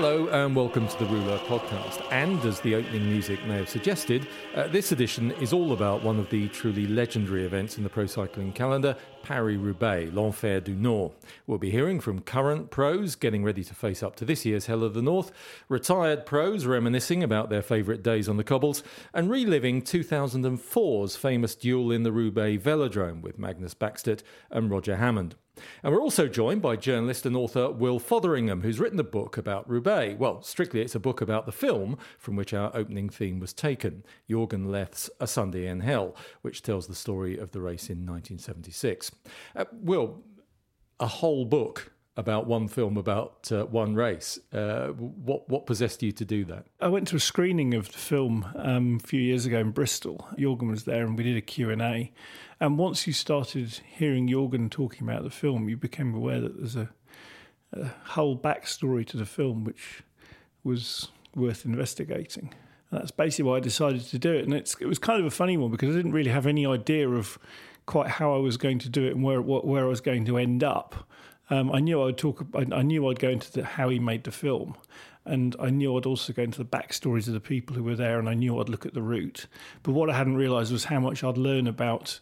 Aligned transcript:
Hello 0.00 0.28
and 0.28 0.54
welcome 0.54 0.86
to 0.86 0.96
the 1.00 1.06
Rouleur 1.06 1.38
podcast. 1.38 2.06
And 2.12 2.38
as 2.44 2.60
the 2.60 2.76
opening 2.76 3.10
music 3.10 3.44
may 3.46 3.56
have 3.56 3.68
suggested, 3.68 4.28
uh, 4.54 4.68
this 4.68 4.92
edition 4.92 5.32
is 5.32 5.52
all 5.52 5.72
about 5.72 6.04
one 6.04 6.20
of 6.20 6.30
the 6.30 6.46
truly 6.50 6.86
legendary 6.86 7.44
events 7.44 7.78
in 7.78 7.82
the 7.82 7.90
pro 7.90 8.06
cycling 8.06 8.52
calendar, 8.52 8.94
Paris 9.24 9.58
Roubaix, 9.58 10.12
l'Enfer 10.14 10.60
du 10.60 10.76
Nord. 10.76 11.14
We'll 11.48 11.58
be 11.58 11.72
hearing 11.72 11.98
from 11.98 12.20
current 12.20 12.70
pros 12.70 13.16
getting 13.16 13.42
ready 13.42 13.64
to 13.64 13.74
face 13.74 14.00
up 14.00 14.14
to 14.16 14.24
this 14.24 14.46
year's 14.46 14.66
Hell 14.66 14.84
of 14.84 14.94
the 14.94 15.02
North, 15.02 15.32
retired 15.68 16.24
pros 16.24 16.64
reminiscing 16.64 17.24
about 17.24 17.50
their 17.50 17.60
favourite 17.60 18.04
days 18.04 18.28
on 18.28 18.36
the 18.36 18.44
cobbles, 18.44 18.84
and 19.12 19.28
reliving 19.28 19.82
2004's 19.82 21.16
famous 21.16 21.56
duel 21.56 21.90
in 21.90 22.04
the 22.04 22.12
Roubaix 22.12 22.62
velodrome 22.64 23.20
with 23.20 23.36
Magnus 23.36 23.74
Backstedt 23.74 24.22
and 24.48 24.70
Roger 24.70 24.94
Hammond. 24.94 25.34
And 25.82 25.92
we're 25.92 26.00
also 26.00 26.26
joined 26.26 26.62
by 26.62 26.76
journalist 26.76 27.26
and 27.26 27.36
author 27.36 27.70
Will 27.70 27.98
Fotheringham, 27.98 28.62
who's 28.62 28.80
written 28.80 29.00
a 29.00 29.04
book 29.04 29.36
about 29.36 29.68
Roubaix. 29.68 30.18
Well, 30.18 30.42
strictly, 30.42 30.80
it's 30.80 30.94
a 30.94 31.00
book 31.00 31.20
about 31.20 31.46
the 31.46 31.52
film 31.52 31.98
from 32.18 32.36
which 32.36 32.54
our 32.54 32.70
opening 32.74 33.08
theme 33.08 33.40
was 33.40 33.52
taken, 33.52 34.04
Jorgen 34.28 34.66
Leth's 34.66 35.10
A 35.20 35.26
Sunday 35.26 35.66
in 35.66 35.80
Hell, 35.80 36.16
which 36.42 36.62
tells 36.62 36.86
the 36.86 36.94
story 36.94 37.38
of 37.38 37.52
the 37.52 37.60
race 37.60 37.90
in 37.90 38.06
1976. 38.06 39.10
Uh, 39.56 39.64
Will, 39.72 40.22
a 41.00 41.06
whole 41.06 41.44
book 41.44 41.92
about 42.18 42.48
one 42.48 42.66
film 42.66 42.96
about 42.96 43.50
uh, 43.52 43.64
one 43.66 43.94
race. 43.94 44.40
Uh, 44.52 44.88
what 44.88 45.48
what 45.48 45.66
possessed 45.66 46.02
you 46.02 46.10
to 46.10 46.24
do 46.24 46.44
that? 46.44 46.66
I 46.80 46.88
went 46.88 47.06
to 47.08 47.16
a 47.16 47.20
screening 47.20 47.74
of 47.74 47.92
the 47.92 47.98
film 47.98 48.44
um, 48.56 48.98
a 49.02 49.06
few 49.06 49.20
years 49.20 49.46
ago 49.46 49.60
in 49.60 49.70
Bristol. 49.70 50.28
Jorgen 50.36 50.68
was 50.68 50.82
there, 50.82 51.06
and 51.06 51.16
we 51.16 51.22
did 51.22 51.36
a 51.36 51.40
Q 51.40 51.70
and 51.70 51.80
A. 51.80 52.12
And 52.60 52.76
once 52.76 53.06
you 53.06 53.12
started 53.12 53.80
hearing 53.86 54.28
Jorgen 54.28 54.68
talking 54.68 55.08
about 55.08 55.22
the 55.22 55.30
film, 55.30 55.68
you 55.68 55.76
became 55.76 56.12
aware 56.12 56.40
that 56.40 56.58
there's 56.58 56.74
a, 56.74 56.90
a 57.72 57.86
whole 58.04 58.36
backstory 58.36 59.06
to 59.06 59.16
the 59.16 59.24
film 59.24 59.62
which 59.62 60.02
was 60.64 61.08
worth 61.36 61.64
investigating. 61.64 62.52
And 62.90 63.00
that's 63.00 63.12
basically 63.12 63.48
why 63.48 63.58
I 63.58 63.60
decided 63.60 64.02
to 64.06 64.18
do 64.18 64.32
it. 64.32 64.44
And 64.44 64.52
it's, 64.52 64.74
it 64.80 64.86
was 64.86 64.98
kind 64.98 65.20
of 65.20 65.26
a 65.26 65.30
funny 65.30 65.56
one 65.56 65.70
because 65.70 65.94
I 65.94 65.96
didn't 65.96 66.12
really 66.12 66.32
have 66.32 66.48
any 66.48 66.66
idea 66.66 67.08
of 67.08 67.38
quite 67.86 68.08
how 68.08 68.34
I 68.34 68.38
was 68.38 68.56
going 68.56 68.80
to 68.80 68.88
do 68.88 69.06
it 69.06 69.14
and 69.14 69.22
where 69.22 69.40
what, 69.40 69.64
where 69.64 69.84
I 69.84 69.88
was 69.88 70.00
going 70.00 70.24
to 70.24 70.36
end 70.36 70.64
up. 70.64 71.08
Um, 71.50 71.72
I 71.72 71.80
knew 71.80 72.02
I'd 72.02 72.18
talk. 72.18 72.44
I, 72.54 72.66
I 72.72 72.82
knew 72.82 73.08
I'd 73.08 73.18
go 73.18 73.30
into 73.30 73.50
the, 73.52 73.64
how 73.64 73.88
he 73.88 73.98
made 73.98 74.24
the 74.24 74.30
film, 74.30 74.76
and 75.24 75.56
I 75.58 75.70
knew 75.70 75.96
I'd 75.96 76.06
also 76.06 76.32
go 76.32 76.42
into 76.42 76.58
the 76.58 76.68
backstories 76.68 77.26
of 77.26 77.34
the 77.34 77.40
people 77.40 77.74
who 77.74 77.82
were 77.82 77.96
there, 77.96 78.18
and 78.18 78.28
I 78.28 78.34
knew 78.34 78.58
I'd 78.60 78.68
look 78.68 78.86
at 78.86 78.94
the 78.94 79.02
route. 79.02 79.46
But 79.82 79.92
what 79.92 80.10
I 80.10 80.16
hadn't 80.16 80.36
realised 80.36 80.72
was 80.72 80.84
how 80.84 81.00
much 81.00 81.24
I'd 81.24 81.38
learn 81.38 81.66
about 81.66 82.20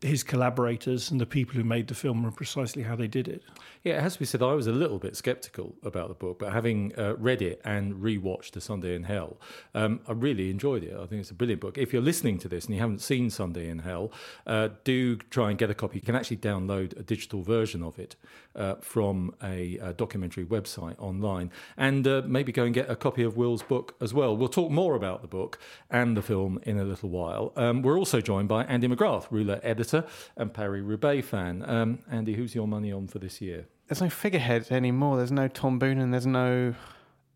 his 0.00 0.22
collaborators 0.22 1.10
and 1.10 1.20
the 1.20 1.26
people 1.26 1.54
who 1.54 1.64
made 1.64 1.88
the 1.88 1.94
film 1.94 2.24
and 2.24 2.36
precisely 2.36 2.84
how 2.84 2.94
they 2.94 3.08
did 3.08 3.26
it. 3.26 3.42
Yeah, 3.82 3.94
it 3.94 4.02
has 4.02 4.14
to 4.14 4.18
be 4.20 4.24
said, 4.24 4.42
I 4.42 4.52
was 4.54 4.66
a 4.66 4.72
little 4.72 4.98
bit 4.98 5.16
sceptical 5.16 5.74
about 5.82 6.08
the 6.08 6.14
book, 6.14 6.38
but 6.38 6.52
having 6.52 6.92
uh, 6.96 7.14
read 7.16 7.42
it 7.42 7.60
and 7.64 7.94
rewatched 7.94 8.52
The 8.52 8.60
Sunday 8.60 8.94
in 8.94 9.04
Hell, 9.04 9.38
um, 9.74 10.00
I 10.06 10.12
really 10.12 10.50
enjoyed 10.50 10.84
it. 10.84 10.94
I 10.94 11.06
think 11.06 11.20
it's 11.20 11.30
a 11.30 11.34
brilliant 11.34 11.60
book. 11.60 11.78
If 11.78 11.92
you're 11.92 12.02
listening 12.02 12.38
to 12.38 12.48
this 12.48 12.66
and 12.66 12.74
you 12.74 12.80
haven't 12.80 13.00
seen 13.00 13.28
Sunday 13.30 13.68
in 13.68 13.80
Hell, 13.80 14.12
uh, 14.46 14.68
do 14.84 15.16
try 15.16 15.50
and 15.50 15.58
get 15.58 15.70
a 15.70 15.74
copy. 15.74 15.98
You 15.98 16.02
can 16.02 16.14
actually 16.14 16.38
download 16.38 16.98
a 16.98 17.02
digital 17.02 17.42
version 17.42 17.82
of 17.82 17.98
it 17.98 18.14
uh, 18.58 18.74
from 18.80 19.34
a, 19.42 19.78
a, 19.78 19.94
documentary 19.94 20.44
website 20.44 20.96
online 20.98 21.50
and 21.76 22.06
uh, 22.06 22.22
maybe 22.26 22.52
go 22.52 22.64
and 22.64 22.74
get 22.74 22.90
a 22.90 22.96
copy 22.96 23.22
of 23.22 23.36
Will's 23.36 23.62
book 23.62 23.94
as 24.00 24.12
well. 24.12 24.36
We'll 24.36 24.48
talk 24.48 24.70
more 24.70 24.94
about 24.94 25.22
the 25.22 25.28
book 25.28 25.58
and 25.90 26.16
the 26.16 26.22
film 26.22 26.60
in 26.64 26.78
a 26.78 26.84
little 26.84 27.08
while. 27.08 27.52
Um, 27.56 27.82
we're 27.82 27.98
also 27.98 28.20
joined 28.20 28.48
by 28.48 28.64
Andy 28.64 28.88
McGrath, 28.88 29.28
Rouleur 29.30 29.60
editor 29.62 30.04
and 30.36 30.52
Paris 30.52 30.82
Roubaix 30.82 31.26
fan. 31.26 31.64
Um, 31.66 32.00
Andy, 32.10 32.34
who's 32.34 32.54
your 32.54 32.68
money 32.68 32.92
on 32.92 33.06
for 33.06 33.18
this 33.18 33.40
year? 33.40 33.66
there's 33.88 34.02
no 34.02 34.10
figurehead 34.10 34.70
anymore. 34.70 35.16
There's 35.16 35.32
no 35.32 35.48
Tom 35.48 35.80
Boonen. 35.80 36.10
There's 36.10 36.26
no 36.26 36.74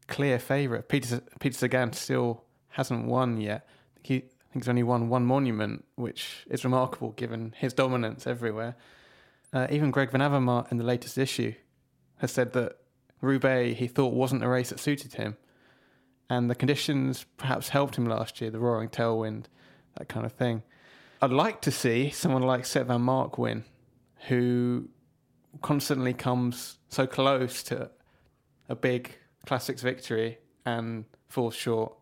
clear 0.07 0.39
favourite. 0.39 0.89
Peter 0.89 1.23
Peter 1.41 1.57
Sagan 1.57 1.93
still 1.95 2.45
hasn't 2.69 3.07
won 3.07 3.41
yet. 3.41 3.67
He, 4.03 4.17
I 4.17 4.53
think 4.53 4.65
he's 4.65 4.69
only 4.69 4.83
won 4.83 5.09
one 5.09 5.25
monument, 5.25 5.85
which 5.97 6.47
is 6.51 6.63
remarkable 6.65 7.13
given 7.13 7.55
his 7.57 7.73
dominance 7.73 8.27
everywhere. 8.27 8.77
Uh, 9.53 9.67
even 9.71 9.91
Greg 9.91 10.11
Van 10.11 10.21
Avermaet 10.21 10.71
in 10.71 10.79
the 10.79 10.85
latest 10.85 11.19
issue 11.19 11.55
has 12.19 12.33
said 12.33 12.53
that 12.55 12.79
Roubaix 13.21 13.79
he 13.79 13.87
thought 13.87 14.15
wasn't 14.15 14.43
a 14.43 14.49
race 14.49 14.71
that 14.71 14.81
suited 14.81 15.15
him, 15.15 15.37
and 16.31 16.51
the 16.51 16.55
conditions 16.55 17.27
perhaps 17.37 17.69
helped 17.69 17.97
him 17.97 18.07
last 18.07 18.41
year, 18.41 18.51
the 18.51 18.59
roaring 18.59 18.89
tailwind, 18.89 19.45
that 19.99 20.09
kind 20.09 20.25
of 20.25 20.33
thing. 20.33 20.63
I'd 21.21 21.31
like 21.31 21.61
to 21.63 21.71
see 21.71 22.11
someone 22.11 22.43
like 22.43 22.65
Sep 22.65 22.87
Vanmarcke 22.89 23.39
win, 23.39 23.65
who 24.29 24.89
constantly 25.61 26.15
comes 26.15 26.79
so 26.89 27.07
close 27.07 27.63
to 27.65 27.91
a 28.69 28.75
big 28.75 29.15
classics 29.47 29.83
victory 29.83 30.39
and 30.65 31.05
falls 31.29 31.55
short. 31.55 31.95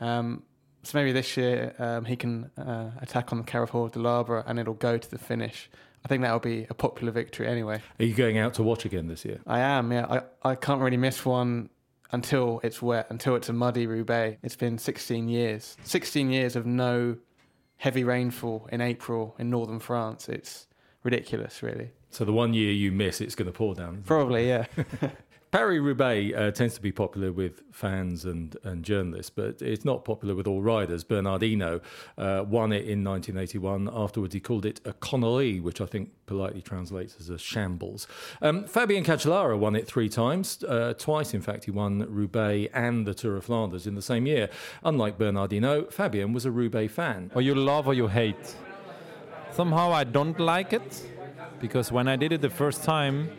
Um, 0.00 0.42
so 0.82 0.98
maybe 0.98 1.12
this 1.12 1.36
year 1.36 1.74
um, 1.78 2.04
he 2.04 2.16
can 2.16 2.50
uh, 2.58 2.90
attack 3.00 3.32
on 3.32 3.38
the 3.38 3.44
Carrefour 3.44 3.88
de 3.88 3.98
l'Arbre 3.98 4.42
and 4.46 4.58
it'll 4.58 4.74
go 4.74 4.98
to 4.98 5.10
the 5.10 5.18
finish. 5.18 5.70
I 6.04 6.08
think 6.08 6.22
that'll 6.22 6.38
be 6.38 6.66
a 6.68 6.74
popular 6.74 7.12
victory 7.12 7.46
anyway. 7.46 7.80
Are 7.98 8.04
you 8.04 8.14
going 8.14 8.36
out 8.36 8.54
to 8.54 8.62
watch 8.62 8.84
again 8.84 9.08
this 9.08 9.24
year? 9.24 9.40
I 9.46 9.60
am, 9.60 9.90
yeah. 9.90 10.22
I, 10.42 10.50
I 10.50 10.54
can't 10.54 10.82
really 10.82 10.98
miss 10.98 11.24
one 11.24 11.70
until 12.12 12.60
it's 12.62 12.82
wet, 12.82 13.06
until 13.08 13.36
it's 13.36 13.48
a 13.48 13.52
muddy 13.54 13.86
Roubaix. 13.86 14.38
It's 14.42 14.56
been 14.56 14.76
16 14.76 15.28
years. 15.28 15.76
16 15.84 16.30
years 16.30 16.56
of 16.56 16.66
no 16.66 17.16
heavy 17.78 18.04
rainfall 18.04 18.68
in 18.70 18.80
April 18.80 19.34
in 19.38 19.48
northern 19.48 19.80
France. 19.80 20.28
It's 20.28 20.66
ridiculous, 21.02 21.62
really. 21.62 21.90
So 22.10 22.24
the 22.24 22.32
one 22.32 22.54
year 22.54 22.72
you 22.72 22.92
miss, 22.92 23.20
it's 23.20 23.34
going 23.34 23.46
to 23.46 23.52
pour 23.52 23.74
down. 23.74 24.02
Probably, 24.06 24.48
yeah. 24.48 24.66
Paris 25.54 25.80
Roubaix 25.80 26.36
uh, 26.36 26.50
tends 26.50 26.74
to 26.74 26.80
be 26.80 26.90
popular 26.90 27.30
with 27.30 27.62
fans 27.70 28.24
and, 28.24 28.56
and 28.64 28.84
journalists, 28.84 29.30
but 29.30 29.62
it's 29.62 29.84
not 29.84 30.04
popular 30.04 30.34
with 30.34 30.48
all 30.48 30.60
riders. 30.60 31.04
Bernard 31.04 31.42
Hinault 31.42 31.80
uh, 32.18 32.44
won 32.44 32.72
it 32.72 32.88
in 32.88 33.04
1981. 33.04 33.88
Afterwards, 33.94 34.34
he 34.34 34.40
called 34.40 34.66
it 34.66 34.80
a 34.84 34.92
connerie, 34.94 35.60
which 35.60 35.80
I 35.80 35.86
think 35.86 36.10
politely 36.26 36.60
translates 36.60 37.14
as 37.20 37.30
a 37.30 37.38
shambles. 37.38 38.08
Um, 38.42 38.64
Fabian 38.64 39.04
Cancellara 39.04 39.56
won 39.56 39.76
it 39.76 39.86
three 39.86 40.08
times. 40.08 40.64
Uh, 40.64 40.92
twice, 40.98 41.32
in 41.34 41.40
fact, 41.40 41.66
he 41.66 41.70
won 41.70 42.04
Roubaix 42.08 42.68
and 42.74 43.06
the 43.06 43.14
Tour 43.14 43.36
of 43.36 43.44
Flanders 43.44 43.86
in 43.86 43.94
the 43.94 44.02
same 44.02 44.26
year. 44.26 44.50
Unlike 44.82 45.18
Bernard 45.18 45.52
Hinault, 45.52 45.92
Fabian 45.92 46.32
was 46.32 46.44
a 46.44 46.50
Roubaix 46.50 46.92
fan. 46.92 47.30
Or 47.32 47.42
you 47.42 47.54
love 47.54 47.86
or 47.86 47.94
you 47.94 48.08
hate. 48.08 48.56
Somehow 49.52 49.92
I 49.92 50.02
don't 50.02 50.40
like 50.40 50.72
it 50.72 51.08
because 51.60 51.92
when 51.92 52.08
I 52.08 52.16
did 52.16 52.32
it 52.32 52.40
the 52.40 52.50
first 52.50 52.82
time, 52.82 53.30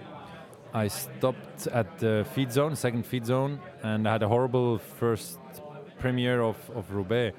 I 0.76 0.90
stopped 0.90 1.68
at 1.68 2.00
the 2.00 2.26
feed 2.34 2.52
zone, 2.52 2.76
second 2.76 3.06
feed 3.06 3.26
zone, 3.26 3.62
and 3.82 4.06
I 4.06 4.12
had 4.12 4.24
a 4.24 4.28
horrible 4.28 4.78
first 4.78 5.40
premiere 6.00 6.42
of, 6.42 6.58
of 6.76 6.92
Roubaix. 6.92 7.34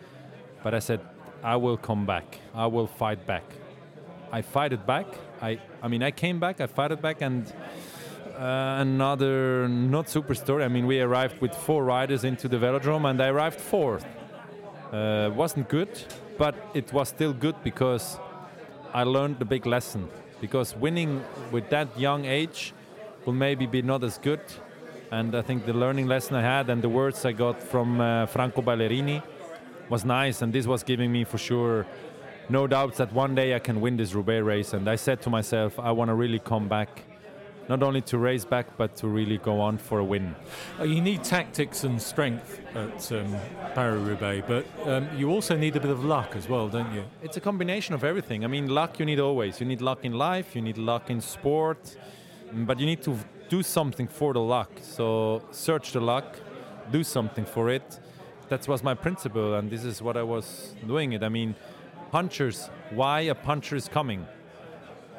But 0.62 0.72
I 0.72 0.78
said, 0.78 1.00
I 1.44 1.56
will 1.56 1.76
come 1.76 2.06
back. 2.06 2.38
I 2.54 2.66
will 2.66 2.86
fight 2.86 3.26
back. 3.26 3.44
I 4.32 4.40
fight 4.40 4.72
it 4.72 4.86
back. 4.86 5.06
I, 5.42 5.60
I 5.82 5.88
mean, 5.88 6.02
I 6.02 6.12
came 6.12 6.40
back, 6.40 6.62
I 6.62 6.66
fight 6.66 6.92
it 6.92 7.02
back, 7.02 7.20
and 7.20 7.52
uh, 8.38 8.78
another 8.80 9.68
not 9.68 10.08
super 10.08 10.34
story. 10.34 10.64
I 10.64 10.68
mean, 10.68 10.86
we 10.86 11.00
arrived 11.00 11.38
with 11.42 11.54
four 11.54 11.84
riders 11.84 12.24
into 12.24 12.48
the 12.48 12.56
velodrome, 12.56 13.04
and 13.04 13.20
I 13.20 13.28
arrived 13.28 13.60
fourth. 13.60 14.06
Uh, 14.90 15.30
wasn't 15.34 15.68
good, 15.68 15.90
but 16.38 16.54
it 16.72 16.90
was 16.90 17.10
still 17.10 17.34
good 17.34 17.62
because 17.62 18.18
I 18.94 19.02
learned 19.02 19.40
the 19.40 19.44
big 19.44 19.66
lesson. 19.66 20.08
Because 20.40 20.74
winning 20.74 21.22
with 21.52 21.68
that 21.68 22.00
young 22.00 22.24
age 22.24 22.72
will 23.26 23.34
maybe 23.34 23.66
be 23.66 23.82
not 23.82 24.02
as 24.04 24.16
good. 24.18 24.40
And 25.10 25.34
I 25.34 25.42
think 25.42 25.66
the 25.66 25.74
learning 25.74 26.06
lesson 26.06 26.36
I 26.36 26.42
had 26.42 26.70
and 26.70 26.80
the 26.80 26.88
words 26.88 27.24
I 27.24 27.32
got 27.32 27.62
from 27.62 28.00
uh, 28.00 28.26
Franco 28.26 28.62
Ballerini 28.62 29.22
was 29.88 30.04
nice, 30.04 30.42
and 30.42 30.52
this 30.52 30.66
was 30.66 30.82
giving 30.82 31.12
me 31.12 31.24
for 31.24 31.38
sure 31.38 31.86
no 32.48 32.66
doubts 32.66 32.98
that 32.98 33.12
one 33.12 33.34
day 33.34 33.54
I 33.54 33.58
can 33.58 33.80
win 33.80 33.96
this 33.96 34.14
Roubaix 34.14 34.42
race. 34.44 34.72
And 34.72 34.88
I 34.88 34.96
said 34.96 35.20
to 35.22 35.30
myself, 35.30 35.78
I 35.78 35.90
want 35.90 36.08
to 36.08 36.14
really 36.14 36.38
come 36.38 36.68
back 36.68 37.02
not 37.68 37.82
only 37.82 38.00
to 38.00 38.18
race 38.18 38.44
back 38.44 38.76
but 38.76 38.94
to 38.96 39.08
really 39.08 39.38
go 39.38 39.60
on 39.60 39.78
for 39.78 39.98
a 39.98 40.04
win. 40.04 40.34
Uh, 40.78 40.84
you 40.84 41.00
need 41.00 41.24
tactics 41.24 41.84
and 41.84 42.00
strength 42.00 42.60
at 42.76 43.12
um, 43.12 43.36
Paris 43.74 44.00
Roubaix, 44.02 44.46
but 44.46 44.64
um, 44.88 45.08
you 45.16 45.30
also 45.30 45.56
need 45.56 45.74
a 45.76 45.80
bit 45.80 45.90
of 45.90 46.04
luck 46.04 46.36
as 46.36 46.48
well, 46.48 46.68
don't 46.68 46.92
you? 46.92 47.04
It's 47.22 47.36
a 47.36 47.40
combination 47.40 47.94
of 47.94 48.04
everything. 48.04 48.44
I 48.44 48.48
mean, 48.48 48.68
luck 48.68 48.98
you 49.00 49.06
need 49.06 49.20
always. 49.20 49.60
You 49.60 49.66
need 49.66 49.80
luck 49.80 50.04
in 50.04 50.12
life, 50.12 50.54
you 50.54 50.62
need 50.62 50.78
luck 50.78 51.10
in 51.10 51.20
sport, 51.20 51.96
Um, 52.56 52.64
but 52.64 52.80
you 52.80 52.86
need 52.86 53.02
to 53.02 53.16
do 53.48 53.62
something 53.62 54.08
for 54.08 54.32
the 54.32 54.40
luck. 54.40 54.70
So 54.80 55.42
search 55.50 55.92
the 55.92 56.00
luck, 56.00 56.38
do 56.90 57.04
something 57.04 57.44
for 57.44 57.70
it. 57.70 58.00
That 58.48 58.66
was 58.68 58.82
my 58.82 58.94
principle, 58.94 59.54
and 59.54 59.70
this 59.70 59.84
is 59.84 60.00
what 60.00 60.16
I 60.16 60.22
was 60.22 60.74
doing 60.86 61.12
it. 61.12 61.22
I 61.22 61.28
mean, 61.28 61.54
punchers, 62.10 62.70
why 62.90 63.20
a 63.22 63.34
puncher 63.34 63.76
is 63.76 63.88
coming 63.88 64.26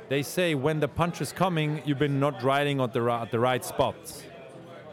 they 0.09 0.23
say 0.23 0.55
when 0.55 0.79
the 0.79 0.87
punch 0.87 1.21
is 1.21 1.31
coming, 1.31 1.81
you've 1.85 1.99
been 1.99 2.19
not 2.19 2.41
riding 2.41 2.79
at 2.79 2.93
the, 2.93 3.03
at 3.11 3.31
the 3.31 3.39
right 3.39 3.63
spots. 3.63 4.23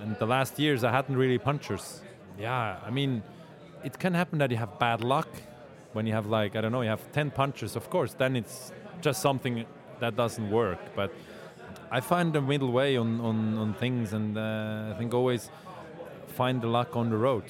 And 0.01 0.17
the 0.19 0.27
last 0.27 0.59
years, 0.59 0.83
I 0.83 0.91
hadn't 0.91 1.17
really 1.17 1.39
punchers. 1.39 2.03
Yeah, 2.39 2.81
I 2.85 2.91
mean, 2.91 3.23
it 3.85 3.99
can 3.99 4.15
happen 4.15 4.39
that 4.39 4.51
you 4.51 4.57
have 4.57 4.79
bad 4.79 5.03
luck 5.03 5.29
when 5.93 6.07
you 6.07 6.13
have 6.13 6.27
like 6.27 6.57
I 6.57 6.61
don't 6.61 6.73
know, 6.73 6.83
you 6.83 6.89
have 6.89 7.13
ten 7.13 7.31
punches. 7.31 7.77
Of 7.77 7.89
course, 7.91 8.15
then 8.15 8.35
it's 8.35 8.73
just 9.01 9.23
something 9.23 9.65
that 10.01 10.17
doesn't 10.17 10.51
work. 10.51 10.81
But 10.97 11.13
I 11.97 12.01
find 12.01 12.37
a 12.37 12.41
middle 12.41 12.73
way 12.73 12.97
on 12.97 13.21
on, 13.21 13.59
on 13.59 13.75
things, 13.75 14.13
and 14.13 14.37
uh, 14.37 14.93
I 14.93 14.95
think 14.99 15.15
always 15.15 15.51
find 16.29 16.61
the 16.61 16.71
luck 16.79 16.97
on 16.97 17.11
the 17.11 17.17
road 17.17 17.45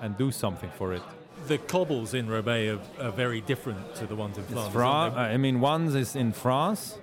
and 0.00 0.16
do 0.16 0.30
something 0.30 0.70
for 0.78 0.94
it 0.94 1.02
the 1.46 1.58
cobbles 1.58 2.14
in 2.14 2.28
Roubaix 2.28 2.78
are, 2.98 3.06
are, 3.06 3.10
very 3.10 3.40
different 3.40 3.94
to 3.96 4.06
the 4.06 4.14
ones 4.14 4.36
in 4.38 4.44
France. 4.44 4.72
Fra- 4.72 5.12
I 5.34 5.36
mean, 5.36 5.60
ones 5.60 5.94
is 5.94 6.16
in 6.16 6.32
France, 6.32 6.98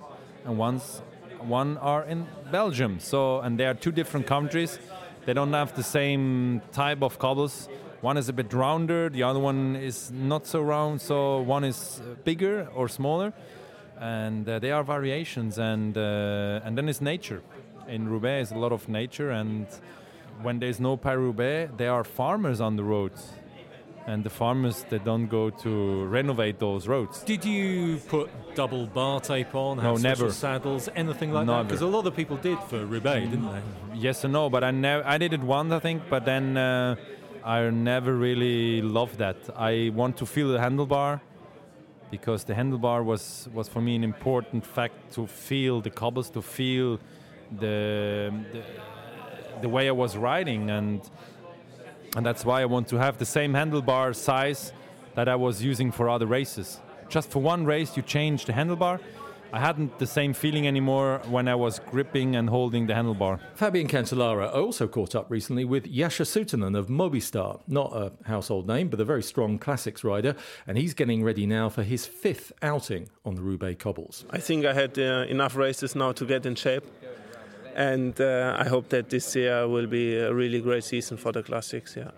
and 0.45 0.57
one's 0.57 1.01
one 1.39 1.77
are 1.77 2.03
in 2.03 2.27
Belgium. 2.51 2.99
So, 2.99 3.39
and 3.39 3.59
they 3.59 3.65
are 3.65 3.73
two 3.73 3.91
different 3.91 4.27
countries. 4.27 4.79
They 5.25 5.33
don't 5.33 5.53
have 5.53 5.75
the 5.75 5.83
same 5.83 6.61
type 6.71 7.01
of 7.01 7.19
cobbles. 7.19 7.67
One 8.01 8.17
is 8.17 8.29
a 8.29 8.33
bit 8.33 8.53
rounder, 8.53 9.09
the 9.09 9.23
other 9.23 9.39
one 9.39 9.75
is 9.75 10.11
not 10.11 10.45
so 10.45 10.61
round. 10.61 11.01
So 11.01 11.41
one 11.41 11.63
is 11.63 11.99
uh, 11.99 12.15
bigger 12.23 12.67
or 12.75 12.87
smaller, 12.87 13.33
and 13.99 14.47
uh, 14.47 14.59
there 14.59 14.75
are 14.75 14.83
variations. 14.83 15.57
And 15.57 15.97
uh, 15.97 16.61
and 16.63 16.77
then 16.77 16.89
it's 16.89 17.01
nature. 17.01 17.41
In 17.87 18.09
Roubaix, 18.09 18.49
is 18.49 18.51
a 18.51 18.59
lot 18.59 18.73
of 18.73 18.89
nature, 18.89 19.31
and 19.31 19.65
when 20.41 20.59
there's 20.59 20.79
no 20.79 20.97
Paris 20.97 21.21
Roubaix, 21.21 21.71
there 21.77 21.93
are 21.93 22.03
farmers 22.03 22.59
on 22.59 22.75
the 22.75 22.83
roads 22.83 23.31
and 24.07 24.23
the 24.23 24.29
farmers 24.29 24.85
they 24.89 24.99
don't 24.99 25.27
go 25.27 25.49
to 25.49 26.05
renovate 26.05 26.59
those 26.59 26.87
roads. 26.87 27.23
Did 27.23 27.43
you 27.43 27.97
put 28.07 28.29
double 28.55 28.87
bar 28.87 29.19
tape 29.19 29.53
on? 29.53 29.77
No, 29.77 29.97
never. 29.97 30.31
Saddles, 30.31 30.89
anything 30.95 31.33
like 31.33 31.45
never. 31.45 31.59
that? 31.59 31.67
Because 31.67 31.81
a 31.81 31.87
lot 31.87 32.07
of 32.07 32.15
people 32.15 32.37
did 32.37 32.57
for 32.69 32.85
Roubaix, 32.85 33.29
didn't 33.29 33.51
they? 33.51 33.61
Yes 33.95 34.23
and 34.23 34.33
no, 34.33 34.49
but 34.49 34.63
I 34.63 34.71
never. 34.71 35.05
I 35.05 35.17
did 35.17 35.33
it 35.33 35.41
once, 35.41 35.73
I 35.73 35.79
think, 35.79 36.03
but 36.09 36.23
then 36.23 36.55
uh, 36.55 36.95
I 37.43 37.69
never 37.69 38.15
really 38.15 38.81
loved 38.81 39.17
that. 39.17 39.37
I 39.55 39.91
want 39.93 40.17
to 40.17 40.25
feel 40.25 40.49
the 40.49 40.57
handlebar 40.57 41.19
because 42.09 42.43
the 42.43 42.53
handlebar 42.53 43.03
was 43.03 43.49
was 43.53 43.67
for 43.67 43.81
me 43.81 43.95
an 43.95 44.03
important 44.03 44.65
fact 44.65 45.13
to 45.13 45.27
feel 45.27 45.81
the 45.81 45.89
cobbles, 45.89 46.29
to 46.31 46.41
feel 46.41 46.99
the, 47.59 48.33
the, 48.51 48.63
the 49.61 49.69
way 49.69 49.87
I 49.87 49.91
was 49.91 50.17
riding 50.17 50.69
and 50.69 51.01
and 52.15 52.25
that's 52.25 52.43
why 52.45 52.61
I 52.61 52.65
want 52.65 52.87
to 52.89 52.97
have 52.97 53.17
the 53.17 53.25
same 53.25 53.53
handlebar 53.53 54.15
size 54.15 54.71
that 55.15 55.27
I 55.27 55.35
was 55.35 55.61
using 55.63 55.91
for 55.91 56.09
other 56.09 56.25
races. 56.25 56.79
Just 57.09 57.29
for 57.29 57.41
one 57.41 57.65
race, 57.65 57.95
you 57.95 58.03
change 58.03 58.45
the 58.45 58.53
handlebar. 58.53 58.99
I 59.53 59.59
hadn't 59.59 59.97
the 59.99 60.07
same 60.07 60.33
feeling 60.33 60.67
anymore 60.67 61.21
when 61.29 61.47
I 61.47 61.55
was 61.55 61.79
gripping 61.79 62.35
and 62.35 62.49
holding 62.49 62.87
the 62.87 62.93
handlebar. 62.93 63.39
Fabian 63.55 63.87
Cancellara 63.87 64.53
also 64.53 64.87
caught 64.87 65.15
up 65.15 65.29
recently 65.29 65.65
with 65.65 65.85
Jasha 65.85 66.25
Sütterlin 66.25 66.77
of 66.77 66.87
Movistar, 66.87 67.61
not 67.67 67.91
a 67.95 68.11
household 68.27 68.67
name, 68.67 68.89
but 68.89 68.99
a 68.99 69.05
very 69.05 69.23
strong 69.23 69.57
classics 69.57 70.03
rider, 70.03 70.35
and 70.67 70.77
he's 70.77 70.93
getting 70.93 71.23
ready 71.23 71.45
now 71.45 71.69
for 71.69 71.83
his 71.83 72.05
fifth 72.05 72.51
outing 72.61 73.09
on 73.25 73.35
the 73.35 73.41
Roubaix 73.41 73.81
cobbles. 73.81 74.25
I 74.29 74.39
think 74.39 74.65
I 74.65 74.73
had 74.73 74.99
uh, 74.99 75.25
enough 75.29 75.55
races 75.55 75.95
now 75.95 76.11
to 76.11 76.25
get 76.25 76.45
in 76.45 76.55
shape 76.55 76.83
and 77.77 78.19
uh, 78.19 78.57
I 78.57 78.67
hope 78.67 78.89
that 78.89 79.09
this 79.09 79.35
year 79.35 79.67
will 79.67 79.85
be 79.85 80.17
a 80.17 80.33
really 80.33 80.59
great 80.61 80.83
season 80.83 81.15
for 81.15 81.31
the 81.31 81.43
classics. 81.43 81.95
Yeah, 81.95 82.09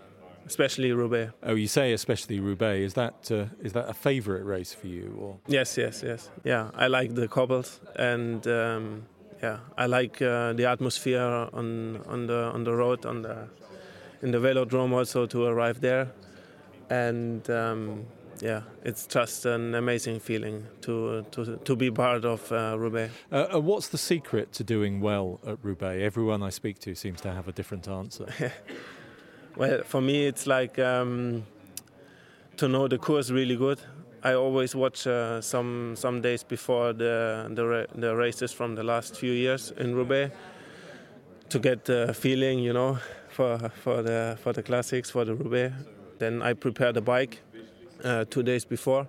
especially 0.49 0.91
Roubaix. 0.91 1.31
Oh, 1.43 1.55
you 1.55 1.67
say 1.67 1.93
especially 1.93 2.39
Roubaix. 2.39 2.85
Is 2.87 2.93
that 2.95 3.31
uh, 3.31 3.65
is 3.65 3.73
that 3.73 3.87
a 3.89 3.93
favourite 3.93 4.45
race 4.45 4.73
for 4.73 4.87
you? 4.87 5.15
Or 5.19 5.39
yes, 5.47 5.77
yes, 5.77 6.03
yes. 6.03 6.29
Yeah, 6.43 6.71
I 6.75 6.87
like 6.87 7.15
the 7.15 7.27
cobbles, 7.27 7.79
and 7.95 8.45
um, 8.47 9.03
yeah, 9.43 9.59
I 9.77 9.85
like 9.85 10.21
uh, 10.21 10.53
the 10.53 10.65
atmosphere 10.65 11.21
on 11.53 12.01
on 12.07 12.27
the 12.27 12.51
on 12.53 12.63
the 12.63 12.73
road 12.73 13.05
on 13.05 13.21
the 13.21 13.47
in 14.21 14.31
the 14.31 14.39
velodrome 14.39 14.91
also 14.91 15.25
to 15.27 15.45
arrive 15.45 15.81
there, 15.81 16.07
and. 16.89 17.49
Um, 17.49 18.05
yeah, 18.41 18.61
it's 18.85 19.05
just 19.05 19.45
an 19.45 19.75
amazing 19.75 20.21
feeling 20.21 20.65
to 20.81 21.25
to, 21.31 21.57
to 21.57 21.75
be 21.75 21.91
part 21.91 22.23
of 22.23 22.51
uh, 22.53 22.77
Roubaix. 22.79 23.11
Uh, 23.29 23.47
uh, 23.53 23.59
what's 23.59 23.89
the 23.89 23.97
secret 23.97 24.53
to 24.53 24.63
doing 24.63 25.01
well 25.01 25.41
at 25.45 25.57
Roubaix? 25.61 26.01
Everyone 26.01 26.41
I 26.41 26.49
speak 26.49 26.79
to 26.79 26.95
seems 26.95 27.19
to 27.21 27.33
have 27.33 27.49
a 27.49 27.51
different 27.51 27.87
answer. 27.89 28.27
well, 29.59 29.83
for 29.83 29.99
me, 29.99 30.25
it's 30.25 30.47
like 30.47 30.79
um, 30.79 31.45
to 32.55 32.67
know 32.69 32.87
the 32.87 32.97
course 32.97 33.29
really 33.29 33.57
good. 33.57 33.79
I 34.23 34.33
always 34.33 34.73
watch 34.73 35.05
uh, 35.05 35.41
some 35.41 35.95
some 35.97 36.21
days 36.21 36.43
before 36.43 36.93
the 36.93 37.51
the, 37.53 37.87
the 37.93 38.15
races 38.15 38.53
from 38.53 38.75
the 38.75 38.83
last 38.83 39.17
few 39.17 39.33
years 39.33 39.71
in 39.77 39.95
Roubaix 39.95 40.33
to 41.49 41.59
get 41.59 41.83
the 41.83 42.13
feeling, 42.13 42.59
you 42.59 42.71
know, 42.71 42.99
for 43.29 43.69
for 43.83 44.01
the 44.01 44.37
for 44.41 44.53
the 44.53 44.63
classics 44.63 45.09
for 45.11 45.25
the 45.25 45.35
Roubaix. 45.35 45.73
Then 46.19 46.41
I 46.41 46.53
prepare 46.53 46.93
the 46.93 47.01
bike 47.01 47.41
uh, 48.03 48.23
two 48.29 48.43
days 48.43 48.63
before 48.63 49.07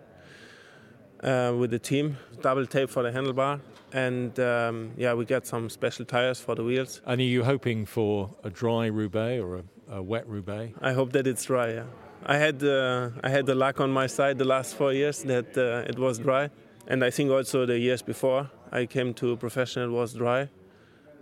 uh, 1.22 1.54
with 1.56 1.70
the 1.70 1.78
team. 1.78 2.16
Double 2.40 2.66
tape 2.66 2.90
for 2.90 3.04
the 3.04 3.12
handlebar, 3.12 3.60
and 3.92 4.38
um, 4.40 4.90
yeah, 4.96 5.14
we 5.14 5.24
get 5.24 5.46
some 5.46 5.70
special 5.70 6.04
tires 6.04 6.40
for 6.40 6.56
the 6.56 6.64
wheels. 6.64 7.02
And 7.06 7.20
are 7.20 7.24
you 7.24 7.44
hoping 7.44 7.86
for 7.86 8.34
a 8.42 8.50
dry 8.50 8.86
Roubaix 8.86 9.40
or 9.40 9.56
a, 9.58 9.62
a 9.90 10.02
wet 10.02 10.28
Roubaix? 10.28 10.72
I 10.80 10.92
hope 10.92 11.12
that 11.12 11.26
it's 11.26 11.44
dry. 11.44 11.72
Yeah, 11.72 11.84
I 12.24 12.36
had 12.36 12.62
uh, 12.62 13.10
I 13.22 13.28
had 13.28 13.46
the 13.46 13.54
luck 13.54 13.80
on 13.80 13.90
my 13.90 14.06
side 14.06 14.38
the 14.38 14.44
last 14.44 14.74
four 14.74 14.92
years 14.92 15.22
that 15.24 15.56
uh, 15.56 15.90
it 15.90 15.98
was 15.98 16.18
dry, 16.18 16.50
and 16.86 17.04
I 17.04 17.10
think 17.10 17.30
also 17.30 17.66
the 17.66 17.78
years 17.78 18.02
before 18.02 18.50
I 18.72 18.86
came 18.86 19.14
to 19.14 19.36
professional 19.36 19.90
was 19.90 20.14
dry. 20.14 20.48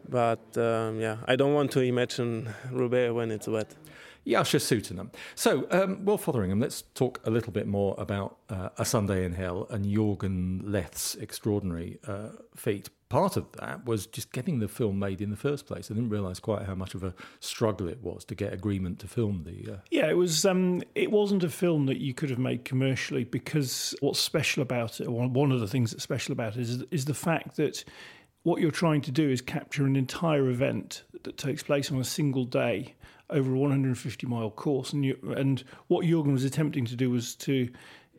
But 0.09 0.57
um, 0.57 1.01
yeah, 1.01 1.19
I 1.27 1.37
don't 1.37 1.55
want 1.55 1.71
to 1.73 1.81
imagine 1.81 2.49
Roubaix 2.71 3.13
when 3.13 3.31
it's 3.31 3.49
wet. 3.49 3.75
Jasha 4.27 4.59
Sütterlin. 4.61 5.11
So, 5.35 5.67
um, 5.71 6.05
Will 6.05 6.19
Fotheringham, 6.19 6.61
let's 6.61 6.83
talk 6.95 7.21
a 7.25 7.31
little 7.31 7.53
bit 7.53 7.67
more 7.67 7.95
about 7.97 8.37
uh, 8.51 8.69
A 8.77 8.85
Sunday 8.85 9.25
in 9.25 9.33
Hell 9.33 9.67
and 9.71 9.87
Jorgen 9.87 10.61
Leth's 10.65 11.15
extraordinary 11.15 11.99
uh, 12.07 12.31
feat. 12.55 12.91
Part 13.09 13.39
of 13.39 13.51
that 13.53 13.87
was 13.87 14.07
just 14.07 14.33
getting 14.33 14.59
the 14.59 14.69
film 14.69 14.99
made 14.99 15.23
in 15.23 15.31
the 15.31 15.37
first 15.37 15.67
place. 15.67 15.91
I 15.91 15.95
didn't 15.95 16.11
realise 16.11 16.41
quite 16.41 16.65
how 16.65 16.75
much 16.75 16.95
of 16.95 17.03
a 17.03 17.15
struggle 17.41 17.89
it 17.89 18.03
was 18.03 18.23
to 18.27 18.35
get 18.35 18.53
agreement 18.53 18.99
to 18.99 19.09
film 19.09 19.45
the. 19.45 19.75
Uh... 19.75 19.77
Yeah, 19.91 20.11
it 20.11 20.17
was. 20.17 20.45
Um, 20.45 20.83
it 20.95 21.11
wasn't 21.11 21.43
a 21.43 21.49
film 21.49 21.87
that 21.87 21.99
you 21.99 22.13
could 22.13 22.29
have 22.29 22.39
made 22.39 22.67
commercially 22.67 23.25
because 23.25 23.95
what's 24.01 24.21
special 24.21 24.63
about 24.63 25.01
it, 25.01 25.09
one 25.09 25.53
of 25.53 25.61
the 25.61 25.69
things 25.69 25.93
that's 25.93 26.03
special 26.03 26.33
about 26.33 26.57
it, 26.57 26.61
is, 26.61 26.85
is 26.91 27.07
the 27.07 27.15
fact 27.15 27.57
that 27.57 27.83
what 28.43 28.61
you're 28.61 28.71
trying 28.71 29.01
to 29.03 29.11
do 29.11 29.29
is 29.29 29.41
capture 29.41 29.87
an 29.87 29.97
entire 29.97 30.49
event 30.49 31.05
that 31.23 31.37
takes 31.37 31.63
place 31.63 31.91
on 31.91 31.99
a 31.99 32.05
single 32.05 32.45
day 32.45 32.95
over 33.31 33.55
a 33.55 33.59
150 33.59 34.27
mile 34.27 34.51
course. 34.51 34.93
And, 34.93 35.05
you, 35.05 35.19
and 35.37 35.63
what 35.89 36.05
Jorgen 36.05 36.33
was 36.33 36.45
attempting 36.45 36.85
to 36.87 36.97
do 36.97 37.11
was 37.11 37.35
to 37.37 37.69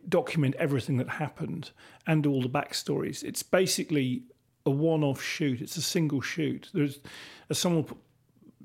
document 0.07 0.55
everything 0.57 0.97
that 0.97 1.09
happened 1.09 1.71
and 2.07 2.25
all 2.25 2.41
the 2.41 2.49
backstories. 2.49 3.23
It's 3.23 3.43
basically 3.43 4.23
a 4.65 4.71
one 4.71 5.03
off 5.03 5.21
shoot, 5.21 5.61
it's 5.61 5.77
a 5.77 5.81
single 5.81 6.21
shoot. 6.21 6.69
There's, 6.73 6.99
as 7.49 7.57
someone 7.57 7.85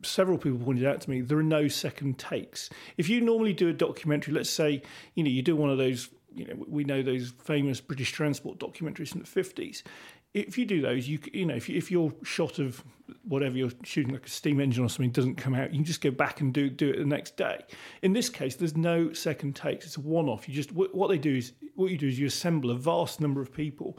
several 0.03 0.39
people 0.39 0.59
pointed 0.59 0.87
out 0.87 1.01
to 1.01 1.11
me, 1.11 1.21
there 1.21 1.39
are 1.39 1.43
no 1.43 1.69
second 1.69 2.19
takes. 2.19 2.69
If 2.97 3.09
you 3.09 3.21
normally 3.21 3.53
do 3.53 3.69
a 3.69 3.73
documentary, 3.73 4.35
let's 4.35 4.51
say, 4.51 4.83
you 5.15 5.25
know, 5.25 5.31
you 5.31 5.43
do 5.43 5.57
one 5.57 5.71
of 5.71 5.79
those 5.79 6.11
you 6.35 6.47
know, 6.47 6.55
we 6.69 6.85
know 6.85 7.03
those 7.03 7.33
famous 7.45 7.81
British 7.81 8.13
transport 8.13 8.59
documentaries 8.59 9.11
from 9.11 9.21
the 9.21 9.27
fifties. 9.27 9.85
If 10.33 10.59
you 10.59 10.67
do 10.67 10.81
those, 10.83 11.07
you 11.07 11.21
you 11.33 11.47
know, 11.47 11.55
if 11.55 11.69
you, 11.69 11.77
if 11.77 11.91
your 11.91 12.13
shot 12.25 12.59
of 12.59 12.83
whatever 13.23 13.57
you're 13.57 13.71
shooting, 13.85 14.13
like 14.13 14.27
a 14.27 14.31
steam 14.31 14.61
engine 14.61 14.85
or 14.85 14.89
something, 14.89 15.13
doesn't 15.13 15.37
come 15.37 15.55
out, 15.55 15.71
you 15.71 15.79
can 15.79 15.85
just 15.85 16.01
go 16.01 16.11
back 16.11 16.41
and 16.41 16.53
do 16.53 16.69
do 16.69 16.91
it 16.91 16.99
the 16.99 17.05
next 17.05 17.37
day. 17.37 17.61
In 18.03 18.13
this 18.13 18.29
case, 18.29 18.57
there's 18.57 18.77
no 18.77 19.13
second 19.13 19.55
takes; 19.55 19.87
it's 19.87 19.97
a 19.97 20.01
one-off. 20.01 20.49
You 20.49 20.55
just 20.55 20.73
what 20.73 21.09
they 21.09 21.19
do 21.19 21.37
is 21.37 21.53
what 21.77 21.91
you 21.93 21.99
do 21.99 22.09
is 22.09 22.19
you 22.19 22.27
assemble 22.27 22.71
a 22.71 22.77
vast 22.77 23.21
number 23.21 23.41
of 23.41 23.53
people. 23.53 23.99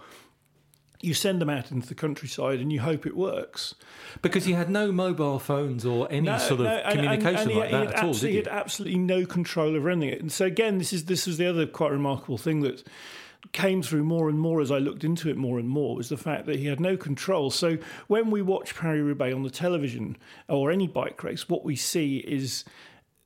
You 1.05 1.13
send 1.13 1.39
them 1.39 1.49
out 1.51 1.71
into 1.71 1.87
the 1.87 1.93
countryside, 1.95 2.59
and 2.59 2.71
you 2.73 2.79
hope 2.81 3.05
it 3.05 3.15
works. 3.15 3.75
Because 4.23 4.47
you 4.47 4.55
had 4.55 4.69
no 4.71 4.91
mobile 4.91 5.37
phones 5.37 5.85
or 5.85 6.07
any 6.11 6.27
sort 6.39 6.61
of 6.61 6.65
and- 6.65 6.79
and- 6.83 6.93
communication 6.95 7.41
and 7.41 7.51
he- 7.51 7.57
like 7.57 7.65
he 7.67 7.71
that 7.73 7.85
had 7.87 7.95
at 7.95 8.03
all, 8.03 8.13
did 8.13 8.21
He 8.23 8.29
you? 8.31 8.37
had 8.37 8.47
absolutely 8.47 8.97
no 8.99 9.25
control 9.25 9.75
over 9.75 9.89
anything. 9.89 10.19
And 10.19 10.31
so 10.31 10.45
again, 10.45 10.79
this 10.79 10.91
is 10.91 11.05
this 11.05 11.27
was 11.27 11.37
the 11.37 11.45
other 11.45 11.67
quite 11.67 11.91
remarkable 11.91 12.37
thing 12.39 12.61
that 12.61 12.83
came 13.51 13.83
through 13.83 14.03
more 14.03 14.27
and 14.27 14.39
more 14.39 14.59
as 14.61 14.71
I 14.71 14.79
looked 14.79 15.03
into 15.03 15.29
it 15.29 15.37
more 15.37 15.59
and 15.59 15.69
more 15.69 15.95
was 15.95 16.09
the 16.09 16.17
fact 16.17 16.47
that 16.47 16.57
he 16.57 16.65
had 16.65 16.79
no 16.79 16.97
control. 16.97 17.51
So 17.51 17.77
when 18.07 18.31
we 18.31 18.41
watch 18.41 18.73
Paris 18.75 19.01
Roubaix 19.03 19.35
on 19.35 19.43
the 19.43 19.51
television 19.51 20.17
or 20.49 20.71
any 20.71 20.87
bike 20.87 21.23
race, 21.23 21.47
what 21.47 21.63
we 21.63 21.75
see 21.75 22.17
is 22.17 22.65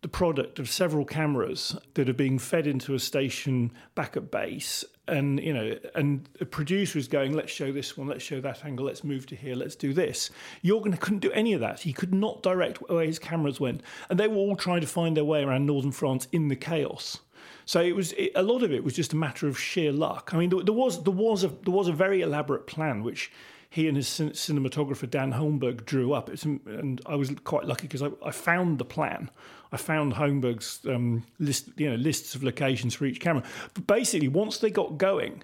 the 0.02 0.08
product 0.08 0.60
of 0.60 0.70
several 0.70 1.04
cameras 1.04 1.76
that 1.96 2.08
are 2.08 2.14
being 2.14 2.40
fed 2.40 2.66
into 2.66 2.94
a 2.94 3.00
station 3.00 3.72
back 3.96 4.16
at 4.16 4.32
base. 4.32 4.86
And 5.08 5.40
you 5.40 5.54
know 5.54 5.76
and 5.96 6.30
a 6.40 6.46
producer 6.46 7.00
is 7.00 7.08
going 7.08 7.34
let's 7.34 7.52
show 7.52 7.72
this 7.72 7.98
one 7.98 8.08
let's 8.08 8.24
show 8.24 8.40
that 8.42 8.64
angle 8.64 8.86
let's 8.86 9.04
move 9.04 9.26
to 9.28 9.36
here 9.36 9.56
let's 9.56 9.76
do 9.76 9.92
this. 9.92 10.30
Jorgen 10.64 11.00
couldn't 11.00 11.20
do 11.20 11.32
any 11.32 11.54
of 11.54 11.62
that. 11.62 11.80
He 11.80 11.94
could 11.94 12.14
not 12.14 12.44
direct 12.44 12.78
where 12.78 13.06
his 13.06 13.18
cameras 13.18 13.60
went. 13.60 13.82
And 14.10 14.20
they 14.20 14.28
were 14.28 14.36
all 14.36 14.56
trying 14.56 14.82
to 14.82 14.88
find 14.88 15.18
their 15.18 15.26
way 15.26 15.44
around 15.44 15.66
northern 15.66 15.92
france 15.92 16.28
in 16.32 16.48
the 16.48 16.56
chaos. 16.56 17.18
So 17.66 17.82
it 17.82 17.96
was 17.96 18.14
it, 18.14 18.32
a 18.36 18.44
lot 18.44 18.62
of 18.64 18.72
it 18.72 18.84
was 18.84 18.96
just 18.96 19.14
a 19.14 19.18
matter 19.18 19.48
of 19.48 19.60
sheer 19.60 19.92
luck. 19.92 20.32
I 20.34 20.38
mean 20.38 20.52
there, 20.52 20.64
there 20.64 20.74
was 20.74 21.04
there 21.04 21.14
was 21.14 21.44
a 21.44 21.48
there 21.48 21.74
was 21.74 21.88
a 21.88 21.94
very 21.94 22.22
elaborate 22.22 22.68
plan 22.68 23.04
which 23.04 23.32
he 23.70 23.88
and 23.88 23.96
his 23.96 24.08
cin- 24.08 24.32
cinematographer 24.32 25.10
Dan 25.10 25.32
Holmberg 25.32 25.86
drew 25.86 26.14
up. 26.14 26.30
It's, 26.30 26.44
and 26.44 27.02
I 27.06 27.16
was 27.16 27.32
quite 27.44 27.66
lucky 27.66 27.84
because 27.84 28.02
I, 28.02 28.10
I 28.26 28.32
found 28.32 28.80
the 28.80 28.86
plan. 28.86 29.30
I 29.72 29.78
found 29.78 30.14
Holmberg's 30.14 30.86
um, 30.88 31.24
list, 31.38 31.70
you 31.78 31.90
know, 31.90 31.96
lists 31.96 32.34
of 32.34 32.44
locations 32.44 32.96
for 32.96 33.06
each 33.06 33.20
camera. 33.20 33.44
But 33.76 33.86
basically, 33.86 34.28
once 34.28 34.58
they 34.58 34.72
got 34.72 34.98
going 34.98 35.44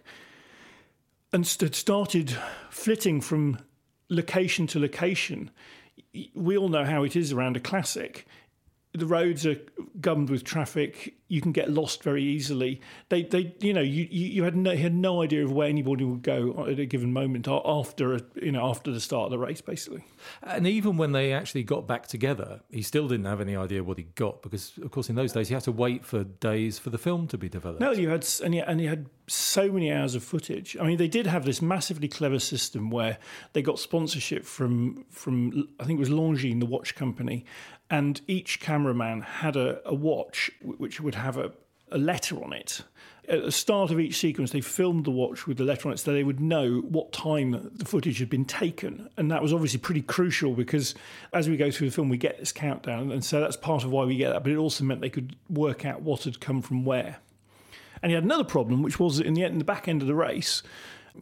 and 1.31 1.45
st- 1.45 1.75
started 1.75 2.35
flitting 2.71 3.21
from 3.21 3.59
location 4.09 4.65
to 4.67 4.79
location, 4.79 5.51
we 6.33 6.57
all 6.57 6.69
know 6.69 6.85
how 6.85 7.03
it 7.03 7.15
is 7.15 7.31
around 7.31 7.57
a 7.57 7.59
classic. 7.59 8.25
The 8.95 9.05
roads 9.05 9.45
are 9.45 9.57
gummed 9.99 10.29
with 10.29 10.43
traffic. 10.43 11.13
You 11.27 11.41
can 11.41 11.51
get 11.51 11.71
lost 11.71 12.03
very 12.03 12.23
easily. 12.23 12.81
They, 13.09 13.23
they, 13.23 13.55
you 13.59 13.73
know, 13.73 13.81
you, 13.81 14.07
you 14.09 14.43
had 14.43 14.55
no, 14.55 14.75
had 14.75 14.93
no 14.93 15.21
idea 15.21 15.43
of 15.43 15.51
where 15.51 15.67
anybody 15.67 16.05
would 16.05 16.21
go 16.21 16.65
at 16.69 16.79
a 16.79 16.85
given 16.85 17.11
moment 17.11 17.47
after, 17.47 18.15
a, 18.15 18.21
you 18.35 18.51
know, 18.51 18.67
after 18.67 18.91
the 18.91 18.99
start 18.99 19.25
of 19.25 19.31
the 19.31 19.39
race, 19.39 19.61
basically. 19.61 20.03
And 20.43 20.67
even 20.67 20.97
when 20.97 21.11
they 21.11 21.33
actually 21.33 21.63
got 21.63 21.87
back 21.87 22.07
together, 22.07 22.61
he 22.69 22.81
still 22.81 23.07
didn't 23.07 23.25
have 23.25 23.41
any 23.41 23.55
idea 23.55 23.83
what 23.83 23.97
he 23.97 24.03
got 24.03 24.41
because, 24.41 24.73
of 24.83 24.91
course, 24.91 25.09
in 25.09 25.15
those 25.15 25.33
days 25.33 25.49
you 25.49 25.55
had 25.55 25.63
to 25.63 25.71
wait 25.71 26.05
for 26.05 26.23
days 26.23 26.77
for 26.77 26.89
the 26.89 26.97
film 26.97 27.27
to 27.27 27.37
be 27.37 27.49
developed. 27.49 27.81
No, 27.81 27.91
you 27.91 28.09
had 28.09 28.25
and 28.43 28.53
you, 28.53 28.63
and 28.65 28.79
you 28.79 28.89
had 28.89 29.07
so 29.27 29.71
many 29.71 29.91
hours 29.91 30.15
of 30.15 30.23
footage. 30.23 30.77
I 30.79 30.85
mean, 30.85 30.97
they 30.97 31.07
did 31.07 31.27
have 31.27 31.45
this 31.45 31.61
massively 31.61 32.07
clever 32.07 32.39
system 32.39 32.89
where 32.89 33.17
they 33.53 33.61
got 33.61 33.79
sponsorship 33.79 34.45
from 34.45 35.05
from 35.09 35.67
I 35.79 35.85
think 35.85 35.97
it 35.97 35.99
was 35.99 36.09
Longines, 36.09 36.59
the 36.59 36.65
watch 36.65 36.95
company, 36.95 37.45
and 37.89 38.21
each 38.27 38.59
cameraman 38.59 39.21
had 39.21 39.55
a, 39.55 39.79
a 39.87 39.93
watch 39.93 40.51
which 40.61 40.99
would 40.99 41.15
have 41.15 41.37
a, 41.37 41.51
a 41.91 41.97
letter 41.97 42.43
on 42.43 42.53
it. 42.53 42.81
At 43.27 43.43
the 43.43 43.51
start 43.51 43.89
of 43.89 43.99
each 43.99 44.17
sequence, 44.17 44.51
they 44.51 44.61
filmed 44.61 45.05
the 45.05 45.11
watch 45.11 45.47
with 45.47 45.57
the 45.57 45.63
letter 45.63 45.87
on 45.87 45.93
it 45.93 45.97
so 45.97 46.13
they 46.13 46.23
would 46.23 46.39
know 46.39 46.81
what 46.81 47.11
time 47.11 47.71
the 47.73 47.85
footage 47.85 48.19
had 48.19 48.29
been 48.29 48.45
taken. 48.45 49.09
And 49.17 49.31
that 49.31 49.41
was 49.41 49.51
obviously 49.51 49.79
pretty 49.79 50.03
crucial 50.03 50.53
because 50.53 50.93
as 51.33 51.49
we 51.49 51.57
go 51.57 51.71
through 51.71 51.89
the 51.89 51.95
film, 51.95 52.09
we 52.09 52.17
get 52.17 52.37
this 52.37 52.51
countdown. 52.51 53.11
And 53.11 53.25
so 53.25 53.39
that's 53.39 53.57
part 53.57 53.83
of 53.83 53.91
why 53.91 54.05
we 54.05 54.15
get 54.15 54.31
that. 54.31 54.43
But 54.43 54.51
it 54.51 54.57
also 54.57 54.83
meant 54.83 55.01
they 55.01 55.09
could 55.09 55.35
work 55.49 55.85
out 55.85 56.01
what 56.01 56.25
had 56.25 56.39
come 56.39 56.61
from 56.61 56.85
where. 56.85 57.17
And 58.03 58.11
he 58.11 58.13
had 58.13 58.23
another 58.23 58.43
problem, 58.43 58.83
which 58.83 58.99
was 58.99 59.19
in 59.19 59.33
the, 59.33 59.43
in 59.43 59.57
the 59.57 59.63
back 59.63 59.87
end 59.87 60.03
of 60.03 60.07
the 60.07 60.13
race, 60.13 60.61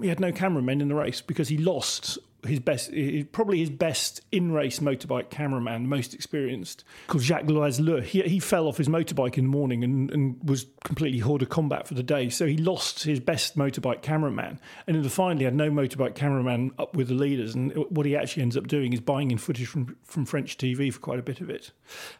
he 0.02 0.10
had 0.10 0.20
no 0.20 0.34
cameramen 0.34 0.82
in 0.82 0.90
the 0.90 0.96
race 0.96 1.22
because 1.22 1.48
he 1.48 1.58
lost 1.58 2.18
his 2.46 2.60
best, 2.60 2.92
probably 3.32 3.60
his 3.60 3.70
best 3.70 4.22
in 4.32 4.52
race 4.52 4.80
motorbike 4.80 5.30
cameraman, 5.30 5.88
most 5.88 6.14
experienced, 6.14 6.84
called 7.08 7.24
Jacques 7.24 7.46
Loiseleux. 7.46 8.04
He, 8.04 8.22
he 8.22 8.40
fell 8.40 8.68
off 8.68 8.78
his 8.78 8.88
motorbike 8.88 9.38
in 9.38 9.46
the 9.46 9.50
morning 9.50 9.84
and, 9.84 10.12
and 10.12 10.38
was 10.44 10.66
completely 10.84 11.20
hors 11.20 11.40
de 11.40 11.46
combat 11.46 11.88
for 11.88 11.94
the 11.94 12.04
day. 12.04 12.30
So 12.30 12.46
he 12.46 12.58
lost 12.58 13.04
his 13.04 13.20
best 13.20 13.58
motorbike 13.58 14.02
cameraman. 14.02 14.60
And 14.88 14.96
in 14.96 15.04
the 15.04 15.10
final, 15.10 15.38
he 15.38 15.44
had 15.46 15.56
no 15.56 15.70
motorbike 15.70 16.16
cameraman 16.16 16.72
up 16.78 16.96
with 16.96 17.08
the 17.08 17.14
leaders. 17.14 17.56
And 17.56 17.74
what 17.90 18.06
he 18.06 18.16
actually 18.16 18.44
ends 18.44 18.58
up 18.58 18.68
doing 18.68 18.94
is 18.94 19.00
buying 19.00 19.32
in 19.32 19.38
footage 19.38 19.68
from, 19.68 19.96
from 20.04 20.26
French 20.26 20.58
TV 20.58 20.94
for 20.94 21.00
quite 21.00 21.20
a 21.20 21.24
bit 21.24 21.42
of 21.42 21.50
it. 21.50 21.72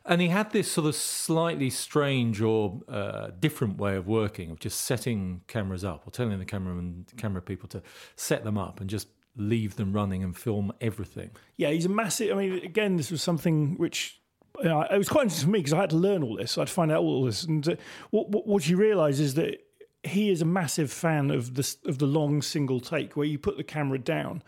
And 0.06 0.22
he 0.22 0.28
had 0.28 0.52
this 0.52 0.72
sort 0.72 0.88
of 0.88 0.96
slightly 0.96 1.70
strange 1.70 2.42
or 2.42 2.82
uh, 2.88 3.32
different 3.40 3.78
way 3.78 3.96
of 3.96 4.08
working, 4.08 4.52
of 4.52 4.60
just 4.60 4.82
setting 4.82 5.42
cameras 5.48 5.84
up 5.84 6.08
or 6.08 6.12
telling 6.12 6.40
the 6.40 6.46
cameraman, 6.46 7.06
camera 7.18 7.42
people 7.42 7.68
to 7.70 7.82
set 8.16 8.44
them 8.44 8.58
up 8.58 8.80
and 8.80 8.90
just 8.90 9.08
leave 9.36 9.76
them 9.76 9.94
running 9.94 10.24
and 10.24 10.36
film 10.36 10.72
everything. 10.82 11.32
Yeah, 11.58 11.70
he's 11.70 11.86
a 11.86 11.90
massive. 11.90 12.32
I 12.32 12.40
mean, 12.40 12.54
again, 12.64 12.98
this 12.98 13.12
was 13.12 13.22
something 13.22 13.78
which 13.78 14.20
you 14.60 14.70
know, 14.70 14.82
it 14.82 14.98
was 14.98 15.10
quite 15.10 15.24
interesting 15.24 15.48
for 15.48 15.52
me 15.52 15.60
because 15.60 15.74
I 15.74 15.82
had 15.82 15.90
to 15.92 15.96
learn 15.96 16.24
all 16.24 16.38
this. 16.38 16.58
I'd 16.58 16.70
find 16.70 16.92
out 16.92 17.02
all 17.02 17.26
this, 17.26 17.44
and 17.44 17.68
uh, 17.68 17.76
what, 18.12 18.30
what 18.30 18.48
what 18.48 18.68
you 18.68 18.78
realise 18.78 19.20
is 19.20 19.34
that 19.36 19.60
he 20.04 20.30
is 20.30 20.42
a 20.42 20.46
massive 20.46 20.92
fan 20.92 21.32
of 21.32 21.56
the 21.56 21.76
of 21.86 21.98
the 21.98 22.06
long 22.06 22.42
single 22.42 22.80
take 22.80 23.16
where 23.16 23.26
you 23.26 23.40
put 23.40 23.58
the 23.58 23.64
camera 23.64 23.98
down 23.98 24.44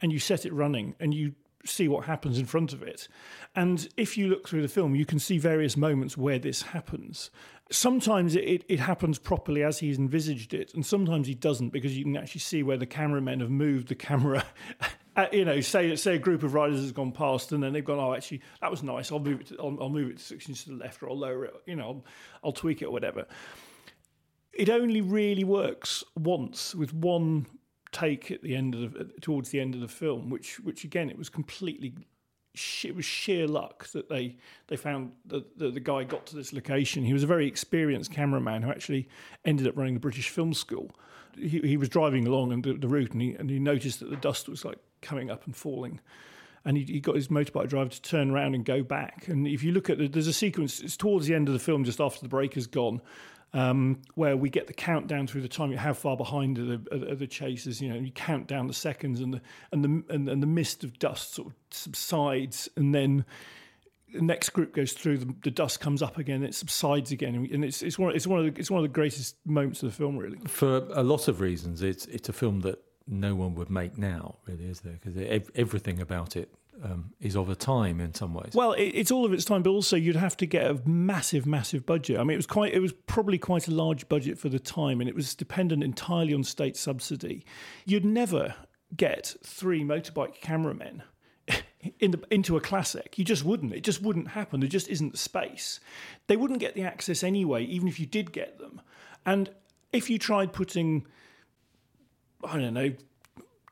and 0.00 0.12
you 0.12 0.18
set 0.18 0.46
it 0.46 0.52
running 0.52 0.94
and 1.00 1.14
you 1.14 1.34
see 1.64 1.88
what 1.88 2.04
happens 2.04 2.38
in 2.38 2.46
front 2.46 2.72
of 2.72 2.82
it. 2.82 3.08
And 3.54 3.88
if 3.96 4.16
you 4.16 4.28
look 4.28 4.48
through 4.48 4.62
the 4.62 4.68
film, 4.68 4.94
you 4.94 5.04
can 5.04 5.18
see 5.18 5.38
various 5.38 5.76
moments 5.76 6.16
where 6.16 6.38
this 6.38 6.62
happens. 6.62 7.30
Sometimes 7.70 8.34
it, 8.34 8.64
it, 8.68 8.80
happens 8.80 9.18
properly 9.18 9.62
as 9.62 9.78
he's 9.78 9.98
envisaged 9.98 10.54
it, 10.54 10.72
and 10.74 10.86
sometimes 10.86 11.26
he 11.26 11.34
doesn't 11.34 11.70
because 11.70 11.96
you 11.96 12.04
can 12.04 12.16
actually 12.16 12.40
see 12.40 12.62
where 12.62 12.78
the 12.78 12.86
cameramen 12.86 13.40
have 13.40 13.50
moved 13.50 13.88
the 13.88 13.94
camera. 13.94 14.44
at- 14.80 14.90
uh, 15.16 15.26
you 15.32 15.44
know, 15.44 15.60
say 15.60 15.94
say 15.96 16.14
a 16.14 16.18
group 16.18 16.42
of 16.42 16.54
riders 16.54 16.80
has 16.80 16.92
gone 16.92 17.12
past, 17.12 17.52
and 17.52 17.62
then 17.62 17.74
they've 17.74 17.84
gone, 17.84 17.98
"Oh, 17.98 18.14
actually, 18.14 18.40
that 18.62 18.70
was 18.70 18.82
nice. 18.82 19.12
I'll 19.12 19.18
move 19.18 19.40
it. 19.40 19.48
To, 19.48 19.56
I'll, 19.58 19.76
I'll 19.82 19.90
move 19.90 20.10
it 20.10 20.20
six 20.20 20.48
inches 20.48 20.64
to 20.64 20.70
the 20.70 20.76
left, 20.76 21.02
or 21.02 21.10
I'll 21.10 21.18
lower 21.18 21.44
it. 21.44 21.54
You 21.66 21.76
know, 21.76 21.84
I'll, 21.84 22.04
I'll 22.44 22.52
tweak 22.52 22.80
it 22.80 22.86
or 22.86 22.92
whatever." 22.92 23.26
It 24.52 24.70
only 24.70 25.02
really 25.02 25.44
works 25.44 26.02
once 26.16 26.74
with 26.74 26.94
one 26.94 27.46
take 27.92 28.30
at 28.30 28.42
the 28.42 28.54
end 28.54 28.74
of 28.74 28.92
the, 28.92 29.04
towards 29.20 29.50
the 29.50 29.60
end 29.60 29.74
of 29.74 29.80
the 29.80 29.88
film, 29.88 30.30
which 30.30 30.60
which 30.60 30.84
again 30.84 31.10
it 31.10 31.18
was 31.18 31.28
completely 31.28 31.94
it 32.84 32.94
was 32.94 33.04
sheer 33.04 33.46
luck 33.46 33.88
that 33.88 34.08
they 34.08 34.36
they 34.66 34.76
found 34.76 35.12
that 35.26 35.58
the, 35.58 35.70
the 35.70 35.80
guy 35.80 36.04
got 36.04 36.26
to 36.26 36.36
this 36.36 36.52
location. 36.52 37.04
He 37.04 37.12
was 37.12 37.22
a 37.22 37.26
very 37.26 37.46
experienced 37.46 38.10
cameraman 38.10 38.62
who 38.62 38.70
actually 38.70 39.08
ended 39.44 39.66
up 39.66 39.76
running 39.76 39.94
the 39.94 40.00
British 40.00 40.28
Film 40.28 40.54
School. 40.54 40.90
He, 41.36 41.60
he 41.60 41.76
was 41.76 41.88
driving 41.88 42.26
along 42.26 42.52
and 42.52 42.64
the, 42.64 42.74
the 42.74 42.88
route, 42.88 43.12
and 43.12 43.22
he 43.22 43.34
and 43.34 43.50
he 43.50 43.58
noticed 43.58 44.00
that 44.00 44.10
the 44.10 44.16
dust 44.16 44.48
was 44.48 44.64
like 44.64 44.78
coming 45.02 45.30
up 45.30 45.44
and 45.46 45.54
falling. 45.54 46.00
And 46.64 46.76
he, 46.76 46.84
he 46.84 47.00
got 47.00 47.14
his 47.14 47.28
motorbike 47.28 47.68
driver 47.68 47.90
to 47.90 48.02
turn 48.02 48.30
around 48.30 48.54
and 48.54 48.64
go 48.64 48.82
back. 48.82 49.28
And 49.28 49.46
if 49.46 49.62
you 49.62 49.72
look 49.72 49.88
at 49.88 49.96
the, 49.96 50.08
there's 50.08 50.26
a 50.26 50.32
sequence, 50.32 50.80
it's 50.80 50.96
towards 50.96 51.26
the 51.26 51.34
end 51.34 51.48
of 51.48 51.54
the 51.54 51.60
film, 51.60 51.84
just 51.84 52.00
after 52.00 52.20
the 52.20 52.28
break 52.28 52.54
has 52.54 52.66
gone, 52.66 53.00
um, 53.52 54.02
where 54.14 54.36
we 54.36 54.50
get 54.50 54.66
the 54.66 54.72
countdown 54.72 55.26
through 55.26 55.40
the 55.40 55.48
time, 55.48 55.72
how 55.72 55.92
far 55.92 56.16
behind 56.16 56.58
are 56.58 56.76
the, 56.76 57.10
are, 57.10 57.14
the 57.14 57.26
chasers. 57.26 57.80
You 57.80 57.88
know, 57.88 57.98
you 57.98 58.12
count 58.12 58.46
down 58.46 58.66
the 58.66 58.74
seconds, 58.74 59.20
and 59.20 59.34
the 59.34 59.40
and 59.72 59.84
the 59.84 60.14
and, 60.14 60.28
and 60.28 60.42
the 60.42 60.46
mist 60.46 60.84
of 60.84 60.98
dust 60.98 61.34
sort 61.34 61.48
of 61.48 61.54
subsides, 61.70 62.68
and 62.76 62.94
then 62.94 63.24
the 64.12 64.22
next 64.22 64.50
group 64.50 64.74
goes 64.74 64.92
through. 64.92 65.18
The, 65.18 65.34
the 65.42 65.50
dust 65.50 65.80
comes 65.80 66.02
up 66.02 66.18
again, 66.18 66.42
it 66.42 66.54
subsides 66.54 67.10
again, 67.10 67.34
and 67.34 67.64
it's 67.64 67.82
it's 67.82 67.98
one 67.98 68.14
it's 68.14 68.26
one 68.26 68.40
of 68.40 68.54
the, 68.54 68.60
it's 68.60 68.70
one 68.70 68.78
of 68.78 68.84
the 68.84 68.94
greatest 68.94 69.36
moments 69.46 69.82
of 69.82 69.90
the 69.90 69.96
film, 69.96 70.18
really. 70.18 70.38
For 70.46 70.86
a 70.92 71.02
lot 71.02 71.28
of 71.28 71.40
reasons, 71.40 71.82
it's 71.82 72.06
it's 72.06 72.28
a 72.28 72.34
film 72.34 72.60
that 72.60 72.82
no 73.06 73.34
one 73.34 73.54
would 73.54 73.70
make 73.70 73.96
now, 73.96 74.36
really, 74.46 74.66
is 74.66 74.80
there? 74.80 74.98
Because 75.02 75.48
everything 75.54 76.00
about 76.00 76.36
it 76.36 76.52
um, 76.82 77.12
is 77.20 77.36
of 77.36 77.48
a 77.48 77.54
time 77.54 78.00
in 78.00 78.14
some 78.14 78.34
ways. 78.34 78.52
Well, 78.54 78.72
it, 78.72 78.84
it's 78.84 79.10
all 79.10 79.24
of 79.24 79.32
its 79.32 79.44
time, 79.44 79.62
but 79.62 79.70
also 79.70 79.96
you'd 79.96 80.16
have 80.16 80.36
to 80.38 80.46
get 80.46 80.70
a 80.70 80.80
massive, 80.88 81.46
massive 81.46 81.84
budget. 81.86 82.18
I 82.18 82.22
mean, 82.22 82.34
it 82.34 82.36
was 82.36 82.46
quite, 82.46 82.72
it 82.72 82.80
was 82.80 82.92
probably 83.06 83.38
quite 83.38 83.68
a 83.68 83.70
large 83.70 84.08
budget 84.08 84.38
for 84.38 84.48
the 84.48 84.58
time, 84.58 85.00
and 85.00 85.08
it 85.08 85.14
was 85.14 85.34
dependent 85.34 85.82
entirely 85.82 86.34
on 86.34 86.44
state 86.44 86.76
subsidy. 86.76 87.44
You'd 87.84 88.04
never 88.04 88.54
get 88.96 89.34
three 89.44 89.82
motorbike 89.82 90.40
cameramen 90.40 91.02
in 92.00 92.12
the, 92.12 92.22
into 92.30 92.56
a 92.56 92.60
classic. 92.60 93.18
You 93.18 93.24
just 93.24 93.44
wouldn't. 93.44 93.74
It 93.74 93.82
just 93.82 94.02
wouldn't 94.02 94.28
happen. 94.28 94.60
There 94.60 94.68
just 94.68 94.88
isn't 94.88 95.12
the 95.12 95.18
space. 95.18 95.80
They 96.26 96.36
wouldn't 96.36 96.60
get 96.60 96.74
the 96.74 96.82
access 96.82 97.22
anyway, 97.22 97.64
even 97.64 97.88
if 97.88 98.00
you 98.00 98.06
did 98.06 98.32
get 98.32 98.58
them. 98.58 98.80
And 99.26 99.50
if 99.92 100.10
you 100.10 100.18
tried 100.18 100.52
putting, 100.52 101.06
I 102.44 102.58
don't 102.58 102.74
know, 102.74 102.92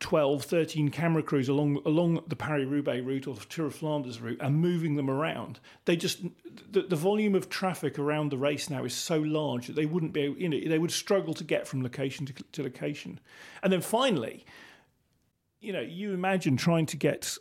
12, 0.01 0.45
13 0.45 0.91
camera 0.91 1.23
crews 1.23 1.49
along 1.49 1.81
along 1.87 2.23
the 2.27 2.37
Paris 2.37 2.67
Roubaix 2.67 3.05
route 3.05 3.27
or 3.27 3.35
the 3.35 3.45
Tour 3.47 3.67
of 3.67 3.75
Flanders 3.75 4.21
route 4.21 4.41
and 4.41 4.57
moving 4.57 4.97
them 4.97 5.09
around. 5.09 5.59
They 5.87 5.97
just 5.97 6.23
the, 6.71 6.83
the 6.83 6.97
volume 6.97 7.35
of 7.35 7.49
traffic 7.49 7.99
around 7.99 8.31
the 8.31 8.37
race 8.37 8.69
now 8.69 8.85
is 8.85 8.95
so 8.95 9.19
large 9.19 9.69
that 9.69 9.77
they 9.77 9.87
wouldn't 9.87 10.13
be 10.13 10.35
you 10.37 10.49
know 10.49 10.61
they 10.69 10.79
would 10.79 10.91
struggle 10.91 11.33
to 11.35 11.45
get 11.45 11.67
from 11.67 11.83
location 11.83 12.27
to, 12.27 12.35
to 12.53 12.63
location. 12.63 13.21
And 13.63 13.73
then 13.73 13.81
finally, 13.81 14.45
you 15.61 15.73
know, 15.73 15.81
you 15.81 16.13
imagine 16.13 16.57
trying 16.57 16.87
to 16.87 16.97
get 16.97 17.37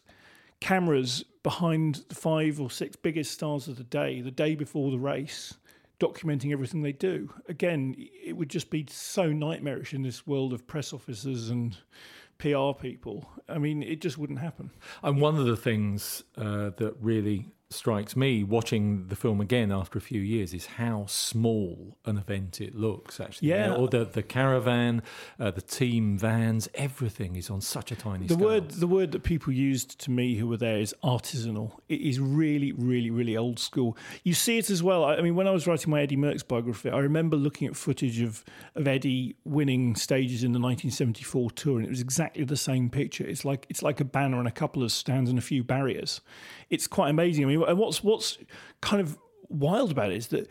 cameras 0.61 1.25
behind 1.43 2.05
the 2.07 2.15
five 2.15 2.59
or 2.61 2.71
six 2.71 2.95
biggest 2.95 3.31
stars 3.31 3.67
of 3.67 3.75
the 3.75 3.83
day 3.83 4.21
the 4.21 4.31
day 4.31 4.55
before 4.55 4.91
the 4.91 4.97
race 4.97 5.55
documenting 5.99 6.51
everything 6.51 6.81
they 6.81 6.91
do. 6.91 7.33
Again, 7.47 7.95
it 7.97 8.35
would 8.35 8.49
just 8.49 8.69
be 8.69 8.85
so 8.89 9.31
nightmarish 9.31 9.93
in 9.93 10.01
this 10.01 10.27
world 10.27 10.53
of 10.53 10.67
press 10.67 10.91
officers 10.91 11.49
and 11.49 11.77
PR 12.37 12.71
people. 12.79 13.29
I 13.47 13.57
mean, 13.57 13.83
it 13.83 14.01
just 14.01 14.17
wouldn't 14.17 14.39
happen. 14.39 14.71
And 15.03 15.21
one 15.21 15.37
of 15.37 15.45
the 15.45 15.57
things 15.57 16.23
uh, 16.37 16.71
that 16.77 16.95
really 16.99 17.47
strikes 17.75 18.15
me 18.15 18.43
watching 18.43 19.07
the 19.07 19.15
film 19.15 19.41
again 19.41 19.71
after 19.71 19.97
a 19.97 20.01
few 20.01 20.21
years 20.21 20.53
is 20.53 20.65
how 20.65 21.05
small 21.07 21.97
an 22.05 22.17
event 22.17 22.61
it 22.61 22.75
looks 22.75 23.19
actually. 23.19 23.49
Yeah. 23.49 23.75
Or 23.75 23.87
the, 23.87 24.05
the 24.05 24.23
caravan 24.23 25.03
uh, 25.39 25.51
the 25.51 25.61
team 25.61 26.17
vans 26.17 26.67
everything 26.73 27.35
is 27.35 27.49
on 27.49 27.61
such 27.61 27.91
a 27.91 27.95
tiny 27.95 28.27
the 28.27 28.33
scale. 28.33 28.45
word 28.45 28.71
the 28.71 28.87
word 28.87 29.11
that 29.11 29.23
people 29.23 29.53
used 29.53 29.99
to 29.99 30.11
me 30.11 30.35
who 30.35 30.47
were 30.47 30.57
there 30.57 30.77
is 30.77 30.95
artisanal. 31.03 31.73
It 31.89 32.01
is 32.01 32.19
really 32.19 32.71
really 32.71 33.11
really 33.11 33.37
old 33.37 33.59
school. 33.59 33.97
You 34.23 34.33
see 34.33 34.57
it 34.57 34.69
as 34.69 34.81
well. 34.81 35.03
I, 35.03 35.15
I 35.15 35.21
mean 35.21 35.35
when 35.35 35.47
i 35.47 35.51
was 35.51 35.67
writing 35.67 35.91
my 35.91 36.01
eddie 36.01 36.17
merckx 36.17 36.47
biography 36.47 36.89
i 36.89 36.99
remember 36.99 37.35
looking 37.35 37.67
at 37.67 37.75
footage 37.75 38.21
of 38.21 38.43
of 38.75 38.87
eddie 38.87 39.35
winning 39.43 39.95
stages 39.95 40.43
in 40.43 40.51
the 40.51 40.59
1974 40.59 41.51
tour 41.51 41.77
and 41.77 41.85
it 41.85 41.89
was 41.89 42.01
exactly 42.01 42.43
the 42.43 42.57
same 42.57 42.89
picture. 42.89 43.25
It's 43.25 43.45
like 43.45 43.65
it's 43.69 43.83
like 43.83 43.99
a 43.99 44.05
banner 44.05 44.39
and 44.39 44.47
a 44.47 44.51
couple 44.51 44.83
of 44.83 44.91
stands 44.91 45.29
and 45.29 45.39
a 45.39 45.41
few 45.41 45.63
barriers 45.63 46.21
it's 46.69 46.87
quite 46.87 47.09
amazing 47.09 47.43
i 47.43 47.47
mean 47.47 47.63
and 47.63 47.77
what's 47.77 48.03
what's 48.03 48.37
kind 48.81 49.01
of 49.01 49.17
wild 49.49 49.91
about 49.91 50.11
it 50.11 50.17
is 50.17 50.27
that 50.27 50.49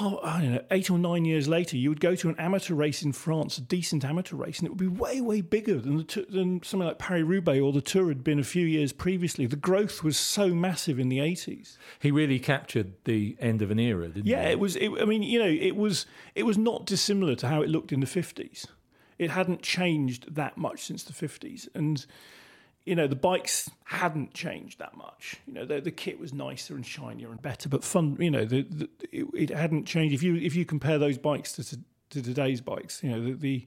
oh, 0.00 0.20
I 0.22 0.40
don't 0.42 0.52
know, 0.52 0.64
eight 0.70 0.90
or 0.90 0.98
nine 0.98 1.24
years 1.24 1.48
later, 1.48 1.76
you 1.76 1.88
would 1.88 2.00
go 2.00 2.14
to 2.14 2.28
an 2.28 2.36
amateur 2.38 2.74
race 2.74 3.02
in 3.02 3.12
France, 3.12 3.58
a 3.58 3.62
decent 3.62 4.04
amateur 4.04 4.36
race, 4.36 4.58
and 4.58 4.66
it 4.66 4.70
would 4.70 4.78
be 4.78 4.86
way, 4.86 5.20
way 5.20 5.40
bigger 5.40 5.78
than 5.78 5.98
the 5.98 6.26
than 6.28 6.62
something 6.62 6.86
like 6.86 6.98
Paris 6.98 7.24
Roubaix 7.24 7.60
or 7.60 7.72
the 7.72 7.80
Tour 7.80 8.08
had 8.08 8.22
been 8.22 8.38
a 8.38 8.44
few 8.44 8.66
years 8.66 8.92
previously. 8.92 9.46
The 9.46 9.56
growth 9.56 10.02
was 10.02 10.18
so 10.18 10.48
massive 10.48 10.98
in 10.98 11.08
the 11.08 11.20
eighties. 11.20 11.78
He 11.98 12.10
really 12.10 12.38
captured 12.38 12.92
the 13.04 13.36
end 13.40 13.62
of 13.62 13.70
an 13.70 13.78
era, 13.78 14.08
didn't 14.08 14.26
yeah, 14.26 14.40
he? 14.40 14.42
Yeah, 14.44 14.50
it 14.50 14.60
was. 14.60 14.76
It, 14.76 14.90
I 15.00 15.04
mean, 15.04 15.22
you 15.22 15.38
know, 15.38 15.48
it 15.48 15.76
was 15.76 16.06
it 16.34 16.44
was 16.44 16.58
not 16.58 16.86
dissimilar 16.86 17.34
to 17.36 17.48
how 17.48 17.62
it 17.62 17.68
looked 17.68 17.92
in 17.92 18.00
the 18.00 18.06
fifties. 18.06 18.66
It 19.18 19.30
hadn't 19.30 19.62
changed 19.62 20.34
that 20.34 20.56
much 20.56 20.84
since 20.84 21.02
the 21.02 21.12
fifties, 21.12 21.68
and 21.74 22.04
you 22.88 22.94
know, 22.94 23.06
the 23.06 23.16
bikes 23.16 23.70
hadn't 23.84 24.32
changed 24.32 24.78
that 24.78 24.96
much. 24.96 25.36
You 25.46 25.52
know, 25.52 25.66
the, 25.66 25.80
the 25.80 25.90
kit 25.90 26.18
was 26.18 26.32
nicer 26.32 26.74
and 26.74 26.86
shinier 26.86 27.30
and 27.30 27.40
better, 27.40 27.68
but 27.68 27.84
fun. 27.84 28.16
You 28.18 28.30
know, 28.30 28.46
the, 28.46 28.62
the, 28.62 28.88
it, 29.12 29.26
it, 29.34 29.50
hadn't 29.50 29.84
changed. 29.84 30.14
If 30.14 30.22
you 30.22 30.36
if 30.36 30.56
you 30.56 30.64
compare 30.64 30.98
those 30.98 31.18
bikes 31.18 31.52
to, 31.52 31.64
to, 31.64 31.78
to 32.10 32.22
today's 32.22 32.62
bikes, 32.62 33.02
you 33.02 33.10
know, 33.10 33.22
the, 33.22 33.32
the 33.32 33.66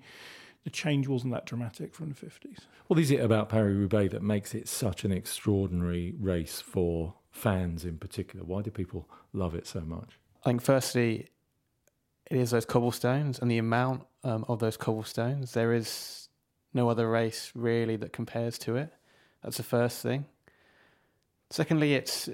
the 0.63 0.69
change 0.71 1.07
wasn't 1.07 1.33
that 1.33 1.45
dramatic 1.45 1.93
from 1.93 2.09
the 2.09 2.15
fifties. 2.15 2.61
What 2.87 2.99
is 2.99 3.11
it 3.11 3.19
about 3.19 3.49
Paris 3.49 3.75
Roubaix 3.75 4.11
that 4.11 4.23
makes 4.23 4.55
it 4.55 4.67
such 4.67 5.03
an 5.05 5.11
extraordinary 5.11 6.15
race 6.19 6.59
for 6.59 7.13
fans 7.29 7.85
in 7.85 7.97
particular? 7.99 8.43
Why 8.43 8.63
do 8.63 8.71
people 8.71 9.07
love 9.33 9.53
it 9.53 9.67
so 9.67 9.81
much? 9.81 10.17
I 10.43 10.49
think 10.49 10.63
firstly, 10.63 11.29
it 12.29 12.37
is 12.37 12.49
those 12.49 12.65
cobblestones 12.65 13.37
and 13.37 13.51
the 13.51 13.59
amount 13.59 14.07
um, 14.23 14.45
of 14.47 14.57
those 14.59 14.77
cobblestones. 14.77 15.53
There 15.53 15.73
is 15.73 16.27
no 16.73 16.89
other 16.89 17.07
race 17.07 17.51
really 17.53 17.97
that 17.97 18.13
compares 18.13 18.57
to 18.59 18.77
it. 18.77 18.91
That's 19.43 19.57
the 19.57 19.63
first 19.63 20.01
thing. 20.01 20.25
Secondly, 21.49 21.93
it's 21.95 22.29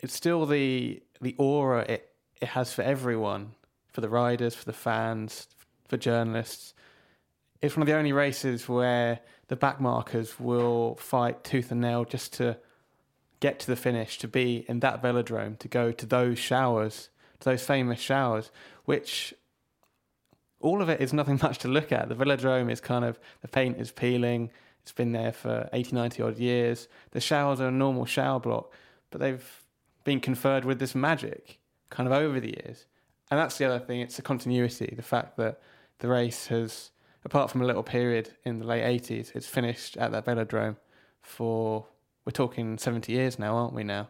it's 0.00 0.14
still 0.14 0.46
the 0.46 1.02
the 1.20 1.34
aura 1.38 1.82
it, 1.88 2.12
it 2.40 2.48
has 2.48 2.72
for 2.72 2.82
everyone, 2.82 3.52
for 3.88 4.00
the 4.00 4.08
riders, 4.08 4.54
for 4.54 4.64
the 4.64 4.72
fans, 4.72 5.48
for 5.88 5.96
journalists. 5.96 6.74
It's 7.60 7.76
one 7.76 7.82
of 7.82 7.88
the 7.88 7.96
only 7.96 8.12
races 8.12 8.68
where 8.68 9.20
the 9.48 9.56
backmarkers 9.56 10.38
will 10.38 10.94
fight 10.96 11.42
tooth 11.42 11.72
and 11.72 11.80
nail 11.80 12.04
just 12.04 12.32
to 12.34 12.56
get 13.40 13.58
to 13.60 13.66
the 13.66 13.76
finish, 13.76 14.18
to 14.18 14.28
be 14.28 14.64
in 14.68 14.80
that 14.80 15.02
velodrome, 15.02 15.58
to 15.58 15.68
go 15.68 15.90
to 15.90 16.06
those 16.06 16.38
showers, 16.38 17.08
to 17.40 17.50
those 17.50 17.64
famous 17.64 17.98
showers, 17.98 18.50
which 18.84 19.34
all 20.60 20.82
of 20.82 20.88
it 20.88 21.00
is 21.00 21.12
nothing 21.12 21.38
much 21.42 21.58
to 21.58 21.68
look 21.68 21.90
at. 21.90 22.08
The 22.08 22.14
velodrome 22.14 22.70
is 22.70 22.80
kind 22.80 23.04
of 23.04 23.18
the 23.40 23.48
paint 23.48 23.78
is 23.78 23.90
peeling, 23.90 24.50
it's 24.88 24.94
been 24.94 25.12
there 25.12 25.32
for 25.32 25.68
80, 25.74 25.94
90 25.94 26.22
odd 26.22 26.38
years. 26.38 26.88
The 27.10 27.20
showers 27.20 27.60
are 27.60 27.68
a 27.68 27.70
normal 27.70 28.06
shower 28.06 28.40
block, 28.40 28.72
but 29.10 29.20
they've 29.20 29.46
been 30.02 30.18
conferred 30.18 30.64
with 30.64 30.78
this 30.78 30.94
magic 30.94 31.58
kind 31.90 32.06
of 32.06 32.14
over 32.14 32.40
the 32.40 32.56
years. 32.64 32.86
And 33.30 33.38
that's 33.38 33.58
the 33.58 33.66
other 33.66 33.80
thing, 33.80 34.00
it's 34.00 34.16
the 34.16 34.22
continuity, 34.22 34.94
the 34.96 35.02
fact 35.02 35.36
that 35.36 35.60
the 35.98 36.08
race 36.08 36.46
has, 36.46 36.90
apart 37.22 37.50
from 37.50 37.60
a 37.60 37.66
little 37.66 37.82
period 37.82 38.30
in 38.46 38.60
the 38.60 38.64
late 38.64 39.02
80s, 39.02 39.36
it's 39.36 39.46
finished 39.46 39.98
at 39.98 40.10
that 40.12 40.24
velodrome 40.24 40.78
for, 41.20 41.84
we're 42.24 42.32
talking 42.32 42.78
70 42.78 43.12
years 43.12 43.38
now, 43.38 43.56
aren't 43.56 43.74
we 43.74 43.84
now? 43.84 44.08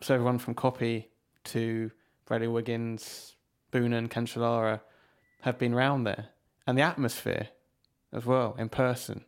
So 0.00 0.14
everyone 0.14 0.38
from 0.38 0.54
Coppi 0.54 1.08
to 1.46 1.90
Bradley 2.24 2.46
Wiggins, 2.46 3.34
Boonen, 3.72 4.08
Cancellara 4.08 4.78
have 5.40 5.58
been 5.58 5.74
round 5.74 6.06
there. 6.06 6.28
And 6.68 6.78
the 6.78 6.82
atmosphere 6.82 7.48
as 8.12 8.24
well, 8.24 8.54
in 8.60 8.68
person, 8.68 9.24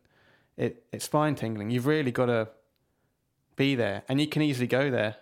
it, 0.57 0.83
it's 0.91 1.05
spine 1.05 1.35
tingling. 1.35 1.69
You've 1.69 1.85
really 1.85 2.11
got 2.11 2.27
to 2.27 2.49
be 3.55 3.75
there, 3.75 4.03
and 4.07 4.19
you 4.19 4.27
can 4.27 4.41
easily 4.41 4.67
go 4.67 4.89
there 4.89 5.17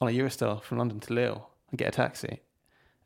on 0.00 0.08
a 0.08 0.12
Eurostar 0.12 0.62
from 0.62 0.78
London 0.78 1.00
to 1.00 1.12
Lille 1.12 1.50
and 1.70 1.78
get 1.78 1.88
a 1.88 1.92
taxi. 1.92 2.40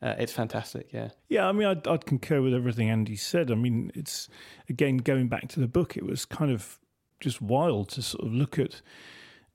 Uh, 0.01 0.13
it's 0.19 0.31
fantastic, 0.31 0.93
yeah. 0.93 1.09
Yeah, 1.27 1.47
I 1.47 1.51
mean, 1.51 1.67
I'd, 1.67 1.87
I'd 1.87 2.05
concur 2.05 2.41
with 2.41 2.53
everything 2.53 2.89
Andy 2.89 3.15
said. 3.15 3.49
I 3.49 3.55
mean, 3.55 3.91
it's 3.95 4.29
again 4.69 4.97
going 4.97 5.27
back 5.27 5.47
to 5.49 5.59
the 5.59 5.67
book. 5.67 5.97
It 5.97 6.05
was 6.05 6.25
kind 6.25 6.51
of 6.51 6.79
just 7.19 7.41
wild 7.41 7.89
to 7.89 8.01
sort 8.03 8.25
of 8.25 8.33
look 8.33 8.59
at 8.59 8.81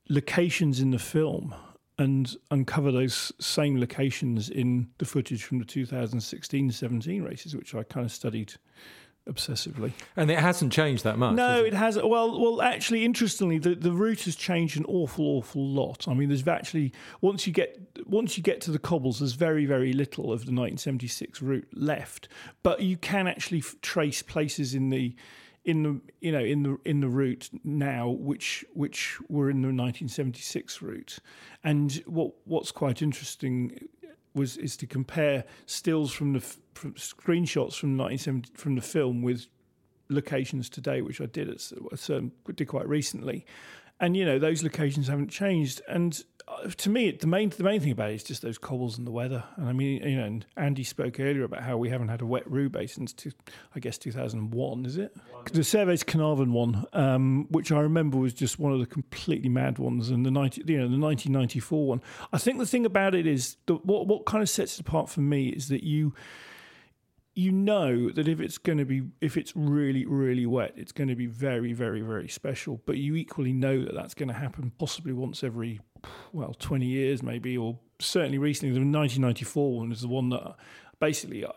locations 0.09 0.81
in 0.81 0.91
the 0.91 0.99
film 0.99 1.55
and 1.99 2.37
uncover 2.51 2.91
those 2.91 3.33
same 3.39 3.79
locations 3.79 4.49
in 4.49 4.89
the 4.99 5.05
footage 5.05 5.45
from 5.45 5.59
the 5.59 5.65
2016-17 5.65 7.25
races, 7.25 7.55
which 7.55 7.75
I 7.75 7.85
kind 7.85 8.05
of 8.05 8.11
studied 8.11 8.55
obsessively. 9.29 9.93
And 10.17 10.31
it 10.31 10.39
hasn't 10.39 10.73
changed 10.73 11.05
that 11.05 11.19
much. 11.19 11.35
No, 11.35 11.63
it? 11.65 11.69
it 11.69 11.75
hasn't. 11.75 12.09
Well, 12.09 12.41
well, 12.41 12.63
actually, 12.63 13.05
interestingly, 13.05 13.59
the, 13.59 13.75
the 13.75 13.93
route 13.93 14.23
has 14.23 14.37
changed 14.37 14.77
an 14.77 14.85
awful, 14.87 15.25
awful 15.25 15.67
lot. 15.67 16.09
I 16.09 16.15
mean, 16.15 16.29
there's 16.29 16.47
actually 16.47 16.93
once 17.21 17.47
you 17.47 17.53
get 17.53 17.79
once 18.07 18.37
you 18.37 18.43
get 18.43 18.61
to 18.63 18.71
the 18.71 18.79
cobbles, 18.79 19.21
there's 19.21 19.33
very, 19.33 19.67
very 19.67 19.93
little 19.93 20.25
of 20.25 20.41
the 20.47 20.53
1976 20.53 21.41
route 21.43 21.69
left. 21.73 22.29
But 22.63 22.83
you 22.83 22.97
can 22.97 23.27
actually 23.27 23.61
f- 23.61 23.77
trace 23.81 24.23
places 24.23 24.75
in 24.75 24.91
the 24.91 25.15
in 25.65 25.83
the 25.85 26.01
you 26.21 26.33
know 26.33 26.41
in 26.41 26.63
the 26.65 26.77
in 26.85 27.01
the 27.01 27.09
route 27.09 27.49
now 27.63 28.09
which 28.09 28.65
which 28.75 29.19
were 29.29 29.49
in 29.49 29.63
the 29.63 29.69
1976 29.69 30.83
route 30.83 31.19
and 31.63 32.03
what 32.07 32.33
what's 32.45 32.73
quite 32.73 33.01
interesting 33.01 33.79
was 34.35 34.57
is 34.57 34.77
to 34.79 34.87
compare 34.87 35.45
stills 35.67 36.13
from 36.13 36.33
the 36.33 36.41
from 36.75 36.95
screenshots 36.95 37.75
from 37.75 37.97
1970 37.97 38.51
from 38.55 38.75
the 38.75 38.81
film 38.81 39.23
with 39.23 39.47
locations 40.09 40.69
today, 40.69 41.03
which 41.03 41.21
I 41.21 41.27
did 41.27 41.49
at 41.49 41.73
a 41.91 41.97
certain 41.97 42.33
did 42.55 42.69
quite 42.69 42.89
recently, 42.89 43.47
and 44.01 44.17
you 44.17 44.25
know 44.25 44.39
those 44.39 44.63
locations 44.63 45.09
haven't 45.09 45.31
changed. 45.31 45.83
And 45.89 46.23
to 46.77 46.91
me, 46.91 47.11
the 47.11 47.27
main 47.27 47.51
the 47.51 47.63
main 47.63 47.81
thing 47.81 47.93
about 47.93 48.11
it 48.11 48.15
is 48.15 48.25
just 48.25 48.43
those 48.43 48.59
cobbles 48.59 48.99
and 48.99 49.07
the 49.07 49.11
weather. 49.11 49.45
And 49.57 49.69
I 49.69 49.73
mean, 49.73 50.03
you 50.03 50.17
know, 50.17 50.25
and 50.25 50.47
Andy 50.57 50.85
spoke 50.85 51.19
earlier 51.21 51.45
about 51.45 51.63
how 51.63 51.77
we 51.77 51.89
haven't 51.89 52.09
had 52.09 52.21
a 52.21 52.27
wet 52.27 52.51
Roubaix 52.51 52.95
since 52.95 53.13
two, 53.13 53.33
I 53.75 53.81
guess 53.81 53.99
2001, 53.99 54.87
is 54.87 54.97
it? 54.97 55.17
The 55.53 55.61
Servais 55.61 56.05
Knaven 56.05 56.53
one, 56.53 56.85
um, 56.93 57.47
which 57.51 57.73
I 57.73 57.81
remember 57.81 58.19
was 58.19 58.33
just 58.33 58.59
one 58.59 58.73
of 58.73 58.79
the 58.79 58.87
completely 58.87 59.49
mad 59.49 59.79
ones, 59.79 60.11
and 60.11 60.25
the 60.25 60.31
90, 60.31 60.63
you 60.67 60.79
know, 60.79 60.89
the 60.89 60.99
1994 60.99 61.87
one. 61.87 62.03
I 62.33 62.39
think 62.39 62.59
the 62.59 62.67
thing 62.67 62.87
about 62.87 63.15
it 63.15 63.27
is 63.27 63.57
the, 63.67 63.75
what 63.75 64.07
what 64.07 64.27
kind 64.27 64.43
of 64.43 64.49
sets 64.49 64.75
it 64.79 64.81
apart 64.81 65.09
for 65.09 65.21
me 65.21 65.49
is 65.49 65.69
that 65.69 65.83
you 65.83 66.15
you 67.35 67.51
know 67.51 68.11
that 68.11 68.29
if 68.29 68.41
it's 68.41 68.59
going 68.59 68.77
to 68.77 68.85
be 68.85 69.03
if 69.23 69.39
it's 69.39 69.55
really 69.57 70.05
really 70.05 70.45
wet 70.45 70.75
it's 70.77 70.93
going 70.93 71.09
to 71.09 71.17
be 71.17 71.25
very 71.25 71.73
very 71.73 72.03
very 72.03 72.29
special 72.29 72.83
but 72.85 72.99
you 72.99 73.17
equally 73.17 73.55
know 73.55 73.83
that 73.83 73.95
that's 73.95 74.13
going 74.13 74.29
to 74.29 74.35
happen 74.35 74.71
possibly 74.79 75.15
once 75.15 75.43
every 75.43 75.81
well 76.33 76.55
20 76.55 76.87
years 76.87 77.23
maybe 77.23 77.57
or 77.57 77.79
certainly 77.99 78.39
recently 78.39 78.73
the 78.73 78.81
1994 78.81 79.79
one 79.79 79.93
is 79.93 80.01
the 80.01 80.09
one 80.09 80.29
that 80.31 80.57
basically 80.99 81.45
I, 81.45 81.51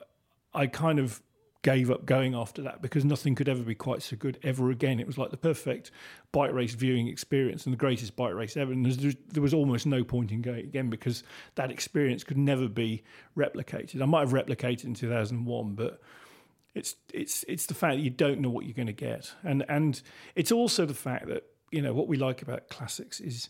I 0.53 0.67
kind 0.67 0.99
of 0.99 1.21
gave 1.65 1.89
up 1.89 2.05
going 2.05 2.35
after 2.35 2.61
that 2.61 2.79
because 2.79 3.03
nothing 3.03 3.33
could 3.33 3.49
ever 3.49 3.63
be 3.63 3.73
quite 3.73 4.03
so 4.03 4.15
good 4.15 4.37
ever 4.43 4.69
again. 4.69 4.99
It 4.99 5.07
was 5.07 5.17
like 5.17 5.31
the 5.31 5.37
perfect 5.37 5.89
bike 6.31 6.53
race 6.53 6.75
viewing 6.75 7.07
experience 7.07 7.65
and 7.65 7.73
the 7.73 7.77
greatest 7.77 8.15
bike 8.15 8.35
race 8.35 8.55
ever. 8.55 8.71
And 8.71 8.85
there 8.85 9.41
was 9.41 9.51
almost 9.51 9.87
no 9.87 10.03
point 10.03 10.31
in 10.31 10.43
going 10.43 10.59
again 10.59 10.91
because 10.91 11.23
that 11.55 11.71
experience 11.71 12.23
could 12.23 12.37
never 12.37 12.67
be 12.67 13.03
replicated. 13.35 13.99
I 13.99 14.05
might 14.05 14.19
have 14.19 14.31
replicated 14.31 14.83
in 14.83 14.93
2001, 14.93 15.73
but 15.73 15.99
It's 16.75 16.95
it's 17.11 17.43
it's 17.47 17.65
the 17.65 17.73
fact 17.73 17.95
that 17.95 18.03
you 18.03 18.11
don't 18.11 18.41
know 18.41 18.51
what 18.51 18.65
you're 18.65 18.75
going 18.75 18.85
to 18.85 18.93
get, 18.93 19.33
and 19.43 19.65
and 19.67 19.99
it's 20.35 20.51
also 20.51 20.85
the 20.85 20.93
fact 20.93 21.25
that 21.27 21.45
you 21.71 21.81
know 21.81 21.93
what 21.93 22.07
we 22.07 22.17
like 22.17 22.43
about 22.43 22.67
classics 22.69 23.19
is 23.19 23.49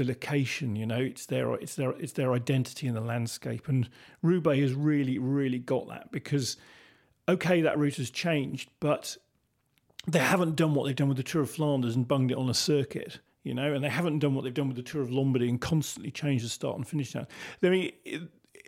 the 0.00 0.06
location. 0.06 0.76
You 0.76 0.86
know, 0.86 1.00
it's 1.00 1.26
their 1.26 1.54
it's 1.54 1.74
their 1.74 1.90
it's 1.90 2.12
their 2.12 2.32
identity 2.32 2.86
in 2.86 2.94
the 2.94 3.00
landscape, 3.00 3.68
and 3.68 3.88
Roubaix 4.22 4.60
has 4.62 4.72
really 4.72 5.18
really 5.18 5.58
got 5.58 5.88
that 5.88 6.10
because 6.10 6.56
okay, 7.28 7.60
that 7.60 7.78
route 7.78 7.96
has 7.96 8.10
changed, 8.10 8.70
but 8.80 9.16
they 10.06 10.18
haven't 10.18 10.56
done 10.56 10.74
what 10.74 10.86
they've 10.86 10.96
done 10.96 11.08
with 11.08 11.18
the 11.18 11.22
Tour 11.22 11.42
of 11.42 11.50
Flanders 11.50 11.94
and 11.94 12.08
bunged 12.08 12.32
it 12.32 12.38
on 12.38 12.48
a 12.48 12.54
circuit. 12.54 13.20
You 13.42 13.54
know, 13.54 13.72
and 13.72 13.82
they 13.82 13.88
haven't 13.88 14.18
done 14.18 14.34
what 14.34 14.44
they've 14.44 14.52
done 14.52 14.68
with 14.68 14.76
the 14.76 14.82
Tour 14.82 15.00
of 15.02 15.10
Lombardy 15.10 15.48
and 15.48 15.60
constantly 15.60 16.10
changed 16.10 16.44
the 16.44 16.48
start 16.48 16.76
and 16.76 16.86
finish 16.86 17.12
time. 17.12 17.26
I 17.62 17.68
mean, 17.68 17.92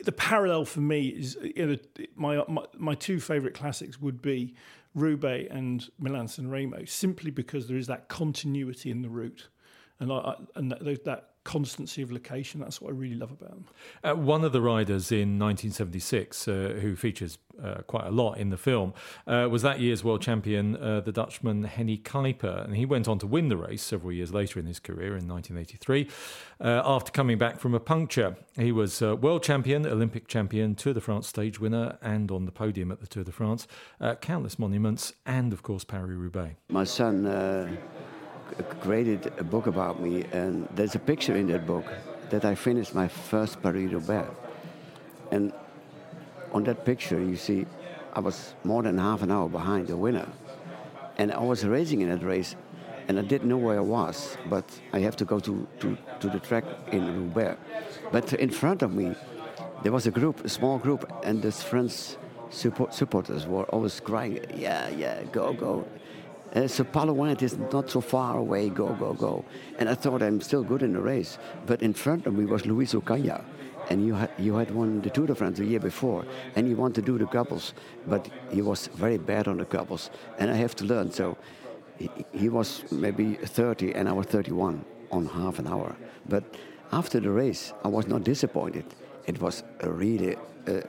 the 0.02 0.12
parallel 0.12 0.64
for 0.64 0.80
me 0.80 1.08
is 1.08 1.36
you 1.42 1.66
know, 1.66 1.76
my, 2.14 2.42
my, 2.48 2.64
my 2.78 2.94
two 2.94 3.20
favourite 3.20 3.54
classics 3.54 4.00
would 4.00 4.22
be 4.22 4.54
Roubaix 4.94 5.50
and 5.50 5.88
Milan 5.98 6.28
San 6.28 6.48
Remo, 6.48 6.84
simply 6.86 7.30
because 7.30 7.68
there 7.68 7.76
is 7.76 7.86
that 7.88 8.08
continuity 8.08 8.90
in 8.90 9.02
the 9.02 9.10
route, 9.10 9.48
and 10.02 10.12
I, 10.12 10.34
and 10.56 10.70
that, 10.70 11.04
that 11.04 11.28
constancy 11.44 12.02
of 12.02 12.12
location. 12.12 12.60
That's 12.60 12.80
what 12.80 12.90
I 12.90 12.96
really 12.96 13.14
love 13.14 13.32
about 13.32 13.50
them. 13.50 13.64
Uh, 14.04 14.14
one 14.14 14.44
of 14.44 14.52
the 14.52 14.60
riders 14.60 15.10
in 15.10 15.38
1976, 15.38 16.46
uh, 16.46 16.78
who 16.80 16.94
features 16.94 17.38
uh, 17.62 17.82
quite 17.86 18.06
a 18.06 18.10
lot 18.10 18.34
in 18.38 18.50
the 18.50 18.56
film, 18.56 18.94
uh, 19.26 19.48
was 19.50 19.62
that 19.62 19.80
year's 19.80 20.04
world 20.04 20.22
champion, 20.22 20.76
uh, 20.76 21.00
the 21.00 21.12
Dutchman 21.12 21.64
Hennie 21.64 21.98
Kuiper. 21.98 22.64
And 22.64 22.76
he 22.76 22.86
went 22.86 23.08
on 23.08 23.18
to 23.20 23.26
win 23.26 23.48
the 23.48 23.56
race 23.56 23.82
several 23.82 24.12
years 24.12 24.32
later 24.32 24.58
in 24.60 24.66
his 24.66 24.78
career 24.78 25.16
in 25.16 25.28
1983 25.28 26.08
uh, 26.60 26.82
after 26.84 27.10
coming 27.10 27.38
back 27.38 27.58
from 27.58 27.74
a 27.74 27.80
puncture. 27.80 28.36
He 28.56 28.72
was 28.72 29.00
world 29.00 29.42
champion, 29.42 29.86
Olympic 29.86 30.28
champion, 30.28 30.74
Tour 30.74 30.94
de 30.94 31.00
France 31.00 31.26
stage 31.26 31.60
winner, 31.60 31.98
and 32.02 32.30
on 32.30 32.44
the 32.44 32.52
podium 32.52 32.90
at 32.90 33.00
the 33.00 33.06
Tour 33.06 33.24
de 33.24 33.32
France, 33.32 33.66
countless 34.20 34.58
monuments, 34.58 35.12
and 35.26 35.52
of 35.52 35.62
course, 35.62 35.84
Paris 35.84 36.16
Roubaix. 36.16 36.56
My 36.68 36.84
son 36.84 37.24
created 38.80 39.32
a 39.38 39.44
book 39.44 39.66
about 39.66 40.00
me, 40.00 40.24
and 40.32 40.68
there's 40.74 40.94
a 40.94 40.98
picture 40.98 41.36
in 41.36 41.46
that 41.48 41.66
book 41.66 41.84
that 42.30 42.44
I 42.44 42.54
finished 42.54 42.94
my 42.94 43.08
first 43.08 43.62
Paris-Roubaix. 43.62 44.28
And 45.30 45.52
on 46.52 46.64
that 46.64 46.84
picture, 46.84 47.20
you 47.20 47.36
see, 47.36 47.66
I 48.12 48.20
was 48.20 48.54
more 48.64 48.82
than 48.82 48.98
half 48.98 49.22
an 49.22 49.30
hour 49.30 49.48
behind 49.48 49.88
the 49.88 49.96
winner. 49.96 50.28
And 51.18 51.32
I 51.32 51.40
was 51.40 51.64
racing 51.64 52.00
in 52.00 52.08
that 52.10 52.22
race, 52.22 52.56
and 53.08 53.18
I 53.18 53.22
didn't 53.22 53.48
know 53.48 53.56
where 53.56 53.78
I 53.78 53.82
was, 53.82 54.36
but 54.48 54.64
I 54.92 55.00
have 55.00 55.16
to 55.16 55.24
go 55.24 55.40
to, 55.40 55.66
to, 55.80 55.98
to 56.20 56.28
the 56.28 56.38
track 56.38 56.64
in 56.90 57.06
Roubaix. 57.06 57.58
But 58.10 58.32
in 58.34 58.50
front 58.50 58.82
of 58.82 58.92
me, 58.94 59.14
there 59.82 59.92
was 59.92 60.06
a 60.06 60.10
group, 60.10 60.44
a 60.44 60.48
small 60.48 60.78
group, 60.78 61.10
and 61.24 61.42
this 61.42 61.62
French 61.62 62.16
support, 62.50 62.94
supporters 62.94 63.46
were 63.46 63.64
always 63.64 63.98
crying, 64.00 64.44
yeah, 64.54 64.88
yeah, 64.90 65.22
go, 65.24 65.52
go. 65.52 65.86
Uh, 66.54 66.66
so 66.66 66.84
Palouin 66.84 67.40
is 67.42 67.56
not 67.72 67.90
so 67.90 68.00
far 68.00 68.36
away, 68.36 68.68
go, 68.68 68.88
go, 68.94 69.14
go. 69.14 69.44
And 69.78 69.88
I 69.88 69.94
thought 69.94 70.22
I'm 70.22 70.40
still 70.40 70.62
good 70.62 70.82
in 70.82 70.92
the 70.92 71.00
race. 71.00 71.38
But 71.66 71.82
in 71.82 71.94
front 71.94 72.26
of 72.26 72.34
me 72.34 72.44
was 72.44 72.66
Luis 72.66 72.92
Ocaña. 72.94 73.42
And 73.90 74.04
you 74.06 74.14
had, 74.14 74.30
you 74.38 74.54
had 74.54 74.70
won 74.70 75.00
the 75.00 75.10
Tour 75.10 75.26
de 75.26 75.34
France 75.34 75.58
the 75.58 75.64
year 75.64 75.80
before. 75.80 76.24
And 76.54 76.68
you 76.68 76.76
want 76.76 76.94
to 76.96 77.02
do 77.02 77.18
the 77.18 77.26
couples. 77.26 77.74
But 78.06 78.28
he 78.50 78.62
was 78.62 78.88
very 78.88 79.18
bad 79.18 79.48
on 79.48 79.56
the 79.56 79.64
couples. 79.64 80.10
And 80.38 80.50
I 80.50 80.54
have 80.54 80.74
to 80.76 80.84
learn. 80.84 81.10
So 81.10 81.38
he, 81.98 82.10
he 82.32 82.48
was 82.48 82.84
maybe 82.92 83.34
30 83.34 83.94
and 83.94 84.08
I 84.08 84.12
was 84.12 84.26
31 84.26 84.84
on 85.10 85.26
half 85.26 85.58
an 85.58 85.66
hour. 85.66 85.96
But 86.28 86.44
after 86.92 87.18
the 87.18 87.30
race, 87.30 87.72
I 87.84 87.88
was 87.88 88.06
not 88.06 88.24
disappointed. 88.24 88.84
It 89.26 89.40
was 89.40 89.62
a 89.80 89.90
really 89.90 90.36
uh, 90.68 90.80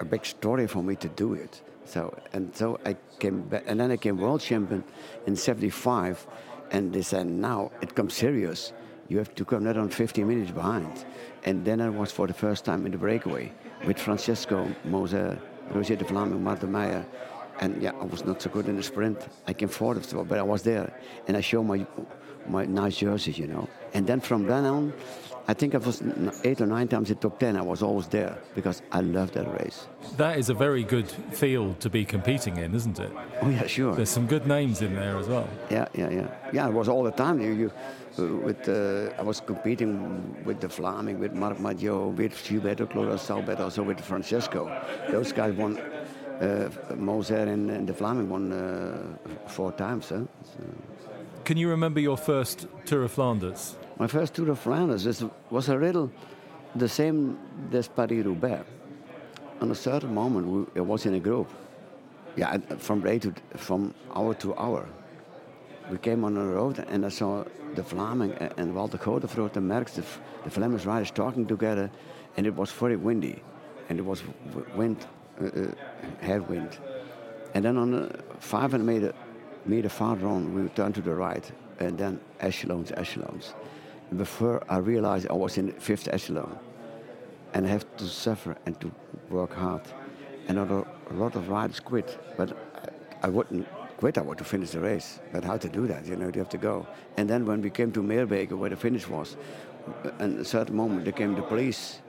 a 0.00 0.04
big 0.04 0.24
story 0.24 0.66
for 0.66 0.82
me 0.82 0.96
to 0.96 1.08
do 1.08 1.34
it. 1.34 1.62
So 1.84 2.14
and 2.32 2.54
so 2.54 2.78
I 2.86 2.96
came 3.18 3.42
back, 3.42 3.64
and 3.66 3.80
then 3.80 3.90
I 3.90 3.96
came 3.96 4.16
world 4.18 4.40
champion 4.40 4.84
in 5.26 5.36
'75, 5.36 6.26
and 6.70 6.92
they 6.92 7.02
said 7.02 7.26
now 7.26 7.70
it 7.80 7.94
comes 7.94 8.14
serious. 8.14 8.72
You 9.08 9.18
have 9.18 9.34
to 9.34 9.44
come 9.44 9.64
not 9.64 9.76
on 9.76 9.90
15 9.90 10.26
minutes 10.26 10.52
behind, 10.52 11.04
and 11.44 11.64
then 11.64 11.80
I 11.80 11.90
was 11.90 12.12
for 12.12 12.26
the 12.26 12.32
first 12.34 12.64
time 12.64 12.86
in 12.86 12.92
the 12.92 12.98
breakaway 12.98 13.52
with 13.84 13.98
Francesco 13.98 14.68
Moser, 14.84 15.38
Roger 15.70 15.96
De 15.96 16.04
Vlaeminck, 16.04 16.40
Martin 16.40 16.72
Meyer, 16.72 17.04
and 17.60 17.82
yeah, 17.82 17.92
I 18.00 18.04
was 18.04 18.24
not 18.24 18.40
so 18.40 18.48
good 18.48 18.68
in 18.68 18.76
the 18.76 18.82
sprint. 18.82 19.18
I 19.46 19.52
came 19.52 19.68
fourth, 19.68 20.14
but 20.28 20.38
I 20.38 20.42
was 20.42 20.62
there, 20.62 20.92
and 21.26 21.36
I 21.36 21.40
showed 21.40 21.64
my 21.64 21.86
my 22.46 22.64
nice 22.64 22.96
jerseys, 22.96 23.38
you 23.38 23.46
know. 23.46 23.68
And 23.94 24.06
then 24.06 24.20
from 24.20 24.46
then 24.46 24.64
on, 24.64 24.92
I 25.48 25.54
think 25.54 25.74
I 25.74 25.78
was 25.78 26.02
eight 26.44 26.60
or 26.60 26.66
nine 26.66 26.88
times 26.88 27.10
in 27.10 27.16
top 27.16 27.38
ten. 27.38 27.56
I 27.56 27.62
was 27.62 27.82
always 27.82 28.06
there 28.06 28.38
because 28.54 28.80
I 28.92 29.00
love 29.00 29.32
that 29.32 29.46
race. 29.60 29.88
That 30.16 30.38
is 30.38 30.48
a 30.50 30.54
very 30.54 30.84
good 30.84 31.10
field 31.32 31.80
to 31.80 31.90
be 31.90 32.04
competing 32.04 32.58
in, 32.58 32.74
isn't 32.74 32.98
it? 33.00 33.10
Oh 33.40 33.48
yeah, 33.48 33.66
sure. 33.66 33.94
There's 33.94 34.10
some 34.10 34.26
good 34.26 34.46
names 34.46 34.82
in 34.82 34.94
there 34.94 35.16
as 35.16 35.26
well. 35.26 35.48
Yeah, 35.70 35.88
yeah, 35.94 36.10
yeah. 36.10 36.28
Yeah, 36.52 36.68
it 36.68 36.72
was 36.72 36.88
all 36.88 37.02
the 37.02 37.10
time. 37.10 37.40
You, 37.40 37.52
you 37.52 37.72
uh, 38.18 38.36
with 38.36 38.68
uh, 38.68 39.18
I 39.18 39.22
was 39.22 39.40
competing 39.40 40.44
with 40.44 40.60
De 40.60 40.68
Vlaeminck, 40.68 41.18
with 41.18 41.32
Marc 41.32 41.58
Madiot, 41.58 42.16
with 42.16 42.34
Gilberto 42.34 42.86
Clodosalbert, 42.86 43.46
but 43.46 43.60
also 43.60 43.82
with 43.82 44.00
Francesco. 44.00 44.70
Those 45.10 45.32
guys 45.32 45.54
won. 45.54 45.78
Uh, 46.40 46.68
Moser 46.96 47.36
and, 47.36 47.70
and 47.70 47.86
De 47.86 47.92
Vlaeminck 47.92 48.26
won 48.26 48.52
uh, 48.52 49.16
four 49.46 49.70
times. 49.70 50.08
Huh? 50.08 50.24
So. 50.42 50.64
Can 51.44 51.56
you 51.56 51.68
remember 51.68 52.00
your 52.00 52.16
first 52.16 52.66
Tour 52.84 53.04
of 53.04 53.12
Flanders? 53.12 53.76
My 53.98 54.06
first 54.06 54.34
Tour 54.34 54.50
of 54.50 54.58
Flanders 54.58 55.22
was 55.50 55.68
a 55.68 55.76
little 55.76 56.10
the 56.74 56.88
same 56.88 57.38
as 57.72 57.88
Paris-Roubaix. 57.88 58.64
On 59.60 59.70
a 59.70 59.74
certain 59.74 60.14
moment, 60.14 60.46
we, 60.46 60.64
it 60.74 60.80
was 60.80 61.06
in 61.06 61.14
a 61.14 61.20
group. 61.20 61.48
Yeah, 62.36 62.56
from 62.78 63.02
day 63.02 63.18
to 63.18 63.34
from 63.56 63.94
hour 64.14 64.34
to 64.34 64.56
hour. 64.56 64.88
We 65.90 65.98
came 65.98 66.24
on 66.24 66.34
the 66.34 66.40
road 66.40 66.78
and 66.88 67.04
I 67.04 67.10
saw 67.10 67.44
De 67.74 67.82
Vlaeminck 67.82 68.54
and 68.56 68.74
Walter 68.74 68.96
Godefroot 68.96 69.56
and 69.56 69.70
Merckx, 69.70 69.94
the, 69.94 70.04
the 70.44 70.50
Flemish 70.50 70.86
riders, 70.86 71.10
talking 71.10 71.46
together, 71.46 71.90
and 72.36 72.46
it 72.46 72.54
was 72.54 72.70
very 72.70 72.96
windy, 72.96 73.42
and 73.88 73.98
it 73.98 74.02
was 74.02 74.22
wind, 74.74 75.06
uh, 75.40 75.46
uh, 75.46 75.66
headwind. 76.20 76.78
And 77.54 77.64
then 77.64 77.76
on 77.76 77.90
the 77.90 78.18
500 78.40 78.82
meter, 78.82 79.12
meter 79.66 79.90
farther 79.90 80.26
on, 80.26 80.54
we 80.54 80.68
turned 80.70 80.94
to 80.94 81.02
the 81.02 81.14
right, 81.14 81.50
and 81.78 81.98
then 81.98 82.20
echelons, 82.40 82.92
echelons 82.96 83.54
before 84.16 84.62
I 84.68 84.78
realized 84.78 85.26
I 85.28 85.34
was 85.34 85.58
in 85.58 85.72
fifth 85.72 86.08
echelon 86.08 86.58
and 87.54 87.66
have 87.66 87.84
to 87.96 88.04
suffer 88.04 88.56
and 88.66 88.80
to 88.80 88.90
work 89.30 89.54
hard. 89.54 89.82
And 90.48 90.58
a 90.58 90.84
lot 91.12 91.36
of 91.36 91.48
riders 91.48 91.80
quit, 91.80 92.18
but 92.36 92.56
I, 93.22 93.28
wouldn't 93.28 93.66
quit. 93.96 94.18
I 94.18 94.22
want 94.22 94.38
to 94.38 94.44
finish 94.44 94.70
the 94.70 94.80
race, 94.80 95.20
but 95.32 95.44
how 95.44 95.56
to 95.56 95.68
do 95.68 95.86
that? 95.86 96.06
You 96.06 96.16
know, 96.16 96.30
you 96.34 96.38
have 96.40 96.48
to 96.50 96.58
go. 96.58 96.86
And 97.16 97.28
then 97.28 97.46
when 97.46 97.62
we 97.62 97.70
came 97.70 97.92
to 97.92 98.02
Meerbeke, 98.02 98.52
where 98.52 98.70
the 98.70 98.76
finish 98.76 99.06
was, 99.08 99.36
at 100.18 100.30
a 100.30 100.44
certain 100.44 100.76
moment 100.76 101.04
there 101.04 101.12
came 101.12 101.34
the 101.34 101.42
police 101.42 102.00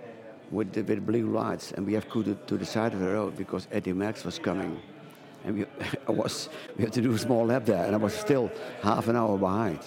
with 0.52 0.72
the, 0.74 0.82
with 0.82 1.06
blue 1.06 1.28
lights, 1.32 1.72
and 1.72 1.86
we 1.86 1.94
have 1.94 2.08
to 2.10 2.24
go 2.24 2.34
to 2.34 2.58
the 2.58 2.66
side 2.66 2.94
of 2.94 3.00
the 3.00 3.08
road 3.08 3.36
because 3.36 3.68
Eddy 3.72 3.94
Merckx 3.94 4.26
was 4.26 4.40
coming. 4.40 4.80
And 5.46 5.60
we, 5.60 5.66
I 6.08 6.12
was, 6.12 6.50
we 6.78 6.84
had 6.84 6.94
to 6.94 7.02
do 7.02 7.14
a 7.14 7.20
small 7.20 7.46
lap 7.46 7.66
there, 7.66 7.86
and 7.86 7.94
I 7.94 7.98
was 7.98 8.14
still 8.14 8.52
half 8.82 9.08
an 9.08 9.16
hour 9.16 9.38
behind. 9.38 9.80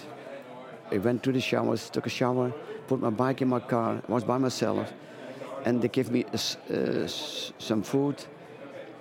I 0.91 0.97
went 0.97 1.23
to 1.23 1.31
the 1.31 1.41
showers, 1.41 1.89
took 1.89 2.05
a 2.05 2.09
shower, 2.09 2.53
put 2.87 3.01
my 3.01 3.09
bike 3.09 3.41
in 3.41 3.49
my 3.49 3.59
car, 3.59 4.01
I 4.07 4.11
was 4.11 4.23
by 4.23 4.37
myself, 4.37 4.93
and 5.65 5.81
they 5.81 5.89
gave 5.89 6.11
me 6.11 6.23
uh, 6.23 7.07
some 7.07 7.83
food, 7.83 8.23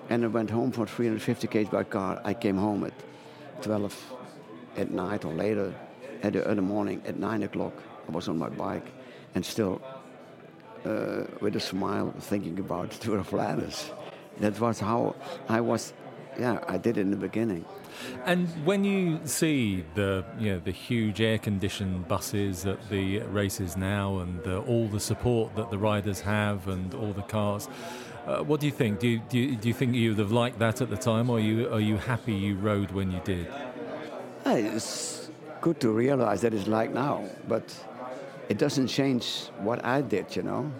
and 0.08 0.24
I 0.24 0.28
went 0.28 0.50
home 0.50 0.72
for 0.72 0.86
350 0.86 1.46
km 1.46 1.70
by 1.70 1.84
car. 1.84 2.20
I 2.24 2.34
came 2.34 2.56
home 2.56 2.84
at 2.84 2.92
12 3.62 4.14
at 4.76 4.90
night 4.90 5.24
or 5.24 5.32
later, 5.32 5.72
at 6.22 6.32
the 6.32 6.42
early 6.44 6.60
morning 6.60 7.02
at 7.06 7.18
9 7.18 7.44
o'clock. 7.44 7.74
I 8.08 8.12
was 8.12 8.28
on 8.28 8.38
my 8.38 8.48
bike, 8.48 8.86
and 9.34 9.44
still 9.44 9.80
uh, 10.84 11.24
with 11.40 11.56
a 11.56 11.60
smile 11.60 12.12
thinking 12.18 12.58
about 12.58 12.90
Tour 13.00 13.18
of 13.18 13.28
Flanders. 13.28 13.90
That 14.40 14.58
was 14.60 14.80
how 14.80 15.14
I 15.48 15.60
was, 15.60 15.92
yeah, 16.38 16.62
I 16.68 16.78
did 16.78 16.98
it 16.98 17.02
in 17.02 17.10
the 17.10 17.16
beginning. 17.16 17.64
And 18.24 18.48
when 18.64 18.84
you 18.84 19.20
see 19.24 19.84
the 19.94 20.24
you 20.38 20.52
know 20.52 20.58
the 20.60 20.72
huge 20.72 21.20
air-conditioned 21.20 22.08
buses 22.08 22.66
at 22.66 22.88
the 22.88 23.20
races 23.20 23.76
now, 23.76 24.18
and 24.18 24.42
the, 24.42 24.58
all 24.60 24.88
the 24.88 25.00
support 25.00 25.54
that 25.56 25.70
the 25.70 25.78
riders 25.78 26.20
have, 26.20 26.68
and 26.68 26.94
all 26.94 27.12
the 27.12 27.22
cars, 27.22 27.68
uh, 28.26 28.42
what 28.42 28.60
do 28.60 28.66
you 28.66 28.72
think? 28.72 28.98
Do 28.98 29.08
you, 29.08 29.20
do 29.28 29.38
you, 29.38 29.56
do 29.56 29.68
you 29.68 29.74
think 29.74 29.94
you 29.94 30.10
would 30.10 30.18
have 30.18 30.32
liked 30.32 30.58
that 30.58 30.80
at 30.80 30.90
the 30.90 30.96
time, 30.96 31.30
or 31.30 31.38
are 31.38 31.40
you 31.40 31.72
are 31.72 31.80
you 31.80 31.96
happy 31.96 32.34
you 32.34 32.56
rode 32.56 32.90
when 32.90 33.10
you 33.10 33.20
did? 33.24 33.46
It's 34.44 35.30
good 35.60 35.80
to 35.80 35.90
realize 35.90 36.40
that 36.42 36.54
it's 36.54 36.68
like 36.68 36.92
now, 36.92 37.24
but 37.48 37.64
it 38.48 38.58
doesn't 38.58 38.88
change 38.88 39.48
what 39.58 39.84
I 39.84 40.00
did. 40.02 40.36
You 40.36 40.42
know, 40.42 40.72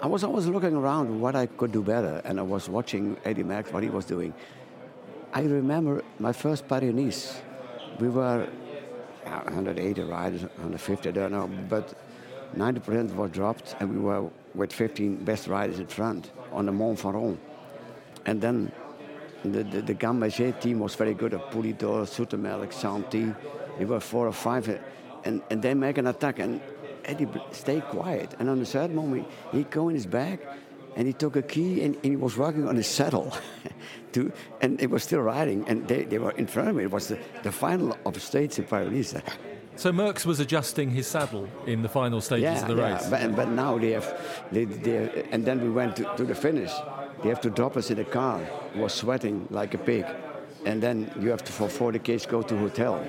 I 0.00 0.06
was 0.06 0.24
always 0.24 0.46
looking 0.46 0.74
around 0.74 1.20
what 1.20 1.34
I 1.34 1.46
could 1.46 1.72
do 1.72 1.82
better, 1.82 2.20
and 2.24 2.38
I 2.38 2.42
was 2.42 2.68
watching 2.68 3.16
Eddy 3.24 3.42
Merckx 3.42 3.72
what 3.72 3.82
he 3.82 3.90
was 3.90 4.04
doing. 4.04 4.32
I 5.36 5.42
remember 5.42 6.02
my 6.18 6.32
first 6.32 6.66
Paris-Nice. 6.66 7.42
We 8.00 8.08
were 8.08 8.48
180 9.24 10.00
riders, 10.04 10.40
150, 10.40 11.10
I 11.10 11.12
don't 11.12 11.32
know, 11.32 11.46
but 11.68 11.92
90% 12.56 13.14
was 13.14 13.30
dropped, 13.32 13.76
and 13.78 13.92
we 13.92 13.98
were 13.98 14.30
with 14.54 14.72
15 14.72 15.16
best 15.26 15.46
riders 15.46 15.78
in 15.78 15.88
front 15.88 16.30
on 16.52 16.64
the 16.64 16.72
Mont 16.72 16.98
Faron. 16.98 17.36
And 18.24 18.40
then 18.40 18.72
the, 19.44 19.62
the, 19.62 19.82
the 19.82 19.94
Gambaget 19.94 20.62
team 20.62 20.78
was 20.78 20.94
very 20.94 21.12
good 21.12 21.34
at 21.34 21.50
Poulidor, 21.50 22.06
Zoetemelk, 22.06 22.72
Santy. 22.72 23.34
They 23.78 23.84
were 23.84 24.00
four 24.00 24.26
or 24.28 24.32
five, 24.32 24.80
and, 25.26 25.42
and 25.50 25.60
they 25.60 25.74
make 25.74 25.98
an 25.98 26.06
attack, 26.06 26.38
and 26.38 26.62
Eddie 27.04 27.28
stayed 27.52 27.84
quiet. 27.84 28.34
And 28.38 28.48
on 28.48 28.58
the 28.60 28.64
third 28.64 28.90
moment, 28.90 29.28
he 29.52 29.64
go 29.64 29.90
in 29.90 29.96
his 29.96 30.06
bag, 30.06 30.40
and 30.96 31.06
he 31.06 31.12
took 31.12 31.36
a 31.36 31.42
key, 31.42 31.82
and, 31.82 31.94
and 31.96 32.04
he 32.04 32.16
was 32.16 32.36
working 32.36 32.66
on 32.66 32.76
his 32.76 32.86
saddle, 32.86 33.32
to, 34.12 34.32
and 34.62 34.80
it 34.80 34.90
was 34.90 35.02
still 35.02 35.20
riding, 35.20 35.68
and 35.68 35.86
they, 35.86 36.04
they 36.04 36.18
were 36.18 36.32
in 36.32 36.46
front 36.46 36.70
of 36.70 36.76
me. 36.76 36.84
It 36.84 36.90
was 36.90 37.08
the, 37.08 37.18
the 37.42 37.52
final 37.52 37.96
of 38.06 38.14
the 38.14 38.20
states 38.20 38.58
in 38.58 38.64
Paris. 38.64 39.14
So 39.76 39.92
Merckx 39.92 40.24
was 40.24 40.40
adjusting 40.40 40.90
his 40.90 41.06
saddle 41.06 41.46
in 41.66 41.82
the 41.82 41.88
final 41.88 42.22
stages 42.22 42.44
yeah, 42.44 42.62
of 42.62 42.68
the 42.68 42.76
yeah. 42.76 42.94
race. 42.94 43.06
But, 43.08 43.36
but 43.36 43.50
now 43.50 43.76
they 43.76 43.90
have, 43.90 44.46
they, 44.50 44.64
they, 44.64 45.28
and 45.30 45.44
then 45.44 45.62
we 45.62 45.68
went 45.68 45.96
to, 45.96 46.10
to 46.16 46.24
the 46.24 46.34
finish. 46.34 46.72
They 47.22 47.28
have 47.28 47.42
to 47.42 47.50
drop 47.50 47.76
us 47.76 47.90
in 47.90 47.98
the 47.98 48.04
car. 48.04 48.40
It 48.74 48.78
was 48.78 48.94
sweating 48.94 49.46
like 49.50 49.74
a 49.74 49.78
pig, 49.78 50.06
and 50.64 50.82
then 50.82 51.12
you 51.20 51.28
have 51.28 51.44
to 51.44 51.52
for 51.52 51.68
40 51.68 51.98
k's 51.98 52.24
go 52.24 52.40
to 52.40 52.56
hotel. 52.56 53.06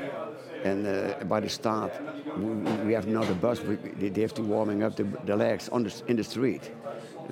And 0.64 0.86
uh, 0.86 1.24
by 1.24 1.40
the 1.40 1.50
start, 1.50 1.94
we, 2.38 2.50
we 2.86 2.94
have 2.94 3.08
another 3.08 3.34
bus. 3.34 3.62
We, 3.62 3.76
they 3.76 4.22
have 4.22 4.34
to 4.34 4.42
warming 4.42 4.84
up 4.84 4.98
the, 4.98 5.04
the 5.24 5.36
legs 5.36 5.70
on 5.70 5.84
the, 5.84 6.02
in 6.08 6.18
the 6.18 6.24
street, 6.24 6.72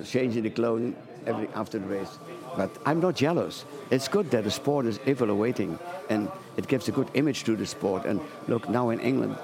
changing 0.04 0.42
the 0.42 0.50
clothing 0.50 0.96
every 1.26 1.48
after 1.54 1.78
the 1.78 1.86
race. 1.86 2.18
But 2.56 2.70
I'm 2.86 3.00
not 3.00 3.16
jealous. 3.16 3.64
It's 3.90 4.08
good 4.08 4.30
that 4.30 4.44
the 4.44 4.50
sport 4.50 4.86
is 4.86 4.98
evaluating 5.06 5.78
and 6.08 6.30
it 6.56 6.66
gives 6.68 6.88
a 6.88 6.92
good 6.92 7.08
image 7.14 7.44
to 7.44 7.56
the 7.56 7.66
sport. 7.66 8.06
And 8.06 8.20
look, 8.48 8.68
now 8.68 8.90
in 8.90 9.00
England, 9.00 9.36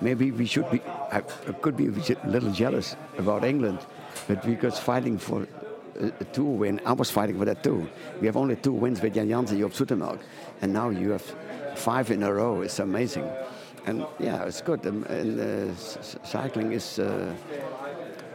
maybe 0.00 0.30
we 0.30 0.46
should 0.46 0.70
be, 0.70 0.80
I 1.12 1.20
could 1.60 1.76
be 1.76 1.86
a 1.86 2.26
little 2.26 2.52
jealous 2.52 2.96
about 3.18 3.44
England, 3.44 3.80
but 4.28 4.42
because 4.42 4.78
fighting 4.78 5.18
for 5.18 5.46
a 5.98 6.24
tour 6.24 6.56
win, 6.56 6.80
I 6.84 6.92
was 6.92 7.10
fighting 7.10 7.38
for 7.38 7.44
that 7.44 7.62
too. 7.62 7.88
We 8.20 8.26
have 8.26 8.36
only 8.36 8.56
two 8.56 8.72
wins 8.72 9.00
with 9.00 9.14
Jan 9.14 9.28
Jansen, 9.28 9.58
Joop 9.58 9.72
Zoetemelk, 9.72 10.20
and 10.60 10.72
now 10.72 10.90
you 10.90 11.10
have 11.10 11.34
five 11.74 12.10
in 12.10 12.22
a 12.22 12.32
row. 12.32 12.62
It's 12.62 12.78
amazing. 12.78 13.28
And 13.86 14.04
yeah, 14.18 14.44
it's 14.44 14.62
good. 14.62 14.84
Um, 14.86 15.04
and 15.04 15.40
uh, 15.40 15.74
cycling 15.74 16.72
is 16.72 16.98
uh, 16.98 17.32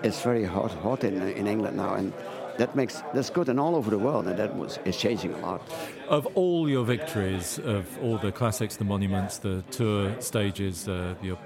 is 0.04 0.22
very 0.22 0.44
hot, 0.44 0.72
hot 0.72 1.04
in, 1.04 1.22
in 1.22 1.48
England 1.48 1.78
now. 1.78 1.94
And 1.96 2.14
that 2.58 2.76
makes 2.76 3.02
that's 3.14 3.30
good 3.30 3.50
and 3.50 3.60
all 3.60 3.76
over 3.76 3.90
the 3.90 3.98
world, 3.98 4.28
and 4.28 4.38
that 4.38 4.56
was 4.56 4.80
is 4.86 4.98
changing 4.98 5.34
a 5.34 5.38
lot. 5.38 5.62
Of 6.10 6.28
all 6.36 6.70
your 6.70 6.86
victories, 6.86 7.60
of 7.60 7.86
all 8.04 8.18
the 8.18 8.32
classics, 8.32 8.76
the 8.76 8.84
monuments, 8.84 9.40
the 9.40 9.64
tour 9.72 10.20
stages, 10.20 10.88
uh, 10.88 11.16
your 11.22 11.38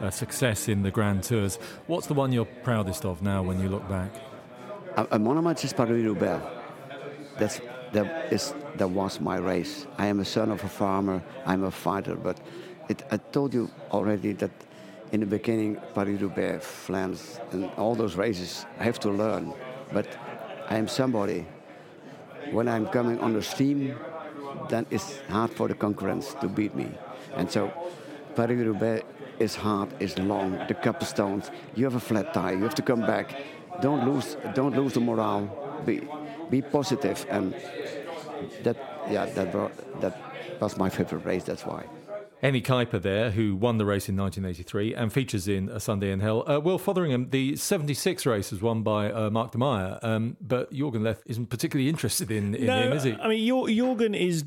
uh, 0.00 0.10
success 0.10 0.68
in 0.68 0.82
the 0.82 0.90
Grand 0.90 1.22
Tours, 1.22 1.58
what's 1.86 2.06
the 2.06 2.14
one 2.14 2.32
you're 2.32 2.44
proudest 2.62 3.04
of 3.04 3.22
now 3.22 3.42
when 3.42 3.60
you 3.60 3.68
look 3.68 3.88
back? 3.88 4.10
A, 4.96 5.06
a 5.12 5.18
monument 5.18 5.64
is 5.64 5.72
Paris-Roubaix. 5.72 6.42
That's 7.38 7.60
that 7.92 8.32
is 8.32 8.54
that 8.76 8.90
was 8.90 9.20
my 9.20 9.38
race. 9.38 9.86
I 9.98 10.06
am 10.06 10.20
a 10.20 10.24
son 10.24 10.50
of 10.50 10.62
a 10.62 10.68
farmer. 10.68 11.22
I'm 11.46 11.64
a 11.64 11.70
fighter, 11.70 12.14
but 12.14 12.38
it, 12.88 13.02
I 13.10 13.16
told 13.16 13.54
you 13.54 13.70
already 13.90 14.32
that 14.34 14.50
in 15.12 15.20
the 15.20 15.26
beginning, 15.26 15.76
Paris-Roubaix, 15.94 16.64
Flanders, 16.64 17.40
and 17.52 17.70
all 17.76 17.94
those 17.94 18.16
races, 18.16 18.66
I 18.78 18.84
have 18.84 18.98
to 19.00 19.10
learn. 19.10 19.52
But 19.92 20.06
I 20.68 20.76
am 20.76 20.88
somebody. 20.88 21.46
When 22.52 22.68
I'm 22.68 22.86
coming 22.86 23.18
on 23.20 23.32
the 23.32 23.42
steam, 23.42 23.96
then 24.68 24.86
it's 24.90 25.20
hard 25.28 25.50
for 25.50 25.68
the 25.68 25.74
concurrents 25.74 26.34
to 26.40 26.48
beat 26.48 26.74
me. 26.74 26.88
And 27.34 27.50
so 27.50 27.72
Paris-Roubaix 28.36 29.04
is 29.38 29.56
hard, 29.56 29.88
is 30.00 30.18
long, 30.18 30.52
the 30.68 30.74
couple 30.74 31.06
stones. 31.06 31.50
You 31.74 31.84
have 31.84 31.94
a 31.94 32.00
flat 32.00 32.32
tire, 32.32 32.54
you 32.54 32.62
have 32.62 32.74
to 32.76 32.82
come 32.82 33.00
back. 33.00 33.36
Don't 33.80 34.06
lose, 34.06 34.36
don't 34.54 34.76
lose 34.76 34.94
the 34.94 35.00
morale. 35.00 35.82
Be, 35.86 36.06
be 36.50 36.60
positive, 36.60 37.24
and 37.30 37.54
that, 38.62 38.76
yeah, 39.08 39.24
that, 39.26 39.52
that 40.00 40.60
was 40.60 40.76
my 40.76 40.90
favorite 40.90 41.24
race. 41.24 41.44
That's 41.44 41.64
why. 41.64 41.86
Hennie 42.40 42.62
Kuiper 42.62 43.00
there, 43.00 43.32
who 43.32 43.54
won 43.54 43.76
the 43.76 43.84
race 43.84 44.08
in 44.08 44.16
1983 44.16 44.94
and 44.94 45.12
features 45.12 45.46
in 45.46 45.68
A 45.68 45.78
Sunday 45.78 46.10
in 46.10 46.20
Hell. 46.20 46.50
Uh, 46.50 46.58
Will 46.58 46.78
Fotheringham, 46.78 47.28
the 47.30 47.54
76 47.54 48.24
race 48.24 48.50
was 48.50 48.62
won 48.62 48.82
by 48.82 49.12
uh, 49.12 49.28
Mark 49.28 49.52
de 49.52 49.58
Meyer, 49.58 49.98
um, 50.02 50.38
but 50.40 50.72
Jorgen 50.72 51.02
Leth 51.02 51.22
isn't 51.26 51.50
particularly 51.50 51.90
interested 51.90 52.30
in, 52.30 52.54
in 52.54 52.66
no, 52.66 52.80
him, 52.80 52.92
is 52.92 53.02
he? 53.02 53.12
I 53.12 53.28
mean, 53.28 53.46
Jorgen 53.46 54.18
is 54.18 54.44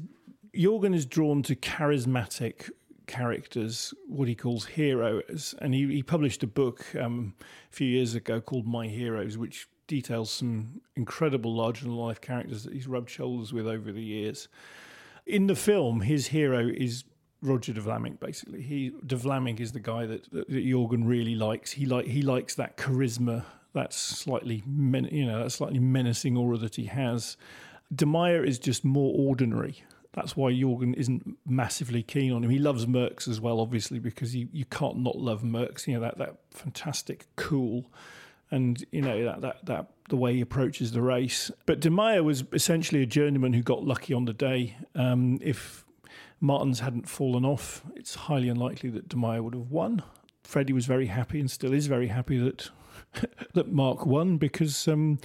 Jorgen 0.55 0.95
is 0.95 1.05
drawn 1.05 1.43
to 1.43 1.55
charismatic 1.55 2.71
characters, 3.05 3.93
what 4.07 4.27
he 4.27 4.35
calls 4.35 4.65
heroes, 4.65 5.53
and 5.59 5.73
he, 5.73 5.85
he 5.87 6.03
published 6.03 6.41
a 6.41 6.47
book 6.47 6.85
um, 6.95 7.35
a 7.71 7.75
few 7.75 7.87
years 7.87 8.15
ago 8.15 8.41
called 8.41 8.65
My 8.65 8.87
Heroes, 8.87 9.37
which 9.37 9.67
details 9.87 10.31
some 10.31 10.81
incredible 10.95 11.53
larger 11.53 11.85
than 11.85 11.95
life 11.95 12.21
characters 12.21 12.63
that 12.63 12.73
he's 12.73 12.87
rubbed 12.87 13.09
shoulders 13.09 13.53
with 13.53 13.67
over 13.67 13.91
the 13.91 14.01
years. 14.01 14.47
In 15.25 15.47
the 15.47 15.55
film, 15.55 16.01
his 16.01 16.27
hero 16.27 16.67
is 16.67 17.03
Roger 17.43 17.73
de 17.73 17.81
Vlaeminck, 17.81 18.19
basically. 18.19 18.61
He 18.61 18.91
de 19.05 19.15
Vlaeminck 19.15 19.59
is 19.59 19.73
the 19.73 19.79
guy 19.79 20.05
that, 20.05 20.31
that, 20.31 20.49
that 20.49 20.65
Jorgen 20.65 21.05
really 21.05 21.35
likes. 21.35 21.71
He 21.71 21.85
like 21.85 22.05
he 22.05 22.21
likes 22.21 22.55
that 22.55 22.77
charisma, 22.77 23.43
that 23.73 23.93
slightly 23.93 24.63
men, 24.65 25.09
you 25.11 25.25
know 25.25 25.43
that 25.43 25.51
slightly 25.51 25.79
menacing 25.79 26.37
aura 26.37 26.57
that 26.57 26.75
he 26.75 26.85
has. 26.85 27.37
De 27.93 28.05
Meyer 28.05 28.43
is 28.43 28.57
just 28.57 28.85
more 28.85 29.13
ordinary. 29.15 29.83
That's 30.13 30.37
why 30.37 30.51
Jorgen 30.51 30.93
isn't 30.93 31.37
massively 31.45 32.01
keen 32.01 32.31
on 32.31 32.43
him. 32.43 32.49
He 32.49 32.59
loves 32.59 32.85
Merckx 32.85 33.27
as 33.27 33.41
well, 33.41 33.59
obviously, 33.59 33.99
because 33.99 34.35
you, 34.35 34.47
you 34.51 34.65
can't 34.65 34.97
not 34.97 35.17
love 35.17 35.41
Merckx. 35.41 35.85
You 35.87 35.95
know 35.95 36.01
that 36.01 36.17
that 36.19 36.37
fantastic, 36.51 37.27
cool, 37.35 37.91
and 38.51 38.83
you 38.91 39.01
know 39.01 39.25
that 39.25 39.41
that 39.41 39.65
that 39.65 39.87
the 40.09 40.15
way 40.15 40.35
he 40.35 40.41
approaches 40.41 40.93
the 40.93 41.01
race. 41.01 41.51
But 41.65 41.81
De 41.81 41.89
Meyer 41.89 42.23
was 42.23 42.45
essentially 42.53 43.01
a 43.01 43.05
journeyman 43.05 43.53
who 43.53 43.63
got 43.63 43.83
lucky 43.83 44.13
on 44.13 44.25
the 44.25 44.33
day. 44.33 44.77
Um, 44.95 45.39
if 45.41 45.83
Maertens 46.43 46.81
hadn't 46.81 47.07
fallen 47.07 47.45
off, 47.45 47.83
it's 47.95 48.15
highly 48.15 48.49
unlikely 48.49 48.89
that 48.89 49.07
De 49.07 49.17
would 49.17 49.53
have 49.53 49.71
won. 49.71 50.03
Freddie 50.43 50.73
was 50.73 50.85
very 50.85 51.07
happy 51.07 51.39
and 51.39 51.49
still 51.49 51.73
is 51.73 51.87
very 51.87 52.07
happy 52.07 52.37
that 52.37 52.69
that 53.53 53.71
Mark 53.71 54.05
won 54.05 54.37
because 54.37 54.87
um, 54.87 55.19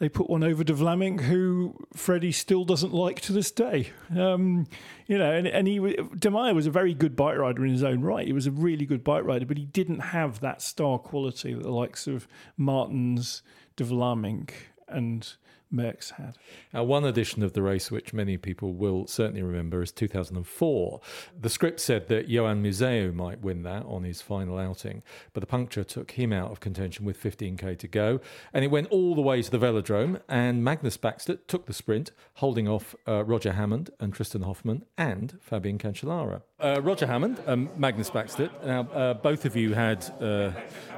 they 0.00 0.08
put 0.08 0.28
one 0.28 0.42
over 0.42 0.64
De 0.64 0.72
Vlaeminck, 0.72 1.20
who 1.22 1.76
Freddie 1.94 2.32
still 2.32 2.64
doesn't 2.64 2.92
like 2.92 3.20
to 3.20 3.32
this 3.32 3.50
day. 3.50 3.90
Um, 4.16 4.66
you 5.06 5.18
know, 5.18 5.30
and, 5.30 5.46
and 5.46 5.66
he 5.66 5.78
De 5.78 6.30
was 6.30 6.66
a 6.66 6.70
very 6.70 6.94
good 6.94 7.16
bike 7.16 7.38
rider 7.38 7.64
in 7.64 7.72
his 7.72 7.84
own 7.84 8.02
right. 8.02 8.26
He 8.26 8.32
was 8.32 8.46
a 8.46 8.50
really 8.50 8.86
good 8.86 9.04
bike 9.04 9.24
rider, 9.24 9.46
but 9.46 9.58
he 9.58 9.66
didn't 9.66 10.00
have 10.00 10.40
that 10.40 10.62
star 10.62 10.98
quality 10.98 11.54
that 11.54 11.62
the 11.62 11.70
likes 11.70 12.06
of 12.06 12.26
Maertens, 12.58 13.42
De 13.76 13.84
Vlaeminck, 13.84 14.52
and 14.88 15.34
Merckx 15.72 16.12
had. 16.12 16.36
Now, 16.72 16.84
one 16.84 17.04
edition 17.04 17.42
of 17.42 17.52
the 17.52 17.62
race, 17.62 17.90
which 17.90 18.12
many 18.12 18.36
people 18.36 18.72
will 18.72 19.06
certainly 19.06 19.42
remember, 19.42 19.82
is 19.82 19.92
2004. 19.92 21.00
The 21.40 21.48
script 21.48 21.80
said 21.80 22.08
that 22.08 22.28
Johan 22.28 22.62
Museeuw 22.62 23.14
might 23.14 23.40
win 23.40 23.62
that 23.62 23.84
on 23.86 24.04
his 24.04 24.20
final 24.20 24.58
outing, 24.58 25.02
but 25.32 25.40
the 25.40 25.46
puncture 25.46 25.84
took 25.84 26.12
him 26.12 26.32
out 26.32 26.50
of 26.50 26.60
contention 26.60 27.04
with 27.04 27.22
15k 27.22 27.78
to 27.78 27.88
go, 27.88 28.20
and 28.52 28.64
it 28.64 28.70
went 28.70 28.88
all 28.88 29.14
the 29.14 29.22
way 29.22 29.42
to 29.42 29.50
the 29.50 29.58
velodrome. 29.58 30.20
And 30.28 30.64
Magnus 30.64 30.96
Backstedt 30.96 31.46
took 31.46 31.66
the 31.66 31.72
sprint, 31.72 32.10
holding 32.34 32.68
off 32.68 32.94
uh, 33.06 33.24
Roger 33.24 33.52
Hammond 33.52 33.90
and 34.00 34.12
Tristan 34.12 34.42
Hoffman 34.42 34.84
and 34.98 35.38
Fabian 35.40 35.78
Cancellara. 35.78 36.42
Uh, 36.60 36.78
Roger 36.82 37.06
Hammond, 37.06 37.42
um, 37.46 37.70
Magnus 37.78 38.10
Backstedt. 38.10 38.50
Now, 38.66 38.82
uh, 38.92 39.14
both 39.14 39.46
of 39.46 39.56
you 39.56 39.72
had 39.72 40.04
uh, 40.20 40.50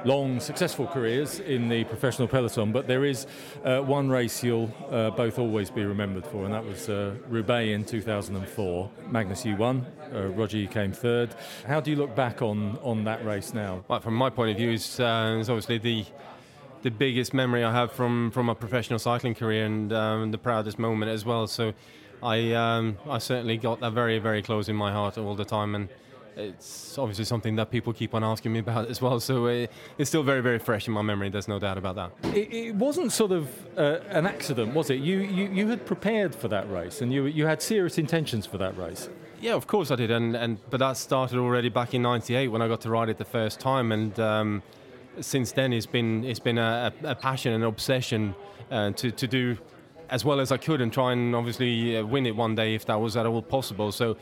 long, 0.03 0.41
successful 0.41 0.87
careers 0.87 1.39
in 1.39 1.69
the 1.69 1.85
professional 1.85 2.27
peloton, 2.27 2.73
but 2.73 2.85
there 2.85 3.05
is 3.05 3.25
uh, 3.63 3.79
one 3.79 4.09
race 4.09 4.43
you'll 4.43 4.69
uh, 4.89 5.11
both 5.11 5.39
always 5.39 5.71
be 5.71 5.85
remembered 5.85 6.27
for, 6.27 6.43
and 6.43 6.53
that 6.53 6.65
was 6.65 6.89
uh, 6.89 7.15
Roubaix 7.29 7.73
in 7.73 7.85
2004. 7.85 8.91
Magnus, 9.09 9.45
you 9.45 9.55
won. 9.55 9.85
Roger, 10.11 10.57
you 10.57 10.67
came 10.67 10.91
third. 10.91 11.33
How 11.65 11.79
do 11.79 11.91
you 11.91 11.97
look 11.97 12.13
back 12.13 12.41
on, 12.41 12.77
on 12.83 13.05
that 13.05 13.25
race 13.25 13.53
now? 13.53 13.85
Well, 13.87 14.01
from 14.01 14.15
my 14.15 14.29
point 14.29 14.51
of 14.51 14.57
view, 14.57 14.71
it's, 14.71 14.99
it's 14.99 15.49
obviously 15.49 15.77
the 15.77 16.05
the 16.81 16.91
biggest 16.91 17.33
memory 17.33 17.63
I 17.63 17.71
have 17.71 17.93
from, 17.93 18.29
from 18.31 18.49
a 18.49 18.55
professional 18.55 18.99
cycling 18.99 19.35
career 19.35 19.65
and 19.65 19.93
um, 19.93 20.31
the 20.31 20.37
proudest 20.37 20.77
moment 20.77 21.09
as 21.09 21.23
well. 21.23 21.47
So 21.47 21.73
I 22.23 22.53
um, 22.53 22.97
I 23.09 23.17
certainly 23.17 23.57
got 23.57 23.81
that 23.81 23.91
very 23.91 24.17
very 24.19 24.41
close 24.41 24.69
in 24.69 24.75
my 24.75 24.91
heart 24.91 25.17
all 25.17 25.35
the 25.35 25.45
time, 25.45 25.75
and 25.75 25.89
it's 26.37 26.97
obviously 26.97 27.25
something 27.25 27.57
that 27.57 27.69
people 27.69 27.91
keep 27.91 28.13
on 28.13 28.23
asking 28.23 28.53
me 28.53 28.59
about 28.59 28.87
as 28.89 29.01
well. 29.01 29.19
So 29.19 29.47
it, 29.47 29.71
it's 29.97 30.09
still 30.09 30.23
very 30.23 30.41
very 30.41 30.57
fresh 30.59 30.87
in 30.87 30.93
my 30.93 31.01
memory. 31.01 31.29
There's 31.29 31.49
no 31.49 31.59
doubt 31.59 31.77
about 31.77 31.95
that. 31.95 32.35
It, 32.35 32.53
it 32.53 32.75
wasn't 32.75 33.11
sort 33.11 33.33
of 33.33 33.49
uh, 33.77 33.99
an 34.07 34.25
accident, 34.25 34.73
was 34.73 34.89
it? 34.89 34.99
You, 34.99 35.19
you 35.19 35.49
you 35.49 35.67
had 35.67 35.85
prepared 35.85 36.33
for 36.33 36.47
that 36.47 36.71
race, 36.71 37.01
and 37.01 37.11
you 37.11 37.25
you 37.25 37.45
had 37.45 37.61
serious 37.61 37.97
intentions 37.97 38.45
for 38.45 38.57
that 38.57 38.77
race. 38.77 39.09
Yeah, 39.41 39.55
of 39.55 39.67
course 39.67 39.91
I 39.91 39.95
did, 39.95 40.09
and 40.09 40.35
and 40.35 40.57
but 40.69 40.79
that 40.79 40.95
started 40.95 41.37
already 41.37 41.69
back 41.69 41.93
in 41.93 42.01
'98 42.03 42.47
when 42.47 42.61
I 42.61 42.69
got 42.69 42.79
to 42.81 42.89
ride 42.89 43.09
it 43.09 43.17
the 43.17 43.25
first 43.25 43.59
time, 43.59 43.91
and. 43.91 44.19
Um, 44.19 44.63
since 45.21 45.51
then, 45.51 45.73
it's 45.73 45.85
been 45.85 46.23
it's 46.23 46.39
been 46.39 46.57
a, 46.57 46.91
a 47.03 47.13
passion 47.13 47.53
and 47.53 47.63
obsession 47.63 48.33
uh, 48.71 48.89
to 48.93 49.11
to 49.11 49.27
do 49.27 49.57
as 50.09 50.25
well 50.25 50.39
as 50.39 50.51
I 50.51 50.57
could 50.57 50.81
and 50.81 50.91
try 50.91 51.13
and 51.13 51.35
obviously 51.35 51.97
uh, 51.97 52.05
win 52.05 52.25
it 52.25 52.35
one 52.35 52.55
day 52.55 52.75
if 52.75 52.85
that 52.85 52.99
was 52.99 53.15
at 53.17 53.25
all 53.25 53.41
possible. 53.41 53.91
So 53.91 54.17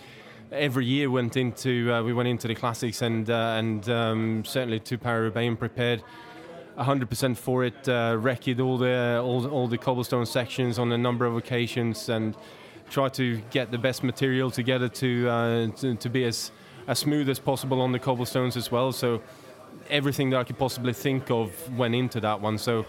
every 0.51 0.85
year 0.85 1.09
went 1.09 1.37
into 1.37 1.91
uh, 1.91 2.03
we 2.03 2.13
went 2.13 2.27
into 2.27 2.47
the 2.47 2.55
classics 2.55 3.01
and 3.01 3.29
uh, 3.29 3.55
and 3.57 3.87
um, 3.89 4.45
certainly 4.45 4.79
to 4.81 4.97
Paris-Roubaix 4.97 5.57
prepared 5.57 6.03
100% 6.77 7.37
for 7.37 7.63
it. 7.65 7.87
Uh, 7.87 8.17
wrecked 8.19 8.59
all 8.59 8.77
the 8.77 9.19
all, 9.23 9.47
all 9.47 9.67
the 9.67 9.77
cobblestone 9.77 10.25
sections 10.25 10.79
on 10.79 10.91
a 10.91 10.97
number 10.97 11.25
of 11.25 11.35
occasions 11.35 12.09
and 12.09 12.35
try 12.89 13.07
to 13.09 13.37
get 13.51 13.71
the 13.71 13.77
best 13.77 14.03
material 14.03 14.51
together 14.51 14.89
to 14.89 15.29
uh, 15.29 15.67
to, 15.67 15.95
to 15.95 16.09
be 16.09 16.25
as 16.25 16.51
as 16.87 16.99
smooth 16.99 17.29
as 17.29 17.39
possible 17.39 17.79
on 17.81 17.91
the 17.91 17.99
cobblestones 17.99 18.57
as 18.57 18.71
well. 18.71 18.91
So 18.91 19.21
everything 19.89 20.29
that 20.31 20.39
I 20.39 20.43
could 20.43 20.57
possibly 20.57 20.93
think 20.93 21.29
of 21.29 21.51
went 21.77 21.95
into 21.95 22.19
that 22.21 22.41
one. 22.41 22.57
So 22.57 22.85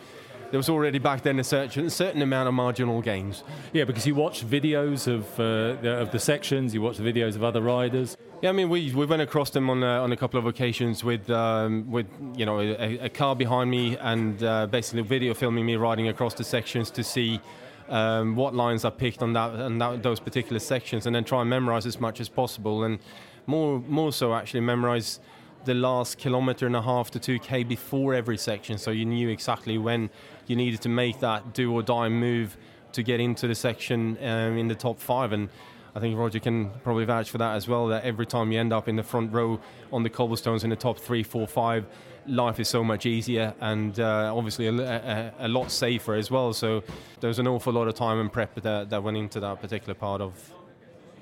there 0.52 0.58
was 0.58 0.68
already 0.68 0.98
back 0.98 1.22
then 1.22 1.38
a 1.38 1.44
certain, 1.44 1.88
certain 1.88 2.20
amount 2.20 2.46
of 2.46 2.52
marginal 2.52 3.00
gains. 3.00 3.42
Yeah, 3.72 3.84
because 3.84 4.06
you 4.06 4.14
watched 4.14 4.46
videos 4.46 5.08
of 5.08 5.24
uh, 5.40 5.80
the, 5.80 5.96
of 5.98 6.12
the 6.12 6.18
sections, 6.18 6.74
you 6.74 6.82
watched 6.82 7.02
the 7.02 7.10
videos 7.10 7.36
of 7.36 7.42
other 7.42 7.62
riders. 7.62 8.18
Yeah, 8.42 8.50
I 8.50 8.52
mean, 8.52 8.68
we, 8.68 8.94
we 8.94 9.06
went 9.06 9.22
across 9.22 9.48
them 9.48 9.70
on 9.70 9.82
a, 9.82 10.02
on 10.02 10.12
a 10.12 10.16
couple 10.16 10.38
of 10.38 10.44
occasions 10.44 11.02
with 11.02 11.30
um, 11.30 11.90
with 11.90 12.06
you 12.36 12.44
know 12.44 12.60
a, 12.60 12.98
a, 12.98 13.08
car 13.08 13.34
behind 13.34 13.70
me 13.70 13.96
and 13.96 14.42
uh, 14.44 14.66
basically 14.66 15.00
video 15.00 15.32
filming 15.32 15.64
me 15.64 15.76
riding 15.76 16.08
across 16.08 16.34
the 16.34 16.44
sections 16.44 16.90
to 16.90 17.02
see 17.02 17.40
um, 17.88 18.36
what 18.36 18.54
lines 18.54 18.84
I 18.84 18.90
picked 18.90 19.22
on 19.22 19.32
that 19.32 19.54
and 19.54 19.80
that, 19.80 20.02
those 20.02 20.20
particular 20.20 20.58
sections, 20.58 21.06
and 21.06 21.16
then 21.16 21.24
try 21.24 21.40
and 21.40 21.48
memorize 21.48 21.86
as 21.86 21.98
much 21.98 22.20
as 22.20 22.28
possible, 22.28 22.84
and 22.84 22.98
more 23.46 23.80
more 23.88 24.12
so 24.12 24.34
actually 24.34 24.60
memorize 24.60 25.18
the 25.64 25.74
last 25.74 26.18
kilometer 26.18 26.66
and 26.66 26.76
a 26.76 26.82
half 26.82 27.10
to 27.10 27.18
2k 27.18 27.66
before 27.68 28.14
every 28.14 28.36
section 28.36 28.78
so 28.78 28.90
you 28.90 29.04
knew 29.04 29.28
exactly 29.28 29.78
when 29.78 30.10
you 30.46 30.56
needed 30.56 30.80
to 30.80 30.88
make 30.88 31.20
that 31.20 31.54
do 31.54 31.72
or 31.72 31.82
die 31.82 32.08
move 32.08 32.56
to 32.92 33.02
get 33.02 33.20
into 33.20 33.46
the 33.46 33.54
section 33.54 34.18
um, 34.22 34.58
in 34.58 34.68
the 34.68 34.74
top 34.74 34.98
five 34.98 35.32
and 35.32 35.48
I 35.94 36.00
think 36.00 36.18
Roger 36.18 36.38
can 36.38 36.70
probably 36.84 37.04
vouch 37.04 37.30
for 37.30 37.38
that 37.38 37.54
as 37.54 37.68
well. 37.68 37.88
That 37.88 38.04
every 38.04 38.24
time 38.24 38.50
you 38.50 38.58
end 38.58 38.72
up 38.72 38.88
in 38.88 38.96
the 38.96 39.02
front 39.02 39.32
row 39.32 39.60
on 39.92 40.02
the 40.02 40.08
cobblestones 40.08 40.64
in 40.64 40.70
the 40.70 40.76
top 40.76 40.98
three, 40.98 41.22
four, 41.22 41.46
five, 41.46 41.86
life 42.26 42.60
is 42.60 42.68
so 42.68 42.84
much 42.84 43.04
easier 43.04 43.52
and 43.60 43.98
uh, 43.98 44.32
obviously 44.34 44.68
a, 44.68 44.72
a, 44.72 45.32
a, 45.40 45.48
lot 45.48 45.70
safer 45.70 46.14
as 46.14 46.30
well. 46.30 46.52
So 46.52 46.82
there's 47.20 47.38
an 47.38 47.46
awful 47.46 47.72
lot 47.72 47.88
of 47.88 47.94
time 47.94 48.20
and 48.20 48.32
prep 48.32 48.54
that, 48.62 48.90
that 48.90 49.02
went 49.02 49.16
into 49.16 49.40
that 49.40 49.60
particular 49.60 49.94
part 49.94 50.20
of 50.20 50.32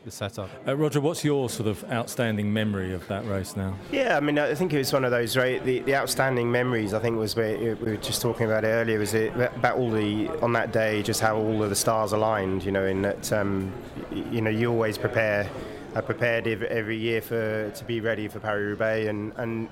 the 0.05 0.11
setup. 0.11 0.49
Uh, 0.67 0.77
Roger, 0.77 1.01
what's 1.01 1.25
your 1.25 1.51
sort 1.51 1.69
of 1.69 1.85
outstanding 1.91 2.53
memory 2.53 2.93
of 2.93 3.07
that 3.09 3.27
race 3.27 3.57
now? 3.57 3.77
Yeah, 3.93 4.17
I 4.17 4.21
mean, 4.21 4.39
I 4.39 4.55
think 4.55 4.73
it 4.73 4.79
was 4.79 4.93
one 4.93 5.05
of 5.05 5.11
those, 5.11 5.37
right? 5.37 5.63
The, 5.65 5.81
the 5.81 5.95
outstanding 5.95 6.51
memories, 6.51 6.95
I 6.95 7.01
think, 7.01 7.19
was 7.19 7.37
where 7.37 7.57
we 7.77 7.93
were 7.93 7.97
just 7.97 8.23
talking 8.23 8.47
about 8.47 8.65
it 8.65 8.69
earlier, 8.69 8.99
was 8.99 9.15
it 9.15 9.35
about 9.35 9.77
all 9.77 9.91
the, 9.91 10.29
on 10.41 10.53
that 10.55 10.73
day, 10.73 11.03
just 11.03 11.21
how 11.21 11.37
all 11.37 11.63
of 11.63 11.71
the 11.71 11.77
stars 11.77 12.13
aligned, 12.13 12.65
you 12.65 12.73
know, 12.73 12.87
in 12.87 13.03
that, 13.03 13.33
um, 13.33 13.73
you 14.11 14.41
know, 14.41 14.51
you 14.51 14.71
always 14.71 14.97
prepare. 14.97 15.49
I 15.95 16.01
prepared 16.01 16.47
every 16.47 16.97
year 16.97 17.21
for 17.21 17.71
to 17.71 17.85
be 17.85 18.01
ready 18.01 18.29
for 18.29 18.39
Paris 18.39 18.63
Roubaix, 18.63 19.09
and, 19.09 19.33
and 19.37 19.69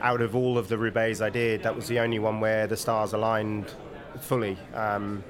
out 0.00 0.22
of 0.22 0.34
all 0.34 0.56
of 0.56 0.68
the 0.68 0.78
Roubaix 0.78 1.20
I 1.20 1.30
did, 1.30 1.62
that 1.62 1.76
was 1.76 1.88
the 1.88 1.98
only 2.00 2.18
one 2.18 2.40
where 2.40 2.66
the 2.66 2.76
stars 2.76 3.12
aligned 3.12 3.72
fully. 4.20 4.56
Um, 4.74 5.22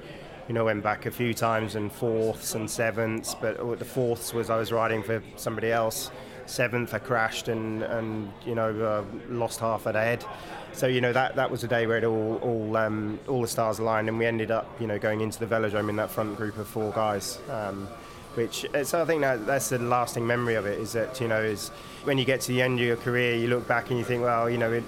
you 0.49 0.55
know, 0.55 0.65
went 0.65 0.81
back 0.81 1.05
a 1.05 1.11
few 1.11 1.33
times 1.33 1.75
and 1.75 1.91
fourths 1.91 2.55
and 2.55 2.69
sevenths, 2.69 3.35
but 3.35 3.57
the 3.77 3.85
fourths 3.85 4.33
was 4.33 4.49
I 4.49 4.57
was 4.57 4.71
riding 4.71 5.03
for 5.03 5.21
somebody 5.35 5.71
else. 5.71 6.09
Seventh, 6.47 6.91
I 6.91 6.97
crashed 6.97 7.47
and, 7.49 7.83
and 7.83 8.33
you 8.47 8.55
know 8.55 8.75
uh, 8.81 9.03
lost 9.29 9.59
half 9.59 9.85
a 9.85 9.93
head. 9.93 10.25
So 10.73 10.87
you 10.87 11.01
know 11.01 11.13
that 11.13 11.35
that 11.35 11.51
was 11.51 11.63
a 11.63 11.67
day 11.67 11.85
where 11.85 11.99
it 11.99 12.03
all 12.03 12.37
all 12.37 12.75
um, 12.77 13.19
all 13.27 13.43
the 13.43 13.47
stars 13.47 13.77
aligned, 13.77 14.09
and 14.09 14.17
we 14.17 14.25
ended 14.25 14.49
up 14.49 14.67
you 14.81 14.87
know 14.87 14.97
going 14.97 15.21
into 15.21 15.37
the 15.37 15.45
velodrome 15.45 15.87
in 15.87 15.95
that 15.97 16.09
front 16.09 16.35
group 16.35 16.57
of 16.57 16.67
four 16.67 16.91
guys. 16.93 17.39
Um, 17.51 17.87
which 18.33 18.65
so 18.83 19.03
I 19.03 19.05
think 19.05 19.21
that 19.21 19.45
that's 19.45 19.69
the 19.69 19.77
lasting 19.77 20.25
memory 20.25 20.55
of 20.55 20.65
it 20.65 20.79
is 20.79 20.93
that 20.93 21.21
you 21.21 21.27
know 21.27 21.41
is 21.41 21.69
when 22.05 22.17
you 22.17 22.25
get 22.25 22.41
to 22.41 22.47
the 22.47 22.63
end 22.63 22.79
of 22.79 22.85
your 22.85 22.97
career, 22.97 23.35
you 23.35 23.47
look 23.49 23.67
back 23.67 23.91
and 23.91 23.99
you 23.99 24.05
think, 24.05 24.23
well, 24.23 24.49
you 24.49 24.57
know, 24.57 24.71
it, 24.71 24.83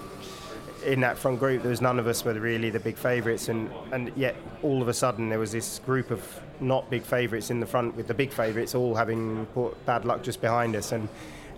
in 0.84 1.02
that 1.02 1.18
front 1.18 1.40
group, 1.40 1.62
there 1.62 1.70
was 1.70 1.82
none 1.82 2.00
of 2.00 2.08
us 2.08 2.24
were 2.24 2.34
really 2.34 2.70
the 2.70 2.80
big 2.80 2.98
favourites, 2.98 3.50
and, 3.50 3.70
and 3.92 4.12
yet 4.16 4.36
all 4.64 4.82
of 4.82 4.88
a 4.88 4.94
sudden 4.94 5.30
there 5.30 5.40
was 5.40 5.52
this 5.52 5.80
group 5.80 6.12
of 6.12 6.42
not 6.60 6.90
big 6.90 7.04
favourites 7.04 7.50
in 7.50 7.60
the 7.60 7.66
front 7.66 7.96
with 7.96 8.08
the 8.08 8.14
big 8.14 8.32
favourites 8.32 8.76
all 8.76 8.96
having 8.96 9.48
bad 9.86 10.06
luck 10.06 10.24
just 10.24 10.42
behind 10.42 10.76
us, 10.76 10.92
and 10.92 11.08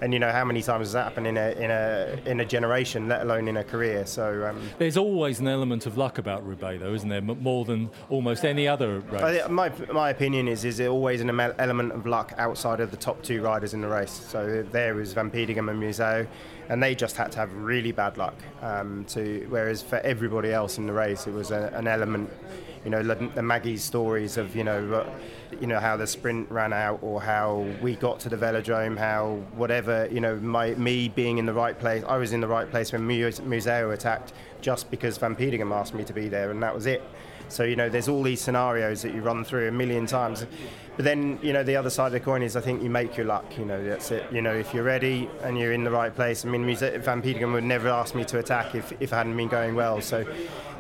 and 0.02 0.14
you 0.14 0.20
know 0.20 0.32
how 0.32 0.44
many 0.44 0.62
times 0.62 0.88
has 0.88 0.94
that 0.94 1.04
happened 1.06 1.28
in 1.28 1.38
a 1.38 1.52
in 1.52 1.72
a 1.72 2.20
in 2.26 2.40
a 2.42 2.46
generation, 2.46 3.08
let 3.08 3.22
alone 3.22 3.48
in 3.48 3.58
a 3.58 3.64
career. 3.64 4.06
So 4.06 4.46
um, 4.48 4.62
there's 4.78 4.98
always 4.98 5.40
an 5.40 5.48
element 5.48 5.86
of 5.86 5.98
luck 5.98 6.18
about 6.18 6.46
Roubaix, 6.46 6.82
though, 6.82 6.94
isn't 6.94 7.08
there? 7.08 7.22
More 7.22 7.64
than 7.64 7.90
almost 8.10 8.44
any 8.44 8.68
other 8.68 9.00
race. 9.00 9.48
my 9.50 9.72
my 9.92 10.10
opinion 10.10 10.48
is 10.48 10.66
is 10.66 10.82
always 10.82 11.22
an 11.22 11.30
element 11.30 11.94
of 11.94 12.06
luck 12.06 12.34
outside 12.38 12.82
of 12.82 12.92
the 12.92 12.98
top 12.98 13.22
two 13.24 13.42
riders 13.42 13.74
in 13.74 13.82
the 13.82 13.88
race. 13.88 14.12
So 14.12 14.66
there 14.72 14.96
was 14.96 15.14
Van 15.14 15.32
Petegem 15.32 15.70
and 15.70 15.82
Museeuw 15.82 16.28
and 16.70 16.82
they 16.82 16.96
just 16.96 17.16
had 17.16 17.32
to 17.34 17.40
have 17.40 17.54
really 17.54 17.92
bad 17.92 18.18
luck. 18.18 18.36
Um, 18.62 19.06
to 19.10 19.46
whereas 19.50 19.82
for 19.82 20.00
everybody 20.00 20.52
else 20.52 20.78
in 20.78 20.88
the 20.88 20.94
race, 20.94 21.28
it 21.28 21.34
was 21.34 21.52
a, 21.52 21.72
an 21.74 21.88
element. 21.88 22.30
You 22.84 22.90
know, 22.90 23.02
the 23.02 23.42
Maggie's 23.42 23.82
stories 23.82 24.36
of 24.36 24.56
you 24.56 24.64
know, 24.66 24.94
uh, 24.94 25.10
you 25.62 25.68
know 25.68 25.80
how 25.80 25.96
the 25.96 26.06
sprint 26.06 26.52
ran 26.52 26.74
out, 26.74 27.00
or 27.02 27.22
how 27.22 27.66
we 27.82 27.96
got 27.96 28.20
to 28.22 28.30
the 28.30 28.36
velodrome, 28.36 28.98
how 28.98 29.36
whatever. 29.56 30.08
You 30.12 30.20
know, 30.20 30.36
my 30.38 30.72
me 30.76 31.08
being 31.08 31.38
in 31.38 31.46
the 31.46 31.54
right 31.54 31.78
place. 31.78 32.04
I 32.08 32.18
was 32.18 32.34
in 32.34 32.42
the 32.42 32.48
right 32.48 32.70
place 32.70 32.92
when 32.92 33.08
Museeuw 33.08 33.94
attacked, 33.94 34.34
just 34.62 34.92
because 34.92 35.18
Van 35.18 35.36
Petegem 35.36 35.74
asked 35.74 35.94
me 35.94 36.04
to 36.04 36.14
be 36.14 36.28
there, 36.28 36.52
and 36.52 36.62
that 36.62 36.76
was 36.76 36.86
it. 36.86 37.02
So 37.50 37.64
you 37.64 37.76
know, 37.76 37.90
there's 37.90 38.08
all 38.08 38.24
these 38.24 38.42
scenarios 38.42 39.02
that 39.02 39.14
you 39.14 39.22
run 39.22 39.44
through 39.44 39.68
a 39.68 39.72
million 39.72 40.06
times. 40.06 40.46
But 40.96 41.06
then, 41.06 41.40
you 41.42 41.54
know, 41.54 41.64
the 41.64 41.76
other 41.76 41.90
side 41.90 42.08
of 42.08 42.12
the 42.14 42.20
coin 42.20 42.44
is 42.44 42.56
I 42.56 42.62
think 42.62 42.84
you 42.84 42.90
make 42.90 43.18
your 43.18 43.26
luck. 43.26 43.58
You 43.58 43.66
know, 43.66 43.84
that's 43.84 44.12
it. 44.12 44.26
You 44.32 44.42
know, 44.42 44.54
if 44.54 44.74
you're 44.74 44.84
ready 44.84 45.28
and 45.42 45.58
you're 45.58 45.74
in 45.74 45.84
the 45.84 45.92
right 45.92 46.14
place. 46.14 46.46
I 46.46 46.50
mean, 46.50 46.64
Van 46.66 47.22
Petegem 47.22 47.52
would 47.54 47.64
never 47.64 47.90
ask 47.90 48.14
me 48.14 48.24
to 48.26 48.38
attack 48.38 48.76
if, 48.76 48.94
if 49.02 49.12
I 49.12 49.18
hadn't 49.18 49.36
been 49.36 49.48
going 49.48 49.74
well. 49.74 50.02
So, 50.02 50.24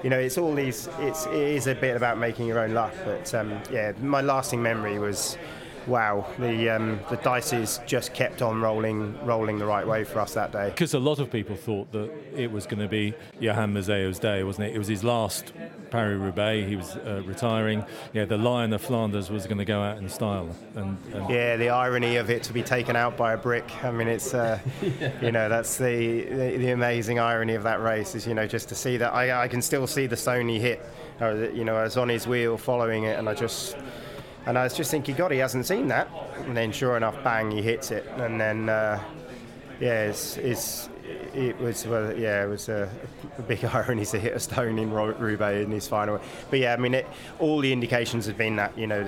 you 0.04 0.10
know, 0.12 0.19
it's 0.19 0.38
all 0.38 0.54
these. 0.54 0.88
It's 0.99 1.26
it 1.28 1.34
is 1.34 1.65
a 1.67 1.73
bit 1.73 1.95
about 1.95 2.19
making 2.19 2.45
your 2.45 2.60
own 2.60 2.73
luck. 2.73 2.93
But 3.04 3.34
um, 3.34 3.60
yeah, 3.71 3.93
my 4.02 4.21
lasting 4.21 4.62
memory 4.62 4.99
was 4.99 5.38
wow, 5.88 6.26
the 6.39 6.69
um, 6.69 7.00
the 7.10 7.17
dices 7.17 7.80
just 7.86 8.13
kept 8.13 8.41
on 8.41 8.62
rolling, 8.62 9.17
rolling 9.26 9.60
the 9.60 9.65
right 9.65 9.86
way 9.86 10.04
for 10.04 10.19
us 10.19 10.34
that 10.34 10.52
day. 10.52 10.69
Because 10.69 10.93
a 10.93 11.00
lot 11.00 11.19
of 11.19 11.32
people 11.32 11.56
thought 11.56 11.91
that 11.91 12.12
it 12.36 12.52
was 12.52 12.65
going 12.65 12.80
to 12.80 12.88
be 12.88 13.13
Johan 13.39 13.74
Museeuw's 13.74 14.19
day, 14.19 14.43
wasn't 14.43 14.67
it? 14.67 14.76
It 14.76 14.78
was 14.78 14.88
his 14.88 15.04
last 15.04 15.54
Paris 15.91 16.19
Roubaix. 16.19 16.67
He 16.67 16.76
was 16.76 16.96
uh, 16.96 17.22
retiring. 17.26 17.86
Yeah, 18.13 18.26
the 18.26 18.38
Lion 18.38 18.74
of 18.74 18.82
Flanders 18.82 19.30
was 19.30 19.46
going 19.46 19.60
to 19.60 19.65
go 19.65 19.82
out 19.82 19.98
in 19.98 20.10
style. 20.10 20.56
And, 20.76 20.98
and, 21.13 21.30
yeah, 21.30 21.58
the 21.58 21.69
irony 21.69 22.17
of 22.17 22.30
it 22.30 22.43
to 22.43 22.54
be 22.54 22.63
taken 22.63 22.96
out 22.96 23.17
by 23.17 23.34
a 23.34 23.38
brick. 23.38 23.69
I 23.84 23.91
mean, 23.91 24.08
it's 24.08 24.34
uh, 24.34 24.60
you 25.22 25.32
know 25.32 25.50
that's 25.50 25.78
the, 25.78 26.24
the, 26.24 26.58
the 26.58 26.72
amazing 26.72 27.19
irony 27.19 27.54
of 27.54 27.63
that 27.63 27.82
race 27.82 28.15
is 28.15 28.26
you 28.26 28.34
know 28.34 28.48
just 28.48 28.69
to 28.69 28.76
see 28.76 28.98
that 28.98 29.13
I, 29.13 29.43
I 29.43 29.48
can 29.48 29.62
still 29.62 29.88
see 29.88 30.08
the 30.08 30.17
stone 30.17 30.48
he 30.48 30.60
hit. 30.60 30.82
you 31.22 31.63
know, 31.63 31.76
I 31.76 31.84
was 31.84 31.98
on 31.98 32.10
his 32.10 32.28
wheel 32.28 32.58
following 32.58 33.04
it, 33.04 33.19
and 33.19 33.30
I 33.30 33.34
just 33.34 33.78
and 34.45 34.58
I 34.58 34.63
was 34.63 34.73
just 34.73 34.91
thinking, 34.91 35.15
God, 35.15 35.32
he 35.32 35.38
hasn't 35.38 35.65
seen 35.65 35.88
that. 35.88 36.10
And 36.39 36.56
then, 36.56 36.71
sure 36.71 36.97
enough, 36.97 37.21
bang, 37.23 37.51
he 37.51 37.62
hits 37.62 37.91
it. 37.91 38.06
And 38.17 38.39
then, 38.39 38.69
uh, 38.69 39.01
yeah, 39.79 40.06
it's, 40.06 40.38
it's, 40.38 40.89
it 41.34 41.58
was, 41.60 41.88
well, 41.88 42.17
yeah, 42.17 42.43
it 42.43 42.47
was 42.47 42.69
a, 42.69 42.89
a, 43.38 43.41
big 43.41 43.63
irony 43.65 44.06
to 44.06 44.19
hit 44.19 44.34
a 44.34 44.39
stone 44.39 44.79
in 44.79 44.91
Roubaix 44.91 45.65
in 45.65 45.71
his 45.71 45.88
final. 45.88 46.19
But 46.49 46.60
yeah, 46.60 46.73
I 46.73 46.77
mean, 46.77 46.93
it, 46.93 47.08
all 47.39 47.60
the 47.60 47.71
indications 47.71 48.25
have 48.25 48.38
been 48.38 48.56
that 48.58 48.77
you 48.77 48.88
know 48.88 49.03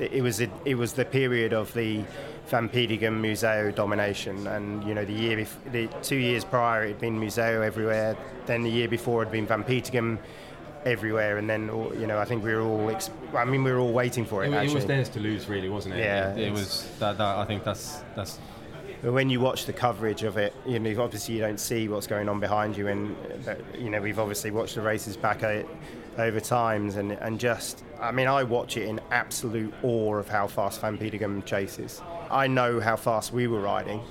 it 0.00 0.22
was 0.22 0.40
a, 0.40 0.50
it 0.64 0.74
was 0.74 0.94
the 0.94 1.04
period 1.04 1.52
of 1.52 1.72
the 1.74 2.04
Van 2.46 2.68
Petegem 2.68 3.20
Museeuw 3.20 3.74
domination, 3.74 4.46
and 4.46 4.82
you 4.84 4.94
know 4.94 5.04
the 5.04 5.12
year 5.12 5.38
bef- 5.38 5.72
the 5.72 5.86
two 6.02 6.16
years 6.16 6.44
prior 6.44 6.84
it 6.84 6.88
had 6.88 7.00
been 7.00 7.20
Museeuw 7.20 7.64
everywhere. 7.64 8.16
Then 8.46 8.62
the 8.62 8.70
year 8.70 8.88
before 8.88 9.22
it 9.22 9.26
had 9.26 9.32
been 9.32 9.46
Van 9.46 9.62
Petegem 9.62 10.18
everywhere, 10.84 11.38
and 11.38 11.48
then 11.48 11.66
you 11.98 12.06
know 12.06 12.18
I 12.18 12.24
think 12.24 12.44
we 12.44 12.54
were 12.54 12.62
all. 12.62 12.90
Ex- 12.90 13.10
I 13.34 13.44
mean, 13.44 13.64
we 13.64 13.72
were 13.72 13.78
all 13.78 13.92
waiting 13.92 14.24
for 14.24 14.44
it. 14.44 14.52
It, 14.52 14.70
it 14.70 14.74
was 14.74 14.86
theirs 14.86 15.08
to 15.10 15.20
lose, 15.20 15.48
really, 15.48 15.68
wasn't 15.68 15.94
it? 15.94 15.98
Yeah, 15.98 16.32
it, 16.32 16.48
it 16.48 16.52
was 16.52 16.88
that, 16.98 17.18
that. 17.18 17.38
I 17.38 17.44
think 17.44 17.64
that's 17.64 18.02
that's. 18.16 18.38
But 19.02 19.12
when 19.12 19.30
you 19.30 19.40
watch 19.40 19.64
the 19.64 19.72
coverage 19.72 20.24
of 20.24 20.36
it, 20.36 20.54
you 20.66 20.78
know 20.78 21.02
obviously 21.02 21.34
you 21.34 21.40
don't 21.40 21.60
see 21.60 21.88
what's 21.88 22.06
going 22.06 22.28
on 22.28 22.40
behind 22.40 22.76
you, 22.76 22.88
and 22.88 23.16
you 23.78 23.90
know 23.90 24.00
we've 24.00 24.18
obviously 24.18 24.50
watched 24.50 24.74
the 24.74 24.82
races 24.82 25.16
back 25.16 25.42
over 26.18 26.40
times, 26.40 26.96
and 26.96 27.12
and 27.12 27.40
just 27.40 27.84
I 28.00 28.12
mean 28.12 28.26
I 28.26 28.42
watch 28.42 28.76
it 28.76 28.88
in 28.88 29.00
absolute 29.10 29.72
awe 29.82 30.16
of 30.16 30.28
how 30.28 30.46
fast 30.46 30.80
Van 30.80 30.98
Petegem 30.98 31.44
chases. 31.44 32.02
I 32.30 32.46
know 32.46 32.78
how 32.80 32.96
fast 32.96 33.32
we 33.32 33.46
were 33.46 33.60
riding, 33.60 34.02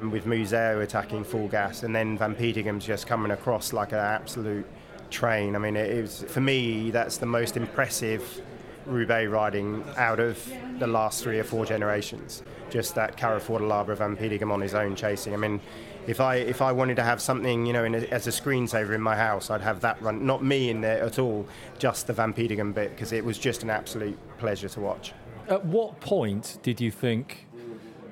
with 0.00 0.24
Museeuw 0.24 0.82
attacking 0.82 1.24
full 1.24 1.48
gas, 1.48 1.82
and 1.82 1.94
then 1.94 2.16
Van 2.16 2.34
Petegem's 2.34 2.86
just 2.86 3.06
coming 3.06 3.32
across 3.32 3.72
like 3.72 3.92
an 3.92 3.98
absolute 3.98 4.66
train. 5.10 5.56
I 5.56 5.58
mean, 5.58 5.76
it 5.76 6.02
was 6.02 6.24
for 6.28 6.40
me 6.40 6.90
that's 6.90 7.18
the 7.18 7.26
most 7.26 7.56
impressive 7.56 8.42
Roubaix 8.86 9.30
riding 9.30 9.84
out 9.96 10.18
of 10.18 10.50
the 10.78 10.86
last 10.86 11.22
three 11.22 11.38
or 11.38 11.44
four 11.44 11.66
generations. 11.66 12.42
Just 12.70 12.94
that 12.94 13.16
Carrefour 13.16 13.60
de 13.60 13.66
l'Arbre 13.66 13.94
Van 13.96 14.16
Petegem 14.16 14.50
on 14.50 14.60
his 14.60 14.74
own 14.74 14.96
chasing. 14.96 15.34
I 15.34 15.36
mean, 15.36 15.60
if 16.06 16.20
I 16.20 16.36
if 16.36 16.62
I 16.62 16.72
wanted 16.72 16.96
to 16.96 17.02
have 17.02 17.20
something, 17.20 17.66
you 17.66 17.72
know, 17.72 17.84
a, 17.84 17.92
as 18.08 18.26
a 18.26 18.30
screensaver 18.30 18.94
in 18.94 19.02
my 19.02 19.16
house, 19.16 19.50
I'd 19.50 19.60
have 19.60 19.80
that 19.80 20.00
run. 20.00 20.24
Not 20.24 20.42
me 20.42 20.70
in 20.70 20.80
there 20.80 21.02
at 21.02 21.18
all, 21.18 21.46
just 21.78 22.06
the 22.06 22.12
Van 22.12 22.32
Petegem 22.32 22.74
bit 22.74 22.90
because 22.90 23.12
it 23.12 23.24
was 23.24 23.38
just 23.38 23.62
an 23.62 23.70
absolute 23.70 24.18
pleasure 24.38 24.68
to 24.70 24.80
watch. 24.80 25.12
At 25.48 25.64
what 25.64 26.00
point 26.00 26.58
did 26.62 26.80
you 26.80 26.90
think? 26.90 27.46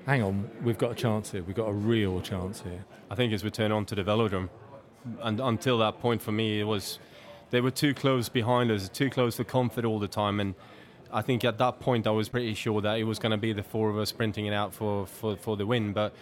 Hang 0.06 0.22
on, 0.22 0.48
we've 0.62 0.78
got 0.78 0.92
a 0.92 0.94
chance 0.94 1.32
here. 1.32 1.42
We've 1.42 1.56
got 1.56 1.68
a 1.68 1.72
real 1.72 2.20
chance 2.20 2.60
here. 2.60 2.84
I 3.10 3.14
think 3.14 3.32
as 3.32 3.42
we 3.42 3.50
turn 3.50 3.72
on 3.72 3.84
to 3.86 3.94
the 3.94 4.04
velodrome, 4.04 4.48
and 5.22 5.40
until 5.40 5.78
that 5.78 6.00
point 6.00 6.22
for 6.22 6.32
me, 6.32 6.60
it 6.60 6.64
was 6.64 6.98
they 7.50 7.60
were 7.60 7.70
too 7.70 7.94
close 7.94 8.28
behind 8.28 8.70
us, 8.70 8.88
too 8.88 9.10
close 9.10 9.36
for 9.36 9.44
comfort 9.44 9.84
all 9.84 9.98
the 9.98 10.08
time, 10.08 10.40
and 10.40 10.54
I 11.12 11.22
think 11.22 11.44
at 11.44 11.58
that 11.58 11.80
point 11.80 12.06
I 12.06 12.10
was 12.10 12.28
pretty 12.28 12.54
sure 12.54 12.80
that 12.80 12.98
it 12.98 13.04
was 13.04 13.18
going 13.18 13.30
to 13.30 13.38
be 13.38 13.52
the 13.52 13.62
four 13.62 13.90
of 13.90 13.98
us 13.98 14.08
sprinting 14.08 14.46
it 14.46 14.52
out 14.52 14.74
for, 14.74 15.06
for, 15.06 15.36
for 15.36 15.56
the 15.56 15.66
win. 15.66 15.92
But 15.92 16.14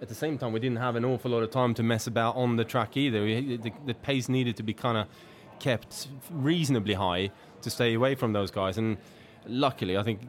at 0.00 0.08
the 0.08 0.14
same 0.14 0.38
time, 0.38 0.52
we 0.52 0.60
didn't 0.60 0.78
have 0.78 0.96
an 0.96 1.04
awful 1.04 1.30
lot 1.30 1.42
of 1.42 1.50
time 1.50 1.74
to 1.74 1.82
mess 1.82 2.06
about 2.06 2.36
on 2.36 2.56
the 2.56 2.64
track 2.64 2.96
either. 2.96 3.22
We, 3.22 3.56
the, 3.56 3.72
the 3.86 3.94
pace 3.94 4.28
needed 4.28 4.56
to 4.56 4.62
be 4.62 4.74
kind 4.74 4.98
of 4.98 5.06
kept 5.58 6.08
reasonably 6.30 6.94
high 6.94 7.30
to 7.60 7.70
stay 7.70 7.94
away 7.94 8.14
from 8.14 8.32
those 8.32 8.50
guys. 8.50 8.78
And 8.78 8.96
luckily, 9.46 9.96
I 9.96 10.02
think 10.02 10.22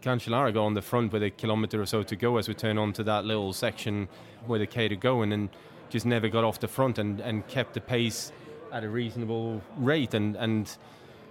Cancellara 0.00 0.52
got 0.54 0.64
on 0.64 0.74
the 0.74 0.82
front 0.82 1.12
with 1.12 1.22
a 1.22 1.30
kilometre 1.30 1.80
or 1.80 1.86
so 1.86 2.02
to 2.02 2.16
go 2.16 2.36
as 2.36 2.48
we 2.48 2.54
turn 2.54 2.78
onto 2.78 3.02
that 3.04 3.24
little 3.24 3.52
section 3.52 4.08
where 4.46 4.58
the 4.58 4.66
K 4.66 4.86
to 4.86 4.96
go 4.96 5.22
and 5.22 5.32
then 5.32 5.50
just 5.96 6.04
never 6.04 6.28
got 6.28 6.44
off 6.44 6.60
the 6.60 6.68
front 6.68 6.98
and, 6.98 7.20
and 7.20 7.46
kept 7.48 7.72
the 7.72 7.80
pace 7.80 8.30
at 8.70 8.84
a 8.84 8.88
reasonable 8.88 9.62
rate. 9.78 10.12
And, 10.12 10.36
and 10.36 10.76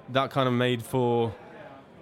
that 0.10 0.32
kind 0.32 0.48
of 0.48 0.56
made 0.56 0.82
for 0.82 1.34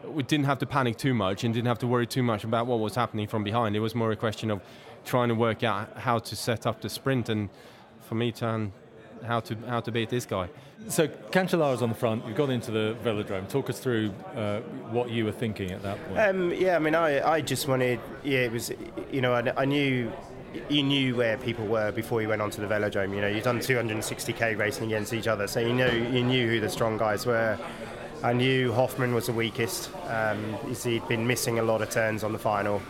we 0.06 0.24
didn't 0.24 0.46
have 0.46 0.60
to 0.60 0.66
panic 0.66 0.98
too 0.98 1.14
much 1.14 1.44
and 1.44 1.54
didn't 1.54 1.68
have 1.68 1.80
to 1.80 1.88
worry 1.88 2.08
too 2.08 2.24
much 2.24 2.44
about 2.44 2.68
what 2.68 2.80
was 2.80 2.96
happening 2.96 3.28
from 3.28 3.44
behind. 3.44 3.76
It 3.76 3.80
was 3.80 3.96
more 3.96 4.12
a 4.12 4.16
question 4.16 4.50
of 4.50 4.62
trying 5.04 5.30
to 5.30 5.36
work 5.36 5.64
out 5.64 5.98
how 5.98 6.20
to 6.20 6.36
set 6.36 6.66
up 6.66 6.80
the 6.82 6.90
sprint 6.90 7.28
and 7.30 7.50
for 8.02 8.16
me 8.16 8.32
to 8.34 8.70
how 9.26 9.40
to 9.42 9.56
how 9.68 9.80
to 9.80 9.92
beat 9.92 10.10
this 10.10 10.26
guy. 10.26 10.50
So 10.88 11.08
Cancellara's 11.08 11.82
on 11.82 11.90
the 11.90 11.96
front. 11.96 12.26
You've 12.26 12.36
gone 12.36 12.52
into 12.52 12.72
the 12.72 12.96
velodrome. 13.04 13.48
Talk 13.48 13.70
us 13.70 13.80
through 13.80 14.14
uh, 14.36 14.60
what 14.92 15.10
you 15.10 15.26
were 15.26 15.32
thinking 15.32 15.72
at 15.72 15.82
that 15.84 15.98
point. 16.08 16.20
Um, 16.20 16.54
yeah, 16.54 16.76
I 16.76 16.80
mean, 16.80 16.96
I, 16.96 17.36
I 17.36 17.42
just 17.42 17.68
wanted. 17.68 18.00
Yeah, 18.24 18.40
it 18.40 18.52
was. 18.52 18.72
You 19.12 19.22
know, 19.22 19.34
I, 19.34 19.62
I 19.62 19.66
knew 19.66 20.12
you 20.70 20.84
knew 20.84 21.16
where 21.16 21.38
people 21.38 21.66
were 21.66 21.92
before 21.92 22.22
you 22.22 22.30
went 22.30 22.42
onto 22.42 22.62
the 22.62 22.68
velodrome. 22.68 23.14
You 23.16 23.22
know, 23.22 23.28
you've 23.28 23.44
done 23.44 23.60
260k 23.60 24.58
racing 24.58 24.86
against 24.86 25.14
each 25.14 25.28
other, 25.28 25.48
so 25.48 25.60
you 25.60 25.74
know 25.74 25.90
you 25.90 26.24
knew 26.24 26.48
who 26.48 26.60
the 26.60 26.70
strong 26.70 26.98
guys 26.98 27.26
were. 27.26 27.58
I 28.24 28.34
knew 28.34 28.72
Hoffman 28.72 29.14
was 29.14 29.26
the 29.26 29.34
weakest. 29.34 29.90
Um, 30.08 30.58
he'd 30.84 31.08
been 31.08 31.28
missing 31.28 31.60
a 31.60 31.64
lot 31.64 31.82
of 31.82 31.90
turns 31.90 32.24
on 32.24 32.32
the 32.32 32.40
final. 32.40 32.82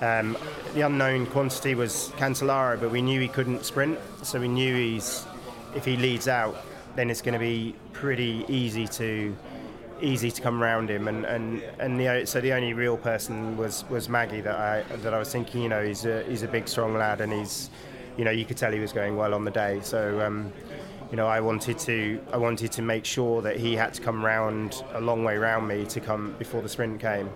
Um, 0.00 0.36
the 0.74 0.80
unknown 0.80 1.26
quantity 1.26 1.74
was 1.74 2.10
Cancellara, 2.16 2.80
but 2.80 2.90
we 2.90 3.02
knew 3.02 3.20
he 3.20 3.28
couldn't 3.28 3.64
sprint, 3.64 3.98
so 4.22 4.40
we 4.40 4.48
knew 4.48 4.74
he's 4.74 5.26
if 5.74 5.84
he 5.84 5.96
leads 5.96 6.28
out, 6.28 6.56
then 6.96 7.10
it's 7.10 7.22
going 7.22 7.34
to 7.34 7.38
be 7.38 7.74
pretty 7.92 8.44
easy 8.48 8.86
to 8.86 9.36
easy 10.02 10.30
to 10.30 10.42
come 10.42 10.62
around 10.62 10.90
him. 10.90 11.08
And 11.08 11.24
and 11.24 11.62
and 11.78 11.98
the, 11.98 12.26
so 12.26 12.40
the 12.40 12.52
only 12.52 12.74
real 12.74 12.96
person 12.96 13.56
was 13.56 13.84
was 13.88 14.08
Maggi 14.08 14.42
that 14.42 14.56
I 14.56 14.96
that 14.96 15.14
I 15.14 15.18
was 15.18 15.32
thinking. 15.32 15.62
You 15.62 15.68
know, 15.68 15.84
he's 15.84 16.04
a 16.04 16.22
he's 16.24 16.42
a 16.42 16.48
big 16.48 16.68
strong 16.68 16.94
lad, 16.94 17.20
and 17.20 17.32
he's 17.32 17.70
you 18.16 18.24
know 18.24 18.30
you 18.30 18.44
could 18.44 18.56
tell 18.56 18.72
he 18.72 18.80
was 18.80 18.92
going 18.92 19.16
well 19.16 19.34
on 19.34 19.44
the 19.44 19.50
day. 19.50 19.80
So. 19.82 20.20
Um, 20.20 20.52
you 21.10 21.16
know, 21.16 21.26
I 21.26 21.40
wanted 21.40 21.78
to 21.80 22.22
I 22.32 22.38
wanted 22.38 22.72
to 22.72 22.80
make 22.80 23.04
sure 23.04 23.42
that 23.42 23.58
he 23.58 23.76
had 23.76 23.92
to 23.92 24.00
come 24.00 24.24
round 24.24 24.82
a 24.94 25.00
long 25.02 25.24
way 25.24 25.36
round 25.36 25.68
me 25.68 25.84
to 25.84 26.00
come 26.00 26.34
before 26.38 26.62
the 26.62 26.70
sprint 26.70 27.02
came 27.02 27.28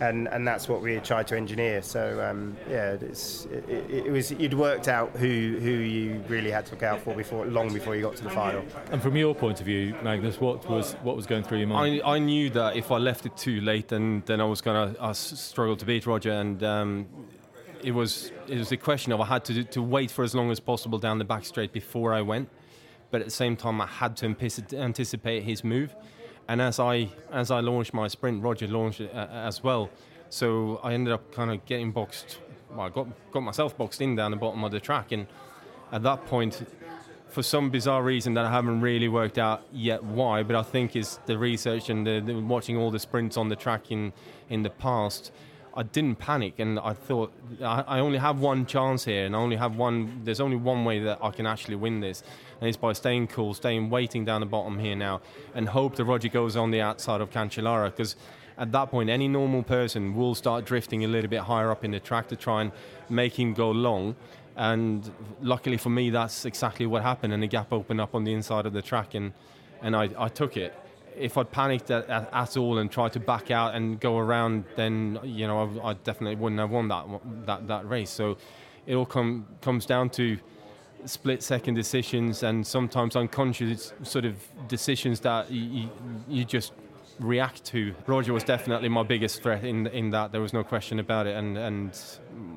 and 0.00 0.28
and 0.28 0.46
that's 0.46 0.68
what 0.68 0.82
we 0.82 0.98
tried 0.98 1.26
to 1.28 1.36
engineer. 1.36 1.82
So 1.82 2.20
um, 2.22 2.56
yeah, 2.68 2.92
it's, 2.92 3.46
it, 3.46 3.68
it, 3.68 4.12
was 4.12 4.30
you'd 4.32 4.54
worked 4.54 4.88
out 4.88 5.10
who 5.12 5.58
who 5.60 5.70
you 5.70 6.22
really 6.28 6.50
had 6.50 6.66
to 6.66 6.72
look 6.72 6.82
out 6.82 7.00
for 7.00 7.14
before 7.14 7.46
long 7.46 7.72
before 7.72 7.94
you 7.94 8.02
got 8.02 8.16
to 8.16 8.24
the 8.24 8.30
final. 8.30 8.64
And 8.90 9.00
from 9.00 9.16
your 9.16 9.34
point 9.34 9.60
of 9.60 9.66
view, 9.66 9.94
Magnus, 10.02 10.40
what 10.40 10.68
was 10.68 10.94
what 11.02 11.16
was 11.16 11.26
going 11.26 11.44
through 11.44 11.58
your 11.58 11.68
mind? 11.68 12.02
I, 12.04 12.14
I 12.16 12.18
knew 12.18 12.50
that 12.50 12.76
if 12.76 12.90
I 12.90 12.98
left 12.98 13.26
it 13.26 13.36
too 13.36 13.60
late, 13.60 13.88
then 13.88 14.22
then 14.26 14.40
I 14.40 14.44
was 14.44 14.60
gonna 14.60 14.94
I 15.00 15.12
struggle 15.12 15.76
to 15.76 15.84
beat 15.84 16.06
Roger, 16.06 16.32
and 16.32 16.62
um, 16.62 17.06
it 17.82 17.92
was 17.92 18.32
it 18.48 18.58
was 18.58 18.72
a 18.72 18.76
question 18.76 19.12
of 19.12 19.20
I 19.20 19.26
had 19.26 19.44
to 19.46 19.64
to 19.64 19.82
wait 19.82 20.10
for 20.10 20.24
as 20.24 20.34
long 20.34 20.50
as 20.50 20.60
possible 20.60 20.98
down 20.98 21.18
the 21.18 21.24
back 21.24 21.44
straight 21.44 21.72
before 21.72 22.12
I 22.12 22.22
went, 22.22 22.48
but 23.10 23.20
at 23.20 23.26
the 23.26 23.32
same 23.32 23.56
time 23.56 23.80
I 23.80 23.86
had 23.86 24.16
to 24.18 24.26
anticipate 24.26 25.42
his 25.42 25.62
move 25.62 25.94
and 26.48 26.60
as 26.60 26.78
I 26.78 27.08
as 27.30 27.50
I 27.50 27.60
launched 27.60 27.94
my 27.94 28.08
sprint, 28.08 28.42
Roger 28.42 28.66
launched 28.68 29.00
it 29.00 29.14
uh, 29.14 29.26
as 29.30 29.62
well. 29.62 29.90
So 30.30 30.80
I 30.82 30.94
ended 30.94 31.12
up 31.12 31.32
kind 31.32 31.50
of 31.50 31.64
getting 31.66 31.92
boxed. 31.92 32.38
Well, 32.70 32.86
I 32.86 32.88
got 32.88 33.06
got 33.32 33.40
myself 33.40 33.76
boxed 33.76 34.00
in 34.00 34.16
down 34.16 34.30
the 34.30 34.36
bottom 34.36 34.64
of 34.64 34.70
the 34.70 34.80
track, 34.80 35.12
and 35.12 35.26
at 35.92 36.02
that 36.02 36.26
point, 36.26 36.64
for 37.28 37.42
some 37.42 37.70
bizarre 37.70 38.02
reason 38.02 38.34
that 38.34 38.44
I 38.44 38.50
haven't 38.50 38.80
really 38.80 39.08
worked 39.08 39.38
out 39.38 39.62
yet 39.72 40.02
why, 40.04 40.42
but 40.42 40.56
I 40.56 40.62
think 40.62 40.96
is 40.96 41.18
the 41.26 41.38
research 41.38 41.90
and 41.90 42.06
the, 42.06 42.20
the 42.20 42.34
watching 42.34 42.76
all 42.76 42.90
the 42.90 42.98
sprints 42.98 43.36
on 43.36 43.48
the 43.48 43.56
track 43.56 43.90
in 43.90 44.12
in 44.48 44.62
the 44.62 44.70
past. 44.70 45.32
I 45.74 45.82
didn't 45.82 46.16
panic, 46.16 46.58
and 46.58 46.78
I 46.78 46.92
thought 46.92 47.32
I, 47.62 47.98
only 47.98 48.18
have 48.18 48.40
one 48.40 48.66
chance 48.66 49.04
here, 49.04 49.24
and 49.24 49.34
I 49.34 49.38
only 49.38 49.56
have 49.56 49.76
one. 49.76 50.20
There's 50.24 50.40
only 50.40 50.56
one 50.56 50.84
way 50.84 51.00
that 51.00 51.18
I 51.22 51.30
can 51.30 51.46
actually 51.46 51.76
win 51.76 52.00
this, 52.00 52.22
and 52.60 52.68
it's 52.68 52.76
by 52.76 52.92
staying 52.92 53.28
cool, 53.28 53.54
staying 53.54 53.88
waiting 53.88 54.24
down 54.24 54.40
the 54.40 54.46
bottom 54.46 54.78
here 54.78 54.96
now, 54.96 55.22
and 55.54 55.68
hope 55.68 55.96
that 55.96 56.04
Roger 56.04 56.28
goes 56.28 56.56
on 56.56 56.70
the 56.70 56.80
outside 56.80 57.20
of 57.20 57.30
Cancellara 57.30 57.90
because 57.90 58.16
at 58.58 58.70
that 58.72 58.90
point, 58.90 59.08
any 59.08 59.28
normal 59.28 59.62
person 59.62 60.14
will 60.14 60.34
start 60.34 60.66
drifting 60.66 61.04
a 61.04 61.08
little 61.08 61.30
bit 61.30 61.40
higher 61.40 61.70
up 61.70 61.84
in 61.84 61.92
the 61.92 62.00
track 62.00 62.28
to 62.28 62.36
try 62.36 62.60
and 62.60 62.72
make 63.08 63.38
him 63.38 63.54
go 63.54 63.70
long. 63.70 64.14
And 64.56 65.10
luckily 65.40 65.78
for 65.78 65.88
me, 65.88 66.10
that's 66.10 66.44
exactly 66.44 66.84
what 66.84 67.02
happened, 67.02 67.32
and 67.32 67.42
the 67.42 67.46
gap 67.46 67.72
opened 67.72 68.00
up 68.00 68.14
on 68.14 68.24
the 68.24 68.34
inside 68.34 68.66
of 68.66 68.74
the 68.74 68.82
track, 68.82 69.14
and 69.14 69.32
and 69.80 69.96
I, 69.96 70.10
I 70.16 70.28
took 70.28 70.56
it. 70.56 70.74
If 71.16 71.36
I'd 71.36 71.50
panicked 71.50 71.90
at, 71.90 72.08
at, 72.08 72.28
at, 72.32 72.56
all 72.56 72.78
and 72.78 72.90
tried 72.90 73.12
to 73.14 73.20
back 73.20 73.50
out 73.50 73.74
and 73.74 74.00
go 74.00 74.18
around, 74.18 74.64
then 74.76 75.18
you 75.22 75.46
know 75.46 75.80
I, 75.82 75.90
I 75.90 75.92
definitely 75.94 76.36
wouldn't 76.36 76.60
have 76.60 76.70
won 76.70 76.88
that 76.88 77.06
that 77.46 77.68
that 77.68 77.88
race. 77.88 78.10
So 78.10 78.36
it 78.86 78.94
all 78.94 79.06
come, 79.06 79.46
comes 79.60 79.86
down 79.86 80.10
to 80.10 80.38
split 81.04 81.42
second 81.42 81.74
decisions 81.74 82.42
and 82.42 82.66
sometimes 82.66 83.16
unconscious 83.16 83.92
sort 84.02 84.24
of 84.24 84.36
decisions 84.68 85.20
that 85.20 85.50
you, 85.50 85.88
you 86.28 86.44
just 86.44 86.72
react 87.18 87.64
to. 87.64 87.94
Roger 88.06 88.32
was 88.32 88.44
definitely 88.44 88.88
my 88.88 89.02
biggest 89.02 89.42
threat 89.42 89.64
in 89.64 89.86
in 89.88 90.10
that. 90.10 90.32
There 90.32 90.40
was 90.40 90.52
no 90.52 90.64
question 90.64 90.98
about 90.98 91.26
it, 91.26 91.36
and 91.36 91.58
and 91.58 92.00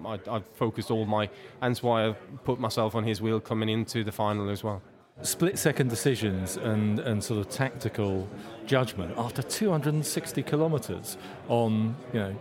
I, 0.05 0.19
I 0.29 0.39
focused 0.55 0.91
all 0.91 1.05
my. 1.05 1.29
And 1.61 1.77
why 1.79 2.07
I 2.07 2.13
put 2.43 2.59
myself 2.59 2.95
on 2.95 3.03
his 3.03 3.21
wheel 3.21 3.39
coming 3.39 3.69
into 3.69 4.03
the 4.03 4.11
final 4.11 4.49
as 4.49 4.63
well. 4.63 4.81
Split 5.21 5.57
second 5.57 5.89
decisions 5.89 6.57
and 6.57 6.99
and 6.99 7.23
sort 7.23 7.39
of 7.39 7.49
tactical 7.49 8.27
judgment 8.65 9.17
after 9.17 9.41
260 9.41 10.43
kilometres 10.43 11.17
on 11.47 11.95
you 12.11 12.19
know 12.19 12.35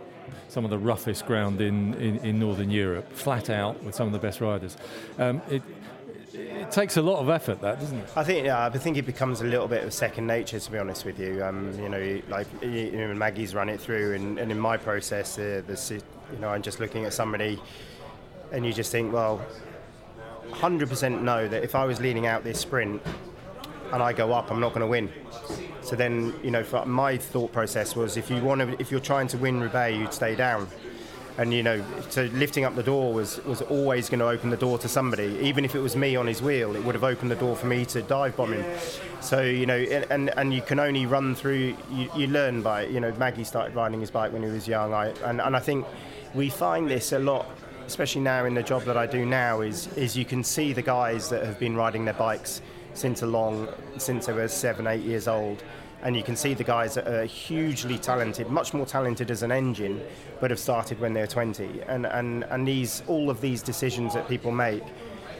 some 0.49 0.65
of 0.65 0.71
the 0.71 0.77
roughest 0.77 1.25
ground 1.25 1.61
in, 1.61 1.93
in, 1.95 2.17
in, 2.17 2.39
Northern 2.39 2.69
Europe, 2.69 3.11
flat 3.13 3.49
out 3.49 3.81
with 3.83 3.95
some 3.95 4.07
of 4.07 4.13
the 4.13 4.19
best 4.19 4.41
riders. 4.41 4.77
Um, 5.17 5.41
it, 5.49 5.61
it 6.33 6.71
takes 6.71 6.97
a 6.97 7.01
lot 7.01 7.19
of 7.19 7.29
effort, 7.29 7.61
that 7.61 7.79
doesn't 7.79 7.97
it? 7.97 8.09
I 8.15 8.23
think 8.23 8.45
yeah, 8.45 8.65
I 8.65 8.69
think 8.69 8.97
it 8.97 9.05
becomes 9.05 9.41
a 9.41 9.45
little 9.45 9.67
bit 9.67 9.83
of 9.83 9.93
second 9.93 10.27
nature, 10.27 10.59
to 10.59 10.71
be 10.71 10.77
honest 10.77 11.05
with 11.05 11.19
you. 11.19 11.43
Um, 11.43 11.71
you 11.79 11.89
know, 11.89 12.21
like 12.27 12.47
you 12.61 12.91
know, 12.91 13.13
Maggi's 13.13 13.55
run 13.55 13.69
it 13.69 13.79
through, 13.79 14.13
and, 14.13 14.37
and 14.37 14.51
in 14.51 14.59
my 14.59 14.77
process, 14.77 15.37
uh, 15.37 15.61
the, 15.65 16.01
you 16.33 16.39
know, 16.39 16.49
I'm 16.49 16.61
just 16.61 16.79
looking 16.79 17.05
at 17.05 17.13
somebody, 17.13 17.61
and 18.51 18.65
you 18.65 18.73
just 18.73 18.91
think, 18.91 19.13
well, 19.13 19.41
100% 20.51 21.21
know 21.21 21.47
that 21.47 21.63
if 21.63 21.75
I 21.75 21.85
was 21.85 21.99
leading 21.99 22.27
out 22.27 22.43
this 22.43 22.59
sprint 22.59 23.01
and 23.91 24.01
I 24.01 24.13
go 24.13 24.33
up, 24.33 24.51
I'm 24.51 24.59
not 24.59 24.69
going 24.69 24.81
to 24.81 24.87
win. 24.87 25.11
So 25.81 25.95
then, 25.95 26.33
you 26.43 26.51
know, 26.51 26.65
my 26.85 27.17
thought 27.17 27.51
process 27.51 27.95
was, 27.95 28.17
if 28.17 28.29
you 28.29 28.41
want 28.41 28.61
to, 28.61 28.81
if 28.81 28.91
you're 28.91 28.99
trying 28.99 29.27
to 29.29 29.37
win 29.37 29.61
Roubaix, 29.61 29.97
you'd 29.97 30.13
stay 30.13 30.35
down 30.35 30.67
and 31.37 31.53
you 31.53 31.63
know, 31.63 31.83
so 32.09 32.23
lifting 32.33 32.63
up 32.63 32.75
the 32.75 32.83
door 32.83 33.13
was 33.13 33.43
was 33.43 33.61
always 33.63 34.09
going 34.09 34.19
to 34.19 34.27
open 34.27 34.49
the 34.49 34.57
door 34.57 34.77
to 34.79 34.87
somebody. 34.87 35.37
Even 35.41 35.65
if 35.65 35.75
it 35.75 35.79
was 35.79 35.95
me 35.95 36.15
on 36.15 36.27
his 36.27 36.41
wheel, 36.41 36.75
it 36.75 36.83
would 36.83 36.95
have 36.95 37.03
opened 37.03 37.29
the 37.29 37.35
door 37.35 37.55
for 37.55 37.67
me 37.67 37.85
to 37.85 38.01
dive 38.01 38.37
bomb 38.37 38.53
him. 38.53 38.65
So 39.19 39.41
you 39.41 39.65
know, 39.65 39.77
and 39.77 40.29
and 40.37 40.53
you 40.53 40.61
can 40.61 40.79
only 40.79 41.05
run 41.05 41.35
through. 41.35 41.75
You, 41.91 42.09
you 42.15 42.27
learn 42.27 42.61
by 42.61 42.85
you 42.85 43.01
know. 43.01 43.13
Maggie 43.15 43.43
started 43.43 43.75
riding 43.75 43.99
his 43.99 44.11
bike 44.11 44.31
when 44.31 44.43
he 44.43 44.49
was 44.49 44.67
young. 44.67 44.93
I 44.93 45.07
and, 45.25 45.41
and 45.41 45.55
I 45.55 45.59
think 45.59 45.85
we 46.33 46.49
find 46.49 46.89
this 46.89 47.11
a 47.11 47.19
lot 47.19 47.47
especially 47.85 48.21
now 48.21 48.45
in 48.45 48.53
the 48.53 48.63
job 48.63 48.83
that 48.83 48.97
I 48.97 49.05
do 49.05 49.25
now, 49.25 49.61
is 49.61 49.87
is 49.95 50.17
you 50.17 50.25
can 50.25 50.43
see 50.43 50.73
the 50.73 50.81
guys 50.81 51.29
that 51.29 51.43
have 51.45 51.59
been 51.59 51.75
riding 51.75 52.05
their 52.05 52.13
bikes 52.13 52.61
since 52.93 53.21
a 53.21 53.27
long, 53.27 53.67
since 53.97 54.25
they 54.25 54.33
were 54.33 54.47
seven, 54.47 54.87
eight 54.87 55.03
years 55.03 55.27
old, 55.27 55.63
and 56.03 56.15
you 56.15 56.23
can 56.23 56.35
see 56.35 56.53
the 56.53 56.63
guys 56.63 56.95
that 56.95 57.07
are 57.07 57.25
hugely 57.25 57.97
talented, 57.97 58.49
much 58.49 58.73
more 58.73 58.85
talented 58.85 59.31
as 59.31 59.43
an 59.43 59.51
engine, 59.51 60.01
but 60.39 60.51
have 60.51 60.59
started 60.59 60.99
when 60.99 61.13
they're 61.13 61.27
20. 61.27 61.81
And 61.87 62.05
and 62.05 62.43
and 62.45 62.67
these 62.67 63.03
all 63.07 63.29
of 63.29 63.41
these 63.41 63.61
decisions 63.61 64.13
that 64.13 64.27
people 64.27 64.51
make, 64.51 64.83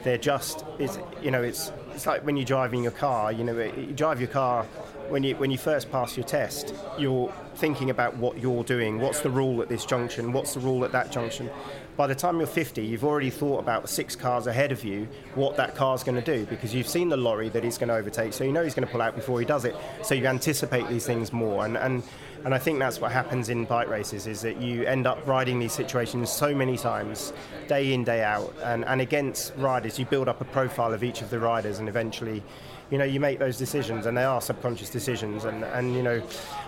they're 0.02 0.18
just 0.18 0.64
it's 0.78 0.98
you 1.22 1.30
know 1.30 1.42
it's 1.42 1.72
it's 1.94 2.06
like 2.06 2.24
when 2.24 2.36
you're 2.36 2.44
driving 2.46 2.82
your 2.82 2.92
car. 2.92 3.32
You 3.32 3.44
know, 3.44 3.58
you 3.58 3.92
drive 3.94 4.20
your 4.20 4.30
car 4.30 4.66
when 5.08 5.22
you 5.22 5.36
when 5.36 5.50
you 5.50 5.58
first 5.58 5.90
pass 5.90 6.16
your 6.16 6.26
test, 6.26 6.74
you're 6.98 7.32
thinking 7.54 7.90
about 7.90 8.16
what 8.16 8.38
you're 8.38 8.64
doing. 8.64 8.98
What's 8.98 9.20
the 9.20 9.30
rule 9.30 9.62
at 9.62 9.68
this 9.68 9.84
junction? 9.84 10.32
What's 10.32 10.54
the 10.54 10.60
rule 10.60 10.84
at 10.84 10.92
that 10.92 11.10
junction? 11.10 11.50
By 11.96 12.06
the 12.06 12.14
time 12.14 12.38
you're 12.38 12.46
50, 12.46 12.84
you've 12.84 13.04
already 13.04 13.30
thought 13.30 13.58
about 13.58 13.82
the 13.82 13.88
six 13.88 14.14
cars 14.14 14.46
ahead 14.46 14.70
of 14.70 14.84
you 14.84 15.08
what 15.34 15.56
that 15.56 15.74
car's 15.74 16.04
going 16.04 16.22
to 16.22 16.36
do 16.36 16.44
because 16.46 16.74
you've 16.74 16.88
seen 16.88 17.08
the 17.08 17.16
lorry 17.16 17.48
that 17.48 17.64
he's 17.64 17.78
going 17.78 17.88
to 17.88 17.94
overtake, 17.94 18.32
so 18.32 18.44
you 18.44 18.52
know 18.52 18.62
he's 18.62 18.74
going 18.74 18.86
to 18.86 18.92
pull 18.92 19.02
out 19.02 19.14
before 19.14 19.40
he 19.40 19.46
does 19.46 19.64
it. 19.64 19.74
So 20.02 20.14
you 20.14 20.26
anticipate 20.26 20.88
these 20.88 21.06
things 21.06 21.32
more, 21.32 21.64
and 21.64 21.76
and 21.76 22.02
And 22.46 22.54
I 22.54 22.58
think 22.58 22.78
that's 22.78 23.00
what 23.00 23.10
happens 23.10 23.48
in 23.48 23.64
bike 23.64 23.88
races 23.88 24.28
is 24.28 24.40
that 24.42 24.60
you 24.60 24.84
end 24.84 25.04
up 25.04 25.26
riding 25.26 25.58
these 25.58 25.72
situations 25.72 26.30
so 26.30 26.54
many 26.54 26.76
times, 26.76 27.32
day 27.66 27.92
in, 27.92 28.04
day 28.04 28.22
out. 28.22 28.54
And, 28.62 28.84
and 28.84 29.00
against 29.00 29.52
riders, 29.56 29.98
you 29.98 30.04
build 30.06 30.28
up 30.28 30.40
a 30.40 30.44
profile 30.44 30.94
of 30.94 31.02
each 31.02 31.22
of 31.22 31.30
the 31.30 31.40
riders 31.40 31.80
and 31.80 31.88
eventually 31.88 32.44
you 32.90 32.98
know, 32.98 33.04
you 33.04 33.18
make 33.18 33.38
those 33.38 33.58
decisions, 33.58 34.06
and 34.06 34.16
they 34.16 34.24
are 34.24 34.40
subconscious 34.40 34.90
decisions. 34.90 35.44
And, 35.44 35.64
and 35.64 35.94
you 35.94 36.02
know, 36.02 36.22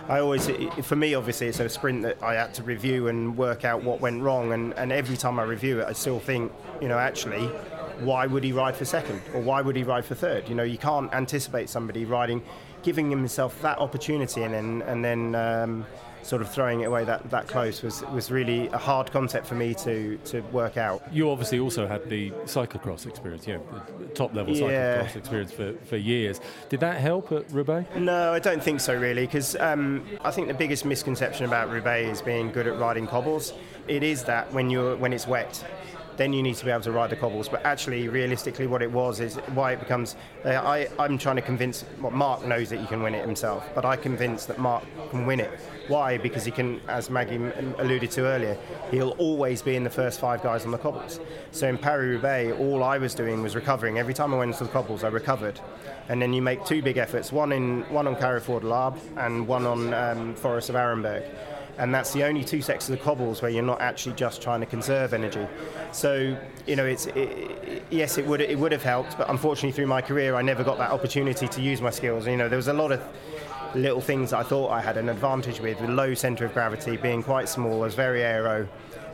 I 0.07 0.19
always, 0.19 0.49
for 0.83 0.95
me, 0.95 1.13
obviously, 1.13 1.47
it's 1.47 1.59
a 1.59 1.69
sprint 1.69 2.01
that 2.03 2.21
I 2.21 2.33
had 2.33 2.53
to 2.55 2.63
review 2.63 3.07
and 3.07 3.37
work 3.37 3.63
out 3.63 3.83
what 3.83 4.01
went 4.01 4.21
wrong. 4.21 4.51
And, 4.51 4.73
and 4.73 4.91
every 4.91 5.17
time 5.17 5.39
I 5.39 5.43
review 5.43 5.79
it, 5.79 5.87
I 5.87 5.93
still 5.93 6.19
think, 6.19 6.51
you 6.81 6.87
know, 6.87 6.97
actually, 6.97 7.47
why 7.99 8.25
would 8.25 8.43
he 8.43 8.51
ride 8.51 8.75
for 8.75 8.85
second 8.85 9.21
or 9.33 9.41
why 9.41 9.61
would 9.61 9.75
he 9.75 9.83
ride 9.83 10.05
for 10.05 10.15
third? 10.15 10.47
You 10.49 10.55
know, 10.55 10.63
you 10.63 10.77
can't 10.77 11.13
anticipate 11.13 11.69
somebody 11.69 12.05
riding, 12.05 12.41
giving 12.83 13.09
himself 13.09 13.61
that 13.61 13.77
opportunity, 13.79 14.43
and 14.43 14.53
then 14.53 14.81
and 14.83 15.03
then. 15.03 15.35
Um, 15.35 15.85
sort 16.23 16.41
of 16.41 16.49
throwing 16.51 16.81
it 16.81 16.85
away 16.85 17.03
that, 17.05 17.29
that 17.29 17.47
close 17.47 17.81
was, 17.81 18.03
was 18.13 18.31
really 18.31 18.67
a 18.67 18.77
hard 18.77 19.11
concept 19.11 19.47
for 19.47 19.55
me 19.55 19.73
to, 19.73 20.17
to 20.25 20.41
work 20.51 20.77
out. 20.77 21.01
You 21.11 21.29
obviously 21.31 21.59
also 21.59 21.87
had 21.87 22.09
the 22.09 22.31
cyclocross 22.45 23.05
experience, 23.05 23.47
you 23.47 23.55
know, 23.55 23.63
top 24.13 24.33
level 24.33 24.55
Yeah. 24.55 25.03
cyclocross 25.03 25.15
experience 25.15 25.51
for, 25.51 25.73
for 25.85 25.97
years. 25.97 26.39
Did 26.69 26.81
that 26.81 26.97
help 26.99 27.31
at 27.31 27.49
Roubaix? 27.51 27.87
No, 27.95 28.33
I 28.33 28.39
don't 28.39 28.61
think 28.61 28.79
so, 28.79 28.97
really, 28.97 29.25
because 29.25 29.55
um, 29.57 30.05
I 30.21 30.31
think 30.31 30.47
the 30.47 30.53
biggest 30.53 30.85
misconception 30.85 31.45
about 31.45 31.69
Roubaix 31.69 32.09
is 32.09 32.21
being 32.21 32.51
good 32.51 32.67
at 32.67 32.77
riding 32.77 33.07
cobbles. 33.07 33.53
It 33.87 34.03
is 34.03 34.23
that 34.25 34.51
when 34.53 34.69
you're 34.69 34.95
when 34.97 35.13
it's 35.13 35.25
wet, 35.27 35.63
then 36.19 36.33
you 36.33 36.43
need 36.43 36.55
to 36.55 36.65
be 36.65 36.69
able 36.69 36.83
to 36.83 36.91
ride 36.91 37.09
the 37.09 37.15
cobbles. 37.15 37.47
But 37.47 37.65
actually, 37.65 38.09
realistically, 38.09 38.67
what 38.67 38.81
it 38.81 38.91
was 38.91 39.21
is 39.21 39.37
why 39.55 39.71
it 39.71 39.79
becomes. 39.79 40.17
Uh, 40.45 40.49
I, 40.49 40.89
I'm 40.99 41.17
trying 41.17 41.37
to 41.37 41.41
convince. 41.41 41.85
Well, 42.01 42.11
Mark 42.11 42.45
knows 42.45 42.69
that 42.69 42.79
he 42.79 42.85
can 42.85 43.01
win 43.01 43.15
it 43.15 43.25
himself, 43.25 43.67
but 43.73 43.85
I 43.85 43.95
convinced 43.95 44.49
that 44.49 44.59
Mark 44.59 44.83
can 45.09 45.25
win 45.25 45.39
it. 45.39 45.49
Why? 45.87 46.17
Because 46.17 46.43
he 46.43 46.51
can, 46.51 46.81
as 46.87 47.09
Maggie 47.09 47.37
alluded 47.79 48.11
to 48.11 48.25
earlier, 48.25 48.57
he'll 48.91 49.15
always 49.17 49.61
be 49.61 49.75
in 49.75 49.83
the 49.83 49.89
first 49.89 50.19
five 50.19 50.43
guys 50.43 50.65
on 50.65 50.71
the 50.71 50.77
cobbles. 50.77 51.19
So 51.51 51.67
in 51.67 51.77
Paris 51.77 52.15
Roubaix, 52.15 52.59
all 52.59 52.83
I 52.83 52.97
was 52.97 53.15
doing 53.15 53.41
was 53.41 53.55
recovering. 53.55 53.97
Every 53.97 54.13
time 54.13 54.33
I 54.33 54.37
went 54.37 54.51
into 54.51 54.65
the 54.65 54.69
cobbles, 54.69 55.03
I 55.03 55.07
recovered. 55.07 55.59
And 56.09 56.21
then 56.21 56.33
you 56.33 56.41
make 56.41 56.65
two 56.65 56.81
big 56.81 56.97
efforts: 56.97 57.31
one 57.31 57.53
in 57.53 57.83
one 57.83 58.07
on 58.07 58.17
Carrefour 58.17 58.59
de 58.59 58.67
l'Arbre 58.67 58.99
and 59.15 59.47
one 59.47 59.65
on 59.65 59.93
um, 59.93 60.35
Forest 60.35 60.69
of 60.69 60.75
Arenberg 60.75 61.23
and 61.79 61.95
that's 61.95 62.11
the 62.13 62.23
only 62.25 62.43
two 62.43 62.61
sections 62.61 62.89
of 62.97 63.01
cobbles 63.03 63.41
where 63.41 63.49
you're 63.49 63.63
not 63.63 63.81
actually 63.81 64.13
just 64.15 64.41
trying 64.41 64.59
to 64.59 64.65
conserve 64.65 65.13
energy. 65.13 65.47
So 65.91 66.37
you 66.67 66.75
know, 66.75 66.85
it's 66.85 67.07
it, 67.07 67.17
it- 67.17 67.83
yes, 67.89 68.17
it 68.17 68.27
would 68.27 68.41
it 68.41 68.59
would 68.59 68.71
have 68.71 68.83
helped, 68.83 69.17
but 69.17 69.29
unfortunately 69.29 69.71
through 69.71 69.87
my 69.87 70.01
career, 70.01 70.35
I 70.35 70.41
never 70.41 70.63
got 70.63 70.77
that 70.77 70.91
opportunity 70.91 71.47
to 71.47 71.61
use 71.61 71.81
my 71.81 71.89
skills. 71.89 72.27
You 72.27 72.37
know, 72.37 72.49
there 72.49 72.57
was 72.57 72.67
a 72.67 72.73
lot 72.73 72.91
of 72.91 73.01
little 73.75 74.01
things 74.01 74.33
I 74.33 74.43
thought 74.43 74.69
I 74.71 74.81
had 74.81 74.97
an 74.97 75.09
advantage 75.09 75.59
with, 75.61 75.79
with 75.79 75.89
low 75.91 76.13
centre 76.15 76.43
of 76.45 76.53
gravity, 76.53 76.97
being 76.97 77.21
quite 77.23 77.47
small, 77.47 77.75
I 77.75 77.85
was 77.85 77.95
very 77.95 78.23
aero. 78.23 78.67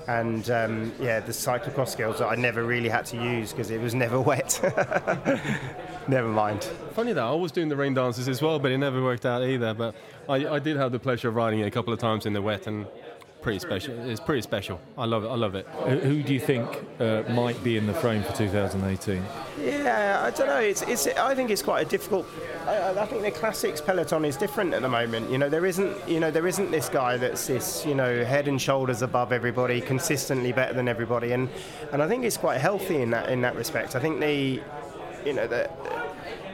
And 0.07 0.49
um, 0.51 0.93
yeah, 0.99 1.19
the 1.19 1.31
cyclocross 1.31 1.89
skills 1.89 2.19
that 2.19 2.27
I 2.27 2.35
never 2.35 2.63
really 2.63 2.89
had 2.89 3.05
to 3.07 3.17
use 3.17 3.51
because 3.51 3.71
it 3.71 3.81
was 3.81 3.95
never 3.95 4.19
wet. 4.31 4.59
never 6.07 6.27
mind. 6.27 6.63
Funny 6.93 7.13
that 7.13 7.23
I 7.23 7.31
was 7.31 7.51
doing 7.51 7.69
the 7.69 7.75
rain 7.75 7.93
dances 7.93 8.27
as 8.27 8.41
well, 8.41 8.59
but 8.59 8.71
it 8.71 8.77
never 8.77 9.01
worked 9.01 9.25
out 9.25 9.43
either. 9.43 9.73
But 9.73 9.95
I, 10.29 10.47
I 10.47 10.59
did 10.59 10.77
have 10.77 10.91
the 10.91 10.99
pleasure 10.99 11.29
of 11.29 11.35
riding 11.35 11.59
it 11.59 11.67
a 11.67 11.71
couple 11.71 11.91
of 11.91 11.99
times 11.99 12.25
in 12.25 12.33
the 12.33 12.41
wet, 12.41 12.67
and 12.67 12.85
pretty 13.45 13.59
special. 13.59 13.93
It's 14.09 14.19
pretty 14.19 14.41
special. 14.41 14.81
I 14.97 15.05
love 15.05 15.23
it. 15.23 15.27
I 15.27 15.35
love 15.35 15.53
it. 15.53 15.67
Who 15.67 15.97
who 15.99 16.23
do 16.23 16.33
you 16.33 16.39
think 16.39 16.67
uh, 16.99 17.21
might 17.29 17.63
be 17.63 17.77
in 17.77 17.85
the 17.85 17.93
frame 17.93 18.23
for 18.23 18.33
2018? 18.33 19.23
Yeah, 19.61 20.19
I 20.23 20.31
don't 20.31 20.47
know. 20.47 20.59
It's, 20.59 20.81
it's. 20.81 21.05
I 21.05 21.35
think 21.35 21.51
it's 21.51 21.61
quite 21.61 21.85
a 21.85 21.89
difficult. 21.89 22.25
I, 22.65 22.89
I 22.89 23.05
think 23.05 23.21
the 23.21 23.29
classics 23.29 23.81
peloton 23.81 24.25
is 24.25 24.35
different 24.35 24.73
at 24.73 24.81
the 24.81 24.89
moment. 24.89 25.29
You 25.29 25.37
know, 25.37 25.47
there 25.47 25.67
isn't. 25.67 25.95
You 26.09 26.19
know, 26.19 26.31
there 26.31 26.47
isn't 26.47 26.71
this 26.71 26.89
guy 26.89 27.17
that's 27.17 27.45
this. 27.45 27.85
You 27.85 27.93
know, 27.93 28.25
head 28.25 28.47
and 28.47 28.59
shoulders 28.59 29.03
above 29.03 29.31
everybody, 29.31 29.79
consistently 29.79 30.51
better 30.51 30.73
than 30.73 30.87
everybody, 30.87 31.33
and 31.33 31.47
and 31.91 32.01
I 32.01 32.07
think 32.07 32.25
it's 32.25 32.37
quite 32.37 32.59
healthy 32.59 33.03
in 33.03 33.11
that 33.11 33.29
in 33.29 33.41
that 33.41 33.55
respect. 33.55 33.95
I 33.95 33.99
think 33.99 34.19
the, 34.19 34.59
you 35.23 35.33
know, 35.33 35.45
the. 35.45 35.69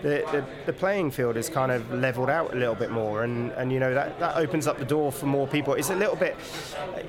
The, 0.01 0.25
the, 0.31 0.45
the 0.65 0.73
playing 0.73 1.11
field 1.11 1.37
is 1.37 1.49
kind 1.49 1.71
of 1.71 1.91
leveled 1.93 2.29
out 2.29 2.53
a 2.53 2.57
little 2.57 2.75
bit 2.75 2.91
more, 2.91 3.23
and, 3.23 3.51
and 3.51 3.71
you 3.71 3.79
know 3.79 3.93
that, 3.93 4.19
that 4.19 4.35
opens 4.35 4.67
up 4.67 4.79
the 4.79 4.85
door 4.85 5.11
for 5.11 5.27
more 5.27 5.47
people. 5.47 5.73
It's 5.75 5.89
a 5.89 5.95
little 5.95 6.15
bit. 6.15 6.35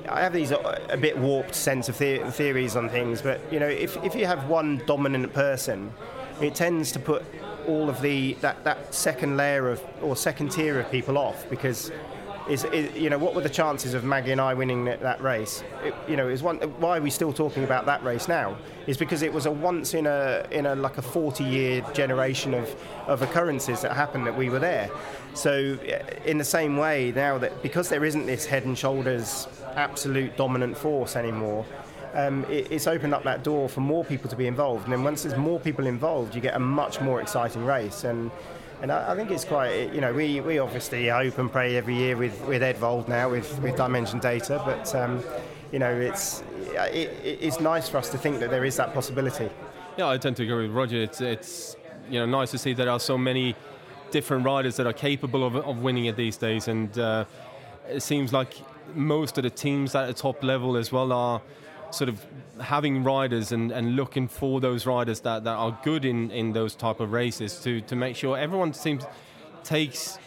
I 0.07 0.21
have 0.21 0.33
these 0.33 0.51
uh, 0.51 0.85
a 0.89 0.97
bit 0.97 1.17
warped 1.17 1.55
sense 1.55 1.89
of 1.89 1.97
the, 1.97 2.19
theories 2.31 2.75
on 2.75 2.89
things, 2.89 3.21
but 3.21 3.41
you 3.51 3.59
know 3.59 3.67
if, 3.67 3.97
if 4.03 4.15
you 4.15 4.25
have 4.25 4.47
one 4.47 4.81
dominant 4.85 5.33
person, 5.33 5.91
it 6.41 6.55
tends 6.55 6.91
to 6.91 6.99
put 6.99 7.23
all 7.67 7.89
of 7.89 8.01
the 8.01 8.33
that, 8.41 8.63
that 8.63 8.93
second 8.93 9.37
layer 9.37 9.69
of 9.69 9.81
or 10.01 10.15
second 10.15 10.51
tier 10.51 10.79
of 10.79 10.89
people 10.91 11.17
off 11.17 11.49
because 11.49 11.91
is, 12.49 12.63
is 12.65 12.95
you 12.95 13.09
know 13.09 13.17
what 13.17 13.35
were 13.35 13.41
the 13.41 13.49
chances 13.49 13.93
of 13.93 14.03
Maggie 14.03 14.31
and 14.31 14.41
I 14.41 14.53
winning 14.53 14.85
that, 14.85 15.21
race? 15.21 15.63
It, 15.83 15.93
you 16.07 16.17
know, 16.17 16.27
is 16.27 16.43
one 16.43 16.57
why 16.79 16.97
are 16.97 17.01
we 17.01 17.09
still 17.09 17.31
talking 17.31 17.63
about 17.63 17.85
that 17.85 18.03
race 18.03 18.27
now? 18.27 18.57
Is 18.87 18.97
because 18.97 19.21
it 19.21 19.31
was 19.31 19.45
a 19.45 19.51
once 19.51 19.93
in 19.93 20.07
a 20.07 20.45
in 20.51 20.65
a 20.65 20.75
like 20.75 20.97
a 20.97 21.01
40 21.01 21.43
year 21.43 21.85
generation 21.93 22.53
of 22.53 22.75
of 23.07 23.21
occurrences 23.21 23.81
that 23.81 23.93
happened 23.93 24.27
that 24.27 24.37
we 24.37 24.49
were 24.49 24.59
there. 24.59 24.89
So 25.33 25.77
in 26.25 26.37
the 26.37 26.43
same 26.43 26.77
way 26.77 27.13
now 27.15 27.37
that 27.37 27.61
because 27.63 27.89
there 27.89 28.03
isn't 28.03 28.25
this 28.25 28.45
head 28.45 28.65
and 28.65 28.77
shoulders 28.77 29.47
absolute 29.75 30.35
dominant 30.37 30.77
force 30.77 31.15
anymore. 31.15 31.65
Um, 32.13 32.45
it, 32.45 32.71
it's 32.71 32.85
opened 32.85 33.13
up 33.13 33.23
that 33.23 33.43
door 33.43 33.67
for 33.67 33.81
more 33.81 34.05
people 34.05 34.29
to 34.29 34.35
be 34.35 34.45
involved, 34.45 34.83
and 34.83 34.93
then 34.93 35.03
once 35.03 35.23
there's 35.23 35.37
more 35.37 35.59
people 35.59 35.87
involved, 35.87 36.35
you 36.35 36.41
get 36.41 36.55
a 36.55 36.59
much 36.59 37.01
more 37.01 37.21
exciting 37.21 37.65
race. 37.65 38.03
And 38.03 38.29
and 38.83 38.91
I, 38.91 39.13
I 39.13 39.15
think 39.15 39.31
it's 39.31 39.45
quite, 39.45 39.93
you 39.93 40.01
know, 40.01 40.13
we, 40.13 40.41
we 40.41 40.59
obviously 40.59 41.07
hope 41.07 41.39
and 41.39 41.49
pray 41.49 41.77
every 41.77 41.95
year 41.95 42.17
with, 42.17 42.39
with 42.45 42.61
Edvald 42.61 43.07
now, 43.07 43.29
with, 43.29 43.59
with 43.61 43.77
Dimension 43.77 44.19
Data, 44.19 44.61
but, 44.63 44.93
um, 44.93 45.23
you 45.71 45.79
know, 45.79 45.89
it's, 45.89 46.43
it, 46.73 47.09
it's 47.23 47.61
nice 47.61 47.87
for 47.87 47.97
us 47.97 48.09
to 48.09 48.17
think 48.17 48.41
that 48.41 48.51
there 48.51 48.65
is 48.65 48.75
that 48.75 48.93
possibility. 48.93 49.49
Yeah, 49.97 50.09
I 50.09 50.17
tend 50.17 50.35
to 50.37 50.43
agree 50.43 50.67
with 50.67 50.75
Roger. 50.75 50.97
It's 50.97 51.21
it's 51.21 51.75
you 52.09 52.19
know 52.19 52.25
nice 52.25 52.49
to 52.51 52.57
see 52.57 52.73
there 52.73 52.89
are 52.89 52.99
so 52.99 53.15
many 53.15 53.55
different 54.09 54.43
riders 54.43 54.75
that 54.77 54.87
are 54.87 54.93
capable 54.93 55.45
of, 55.45 55.55
of 55.55 55.83
winning 55.83 56.05
it 56.05 56.15
these 56.15 56.35
days, 56.35 56.67
and 56.67 56.97
uh, 56.97 57.25
it 57.87 58.01
seems 58.01 58.33
like 58.33 58.55
most 58.95 59.37
of 59.37 59.43
the 59.43 59.51
teams 59.51 59.93
at 59.93 60.07
the 60.07 60.13
top 60.13 60.43
level 60.43 60.77
as 60.77 60.91
well 60.91 61.11
are 61.13 61.41
sort 61.93 62.09
of 62.09 62.25
having 62.59 63.03
riders 63.03 63.51
and, 63.51 63.71
and 63.71 63.95
looking 63.95 64.27
for 64.27 64.59
those 64.59 64.85
riders 64.85 65.19
that, 65.21 65.43
that 65.43 65.55
are 65.55 65.77
good 65.83 66.05
in, 66.05 66.31
in 66.31 66.53
those 66.53 66.75
type 66.75 66.99
of 66.99 67.11
races 67.11 67.59
to, 67.59 67.81
to 67.81 67.95
make 67.95 68.15
sure 68.15 68.37
everyone 68.37 68.73
seems 68.73 69.03
takes 69.63 70.17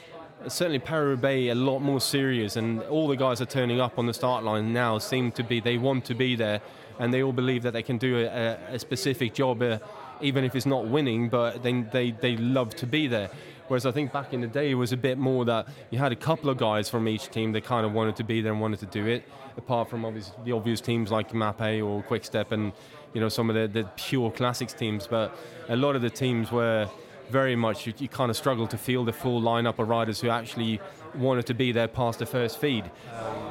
certainly 0.49 0.79
Paris-Roubaix 0.79 1.51
a 1.51 1.55
lot 1.55 1.81
more 1.81 2.01
serious 2.01 2.57
and 2.57 2.83
all 2.85 3.09
the 3.09 3.17
guys 3.17 3.41
are 3.41 3.47
turning 3.47 3.81
up 3.81 3.99
on 3.99 4.07
the 4.07 4.15
start 4.15 4.45
line 4.45 4.73
now 4.73 4.99
seem 4.99 5.33
to 5.33 5.43
be 5.43 5.61
they 5.61 5.79
want 5.79 6.05
to 6.05 6.15
be 6.15 6.37
there 6.37 6.61
and 6.99 7.13
they 7.13 7.23
all 7.23 7.33
believe 7.33 7.63
that 7.63 7.73
they 7.73 7.83
can 7.83 7.99
do 7.99 8.19
a, 8.19 8.59
a 8.71 8.79
specific 8.79 9.35
job 9.35 9.61
uh, 9.63 9.79
even 10.21 10.45
if 10.45 10.55
it's 10.55 10.67
not 10.67 10.87
winning 10.87 11.29
but 11.29 11.63
they, 11.63 11.83
they, 11.83 12.11
they 12.13 12.37
love 12.37 12.75
to 12.77 12.87
be 12.87 13.07
there 13.07 13.31
whereas 13.69 13.87
I 13.87 13.91
think 13.91 14.13
back 14.13 14.33
in 14.33 14.41
the 14.41 14.47
day 14.47 14.71
it 14.71 14.75
was 14.75 14.93
a 14.93 14.97
bit 14.97 15.19
more 15.19 15.45
that 15.45 15.69
you 15.91 15.99
had 15.99 16.13
a 16.13 16.17
couple 16.17 16.51
of 16.51 16.57
guys 16.57 16.89
from 16.89 17.09
each 17.09 17.31
team 17.31 17.53
that 17.53 17.65
kind 17.65 17.87
of 17.87 17.93
wanted 17.93 18.17
to 18.17 18.25
be 18.25 18.41
there 18.41 18.53
and 18.53 18.61
wanted 18.61 18.81
to 18.81 18.87
do 18.87 19.07
it. 19.07 19.25
Apart 19.57 19.89
from 19.89 20.05
obvious, 20.05 20.33
the 20.45 20.53
obvious 20.53 20.81
teams 20.81 21.11
like 21.11 21.33
Mapei 21.33 21.85
or 21.85 22.03
Quickstep 22.03 22.53
and 22.53 22.73
you 23.15 23.21
know 23.21 23.29
some 23.29 23.49
of 23.49 23.57
the, 23.57 23.67
the 23.83 23.89
pure 23.97 24.31
classics 24.31 24.73
teams. 24.73 25.07
But 25.07 25.37
a 25.69 25.77
lot 25.77 25.97
of 25.97 26.03
the 26.03 26.11
teams 26.11 26.53
were 26.53 26.89
very 27.31 27.57
much 27.57 27.87
you, 27.87 27.93
you 27.99 28.09
kind 28.09 28.31
of 28.31 28.37
struggle 28.37 28.67
to 28.69 28.79
feel 28.79 29.05
the 29.05 29.13
full 29.13 29.41
lineup 29.41 29.79
of 29.79 29.89
riders 29.89 30.21
who 30.21 30.29
actually 30.29 30.81
wanted 31.15 31.47
to 31.47 31.55
be 31.55 31.73
there 31.73 31.89
past 31.89 32.19
the 32.19 32.27
first 32.27 32.59
feed. 32.59 32.85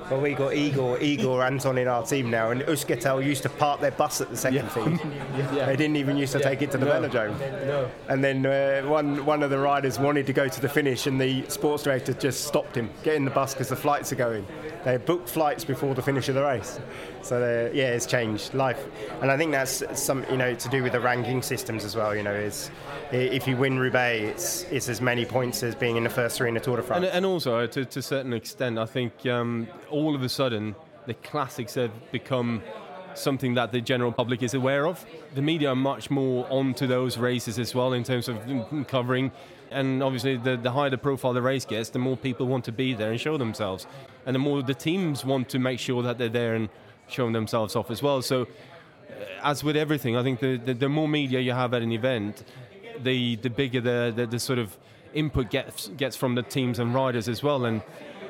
Well, 0.10 0.22
we 0.22 0.34
got 0.34 0.54
Igor, 0.54 1.00
Igor 1.00 1.44
Anton 1.44 1.78
in 1.78 1.88
our 1.88 2.04
team 2.06 2.30
now, 2.30 2.52
and 2.52 2.62
Euskaltel 2.62 3.26
used 3.26 3.42
to 3.44 3.50
park 3.50 3.82
their 3.82 3.92
bus 3.92 4.22
at 4.22 4.30
the 4.30 4.38
second 4.38 4.72
feed. 4.72 5.00
They 5.66 5.76
didn't 5.76 5.96
even 5.96 6.16
used 6.16 6.34
to 6.34 6.40
take 6.40 6.62
it 6.62 6.72
to 6.72 6.78
the 6.78 6.86
velodrome. 6.86 7.38
No. 7.66 7.90
And 8.08 8.24
then 8.24 8.46
uh, 8.46 8.88
one 8.88 9.26
one 9.26 9.42
of 9.42 9.50
the 9.50 9.58
riders 9.58 10.00
wanted 10.00 10.26
to 10.28 10.34
go 10.34 10.48
to 10.48 10.62
the 10.62 10.70
finish, 10.70 11.08
and 11.08 11.20
the 11.20 11.44
sports 11.50 11.84
director 11.84 12.14
just 12.14 12.46
stopped 12.46 12.76
him. 12.76 12.90
Get 13.04 13.16
in 13.16 13.26
the 13.26 13.32
bus 13.32 13.54
because 13.54 13.70
the 13.70 13.76
flights 13.76 14.12
are 14.12 14.16
going. 14.16 14.46
They 14.86 14.98
booked 14.98 15.28
flights 15.28 15.66
before 15.66 15.96
the 15.96 16.02
finish 16.04 16.30
of 16.30 16.36
the 16.36 16.44
race. 16.44 16.80
So 17.24 17.38
uh, 17.38 17.76
yeah, 17.76 17.90
it's 17.90 18.06
changed 18.06 18.54
life, 18.54 18.86
and 19.20 19.32
I 19.32 19.36
think 19.36 19.52
that's 19.52 19.84
some 20.00 20.24
you 20.30 20.38
know 20.38 20.54
to 20.54 20.70
do 20.70 20.84
with 20.84 20.92
the 20.92 21.00
ranking 21.00 21.42
systems 21.42 21.84
as 21.84 21.96
well. 21.96 22.16
You 22.16 22.22
know, 22.22 22.34
is 22.34 22.70
if 23.12 23.48
you 23.48 23.58
win 23.58 23.80
Roubaix, 23.80 24.30
it's 24.30 24.64
it's 24.72 24.88
as 24.88 25.02
many 25.02 25.26
points 25.26 25.64
as 25.64 25.74
being 25.74 25.98
in 25.98 26.04
the 26.04 26.10
first 26.10 26.38
three 26.38 26.50
in 26.50 26.54
the 26.54 26.60
Tour 26.60 26.78
de 26.78 26.84
France. 26.84 27.04
And, 27.04 27.14
and 27.14 27.26
also, 27.26 27.66
to, 27.66 27.84
to 27.84 28.00
a 28.00 28.02
certain 28.02 28.32
extent, 28.32 28.78
I 28.78 28.86
think 28.86 29.26
um, 29.26 29.68
all 29.90 30.14
of 30.14 30.22
a 30.22 30.30
sudden 30.30 30.76
the 31.08 31.16
classics 31.16 31.74
have 31.74 31.92
become 32.12 32.62
something 33.16 33.56
that 33.56 33.72
the 33.72 33.82
general 33.82 34.12
public 34.12 34.44
is 34.44 34.54
aware 34.54 34.86
of. 34.86 35.04
The 35.34 35.42
media 35.42 35.70
are 35.70 35.76
much 35.76 36.12
more 36.12 36.46
onto 36.52 36.86
those 36.86 37.18
races 37.18 37.58
as 37.58 37.74
well 37.74 37.94
in 37.94 38.04
terms 38.04 38.28
of 38.28 38.38
mm, 38.38 38.88
covering. 38.88 39.32
And 39.76 40.02
obviously, 40.02 40.38
the, 40.38 40.58
the 40.58 40.72
higher 40.72 40.90
the 40.90 40.98
profile 40.98 41.34
the 41.34 41.42
race 41.42 41.66
gets, 41.66 41.90
the 41.90 42.00
more 42.00 42.18
people 42.18 42.48
want 42.48 42.66
to 42.66 42.72
be 42.72 42.94
there 42.94 43.12
and 43.12 43.20
show 43.20 43.38
themselves. 43.38 43.86
And 44.26 44.34
the 44.34 44.40
more 44.40 44.64
the 44.64 44.74
teams 44.74 45.26
want 45.26 45.50
to 45.50 45.60
make 45.60 45.80
sure 45.80 46.02
that 46.04 46.18
they're 46.18 46.30
there 46.30 46.56
and 46.56 46.70
showing 47.08 47.34
themselves 47.34 47.76
off 47.76 47.92
as 47.92 48.02
well. 48.02 48.22
So, 48.22 48.44
uh, 48.44 48.46
as 49.44 49.64
with 49.64 49.76
everything, 49.76 50.16
I 50.16 50.24
think 50.24 50.40
the, 50.40 50.58
the, 50.58 50.74
the 50.74 50.90
more 50.90 51.08
media 51.08 51.40
you 51.40 51.52
have 51.52 51.74
at 51.74 51.82
an 51.82 51.92
event, 51.92 52.44
the, 53.04 53.36
the 53.36 53.50
bigger 53.50 53.82
the, 53.82 54.14
the, 54.16 54.26
the 54.26 54.40
sort 54.40 54.60
of 54.60 54.78
input 55.14 55.52
gets, 55.52 55.90
gets 55.90 56.16
from 56.16 56.36
the 56.36 56.44
teams 56.44 56.80
and 56.80 56.94
riders 56.94 57.28
as 57.28 57.44
well. 57.44 57.66
And 57.66 57.82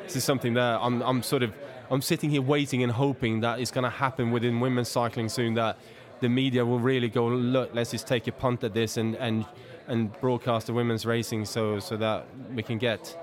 this 0.03 0.15
is 0.15 0.23
something 0.23 0.55
that 0.55 0.79
I'm, 0.81 1.01
I'm 1.01 1.23
sort 1.23 1.43
of 1.43 1.53
I'm 1.89 2.01
sitting 2.01 2.29
here 2.29 2.41
waiting 2.41 2.83
and 2.83 2.91
hoping 2.91 3.41
that 3.41 3.59
it's 3.59 3.71
going 3.71 3.83
to 3.83 3.89
happen 3.89 4.31
within 4.31 4.59
women's 4.59 4.89
cycling 4.89 5.29
soon. 5.29 5.53
That 5.53 5.77
the 6.19 6.29
media 6.29 6.65
will 6.65 6.79
really 6.79 7.09
go 7.09 7.27
look. 7.27 7.71
Let's 7.73 7.91
just 7.91 8.07
take 8.07 8.27
a 8.27 8.31
punt 8.31 8.63
at 8.63 8.73
this 8.73 8.97
and 8.97 9.15
and 9.15 9.45
and 9.87 10.11
broadcast 10.19 10.67
the 10.67 10.73
women's 10.73 11.05
racing 11.05 11.45
so 11.45 11.79
so 11.79 11.97
that 11.97 12.27
we 12.53 12.63
can 12.63 12.77
get 12.77 13.17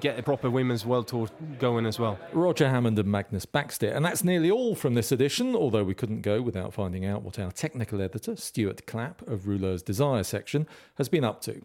get 0.00 0.18
a 0.18 0.22
proper 0.22 0.50
women's 0.50 0.84
world 0.84 1.08
tour 1.08 1.28
going 1.58 1.86
as 1.86 1.98
well. 1.98 2.18
Roger 2.32 2.68
Hammond 2.68 2.98
and 2.98 3.10
Magnus 3.10 3.46
Backstedt. 3.46 3.96
And 3.96 4.04
that's 4.04 4.22
nearly 4.22 4.50
all 4.50 4.74
from 4.74 4.94
this 4.94 5.10
edition, 5.10 5.56
although 5.56 5.84
we 5.84 5.94
couldn't 5.94 6.22
go 6.22 6.42
without 6.42 6.74
finding 6.74 7.04
out 7.04 7.22
what 7.22 7.38
our 7.38 7.50
technical 7.50 8.02
editor, 8.02 8.36
Stuart 8.36 8.86
Clapp 8.86 9.26
of 9.26 9.46
Rouleur's 9.46 9.82
Desire 9.82 10.24
section, 10.24 10.66
has 10.96 11.08
been 11.08 11.24
up 11.24 11.40
to. 11.42 11.62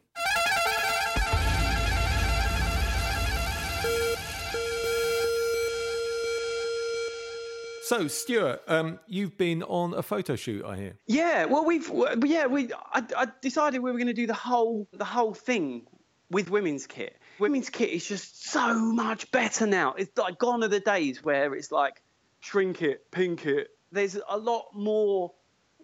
So, 7.93 8.07
Stuart, 8.07 8.63
um, 8.67 8.99
you've 9.05 9.37
been 9.37 9.61
on 9.61 9.93
a 9.93 10.01
photo 10.01 10.35
shoot, 10.35 10.65
I 10.65 10.77
hear. 10.77 10.97
Yeah, 11.05 11.45
well, 11.45 11.63
we've 11.63 11.87
yeah 12.25 12.47
we 12.47 12.73
I, 12.73 13.03
I 13.15 13.27
decided 13.39 13.81
we 13.81 13.91
were 13.91 13.99
going 13.99 14.07
to 14.07 14.13
do 14.13 14.25
the 14.25 14.33
whole 14.33 14.87
the 14.93 15.05
whole 15.05 15.35
thing 15.35 15.85
with 16.31 16.49
women's 16.49 16.87
kit. 16.87 17.15
Women's 17.37 17.69
kit 17.69 17.91
is 17.91 18.07
just 18.07 18.49
so 18.49 18.79
much 18.79 19.29
better 19.29 19.67
now. 19.67 19.93
It's 19.93 20.17
like 20.17 20.39
gone 20.39 20.63
are 20.63 20.69
the 20.69 20.79
days 20.79 21.23
where 21.23 21.53
it's 21.53 21.71
like 21.71 22.01
shrink 22.39 22.81
it, 22.81 23.11
pink 23.11 23.45
it. 23.45 23.67
There's 23.91 24.17
a 24.27 24.39
lot 24.39 24.69
more 24.73 25.31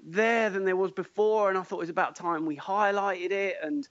there 0.03 0.49
than 0.49 0.65
there 0.65 0.75
was 0.75 0.89
before, 0.89 1.49
and 1.49 1.59
I 1.59 1.61
thought 1.61 1.75
it 1.75 1.81
was 1.81 1.89
about 1.89 2.15
time 2.15 2.47
we 2.47 2.57
highlighted 2.57 3.29
it. 3.29 3.57
And 3.61 3.87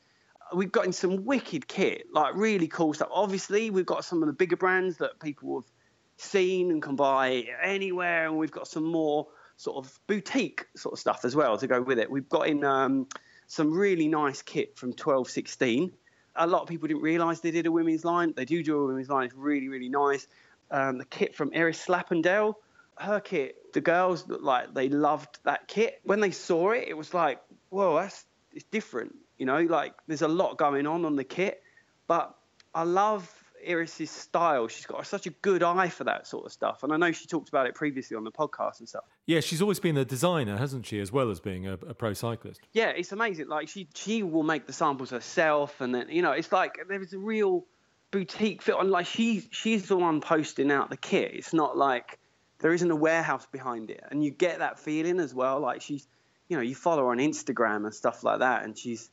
we've 0.52 0.72
got 0.72 0.86
in 0.86 0.92
some 0.92 1.24
wicked 1.24 1.68
kit, 1.68 2.06
like 2.12 2.34
really 2.34 2.66
cool 2.66 2.94
stuff. 2.94 3.10
Obviously, 3.12 3.70
we've 3.70 3.86
got 3.86 4.04
some 4.04 4.24
of 4.24 4.26
the 4.26 4.32
bigger 4.32 4.56
brands 4.56 4.96
that 4.96 5.20
people 5.20 5.60
have 5.60 5.70
seen 6.18 6.70
and 6.70 6.82
can 6.82 6.96
buy 6.96 7.46
anywhere, 7.62 8.26
and 8.26 8.36
we've 8.36 8.50
got 8.50 8.68
some 8.68 8.84
more 8.84 9.26
sort 9.56 9.84
of 9.84 10.00
boutique 10.06 10.66
sort 10.76 10.92
of 10.92 10.98
stuff 10.98 11.24
as 11.24 11.34
well 11.34 11.58
to 11.58 11.66
go 11.66 11.82
with 11.82 11.98
it. 11.98 12.10
We've 12.10 12.28
got 12.28 12.46
in 12.46 12.64
um, 12.64 13.08
some 13.46 13.72
really 13.72 14.08
nice 14.08 14.42
kit 14.42 14.76
from 14.76 14.90
1216 14.90 15.92
a 16.38 16.46
lot 16.46 16.62
of 16.62 16.68
people 16.68 16.88
didn't 16.88 17.02
realise 17.02 17.40
they 17.40 17.50
did 17.50 17.66
a 17.66 17.72
women's 17.72 18.04
line. 18.04 18.32
They 18.34 18.44
do 18.44 18.62
do 18.62 18.78
a 18.78 18.86
women's 18.86 19.08
line. 19.08 19.26
It's 19.26 19.34
really, 19.34 19.68
really 19.68 19.88
nice. 19.88 20.26
Um, 20.70 20.98
the 20.98 21.04
kit 21.04 21.34
from 21.34 21.50
Iris 21.54 21.84
Slappendel, 21.84 22.54
her 22.96 23.20
kit, 23.20 23.72
the 23.72 23.80
girls 23.80 24.26
like 24.28 24.72
they 24.74 24.88
loved 24.88 25.38
that 25.44 25.68
kit. 25.68 26.00
When 26.04 26.20
they 26.20 26.30
saw 26.30 26.70
it, 26.70 26.86
it 26.88 26.96
was 26.96 27.12
like, 27.12 27.40
whoa, 27.70 27.96
that's 27.96 28.24
it's 28.52 28.64
different. 28.70 29.16
You 29.36 29.46
know, 29.46 29.60
like 29.62 29.94
there's 30.06 30.22
a 30.22 30.28
lot 30.28 30.56
going 30.56 30.86
on 30.86 31.04
on 31.04 31.16
the 31.16 31.24
kit, 31.24 31.62
but 32.06 32.34
I 32.74 32.82
love 32.84 33.30
Iris's 33.66 34.10
style. 34.10 34.68
She's 34.68 34.86
got 34.86 35.06
such 35.06 35.26
a 35.26 35.30
good 35.30 35.62
eye 35.62 35.88
for 35.88 36.04
that 36.04 36.26
sort 36.26 36.46
of 36.46 36.52
stuff. 36.52 36.82
And 36.82 36.92
I 36.92 36.96
know 36.96 37.12
she 37.12 37.26
talked 37.26 37.48
about 37.48 37.66
it 37.66 37.74
previously 37.74 38.16
on 38.16 38.24
the 38.24 38.30
podcast 38.30 38.80
and 38.80 38.88
stuff. 38.88 39.04
Yeah, 39.26 39.40
she's 39.40 39.62
always 39.62 39.80
been 39.80 39.96
a 39.96 40.04
designer, 40.04 40.56
hasn't 40.56 40.86
she, 40.86 41.00
as 41.00 41.12
well 41.12 41.30
as 41.30 41.40
being 41.40 41.66
a, 41.66 41.74
a 41.74 41.94
pro 41.94 42.12
cyclist? 42.12 42.60
Yeah, 42.72 42.90
it's 42.90 43.12
amazing. 43.12 43.48
Like 43.48 43.68
she 43.68 43.88
she 43.94 44.22
will 44.22 44.42
make 44.42 44.66
the 44.66 44.72
samples 44.72 45.10
herself, 45.10 45.80
and 45.80 45.94
then 45.94 46.08
you 46.10 46.22
know, 46.22 46.32
it's 46.32 46.52
like 46.52 46.78
there 46.88 47.00
is 47.00 47.12
a 47.12 47.18
real 47.18 47.64
boutique 48.10 48.62
fit 48.62 48.74
on. 48.74 48.90
Like 48.90 49.06
she's 49.06 49.48
she's 49.50 49.86
the 49.86 49.96
one 49.96 50.20
posting 50.20 50.70
out 50.70 50.90
the 50.90 50.96
kit. 50.96 51.32
It's 51.34 51.52
not 51.52 51.76
like 51.76 52.18
there 52.60 52.72
isn't 52.72 52.90
a 52.90 52.96
warehouse 52.96 53.46
behind 53.46 53.90
it, 53.90 54.02
and 54.10 54.24
you 54.24 54.30
get 54.30 54.58
that 54.58 54.78
feeling 54.78 55.20
as 55.20 55.34
well. 55.34 55.60
Like 55.60 55.82
she's, 55.82 56.06
you 56.48 56.56
know, 56.56 56.62
you 56.62 56.74
follow 56.74 57.04
her 57.04 57.10
on 57.10 57.18
Instagram 57.18 57.84
and 57.84 57.94
stuff 57.94 58.24
like 58.24 58.40
that, 58.40 58.64
and 58.64 58.76
she's 58.76 59.10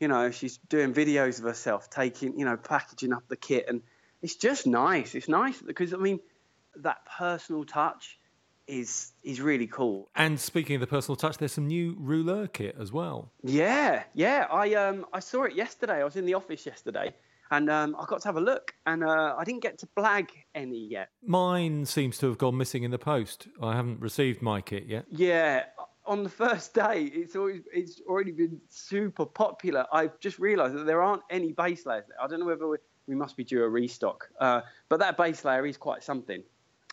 you 0.00 0.08
know, 0.08 0.30
she's 0.30 0.58
doing 0.68 0.94
videos 0.94 1.38
of 1.38 1.44
herself 1.44 1.90
taking, 1.90 2.38
you 2.38 2.44
know, 2.44 2.56
packaging 2.56 3.12
up 3.12 3.24
the 3.28 3.36
kit, 3.36 3.66
and 3.68 3.82
it's 4.22 4.36
just 4.36 4.66
nice. 4.66 5.14
It's 5.14 5.28
nice 5.28 5.60
because 5.60 5.92
I 5.92 5.96
mean, 5.96 6.20
that 6.76 6.98
personal 7.18 7.64
touch 7.64 8.18
is 8.66 9.12
is 9.22 9.40
really 9.40 9.66
cool. 9.66 10.08
And 10.14 10.38
speaking 10.38 10.76
of 10.76 10.80
the 10.80 10.86
personal 10.86 11.16
touch, 11.16 11.38
there's 11.38 11.52
some 11.52 11.66
new 11.66 11.96
Rouleur 11.98 12.52
kit 12.52 12.76
as 12.78 12.92
well. 12.92 13.32
Yeah, 13.42 14.04
yeah. 14.14 14.46
I 14.50 14.74
um 14.74 15.06
I 15.12 15.20
saw 15.20 15.44
it 15.44 15.54
yesterday. 15.54 16.00
I 16.00 16.04
was 16.04 16.16
in 16.16 16.26
the 16.26 16.34
office 16.34 16.66
yesterday. 16.66 17.14
And 17.50 17.70
um, 17.70 17.96
I 17.98 18.04
got 18.04 18.20
to 18.20 18.28
have 18.28 18.36
a 18.36 18.42
look, 18.42 18.74
and 18.84 19.02
uh, 19.02 19.34
I 19.38 19.42
didn't 19.42 19.62
get 19.62 19.78
to 19.78 19.88
blag 19.96 20.28
any 20.54 20.86
yet. 20.86 21.08
Mine 21.22 21.86
seems 21.86 22.18
to 22.18 22.26
have 22.26 22.36
gone 22.36 22.58
missing 22.58 22.82
in 22.82 22.90
the 22.90 22.98
post. 22.98 23.48
I 23.62 23.74
haven't 23.74 24.00
received 24.00 24.42
my 24.42 24.60
kit 24.60 24.84
yet. 24.84 25.06
Yeah, 25.08 25.64
on 26.08 26.22
the 26.22 26.28
first 26.30 26.74
day, 26.74 27.02
it's 27.02 27.36
always 27.36 27.60
it's 27.72 28.00
already 28.08 28.32
been 28.32 28.60
super 28.70 29.26
popular. 29.26 29.86
I've 29.92 30.18
just 30.18 30.38
realised 30.38 30.74
that 30.74 30.86
there 30.86 31.02
aren't 31.02 31.22
any 31.30 31.52
base 31.52 31.84
layers. 31.84 32.06
There. 32.08 32.16
I 32.20 32.26
don't 32.26 32.40
know 32.40 32.46
whether 32.46 32.66
we, 32.66 33.14
must 33.14 33.36
be 33.36 33.44
due 33.44 33.62
a 33.62 33.68
restock, 33.68 34.28
uh, 34.40 34.62
but 34.88 34.98
that 35.00 35.16
base 35.16 35.44
layer 35.44 35.66
is 35.66 35.76
quite 35.76 36.02
something. 36.02 36.42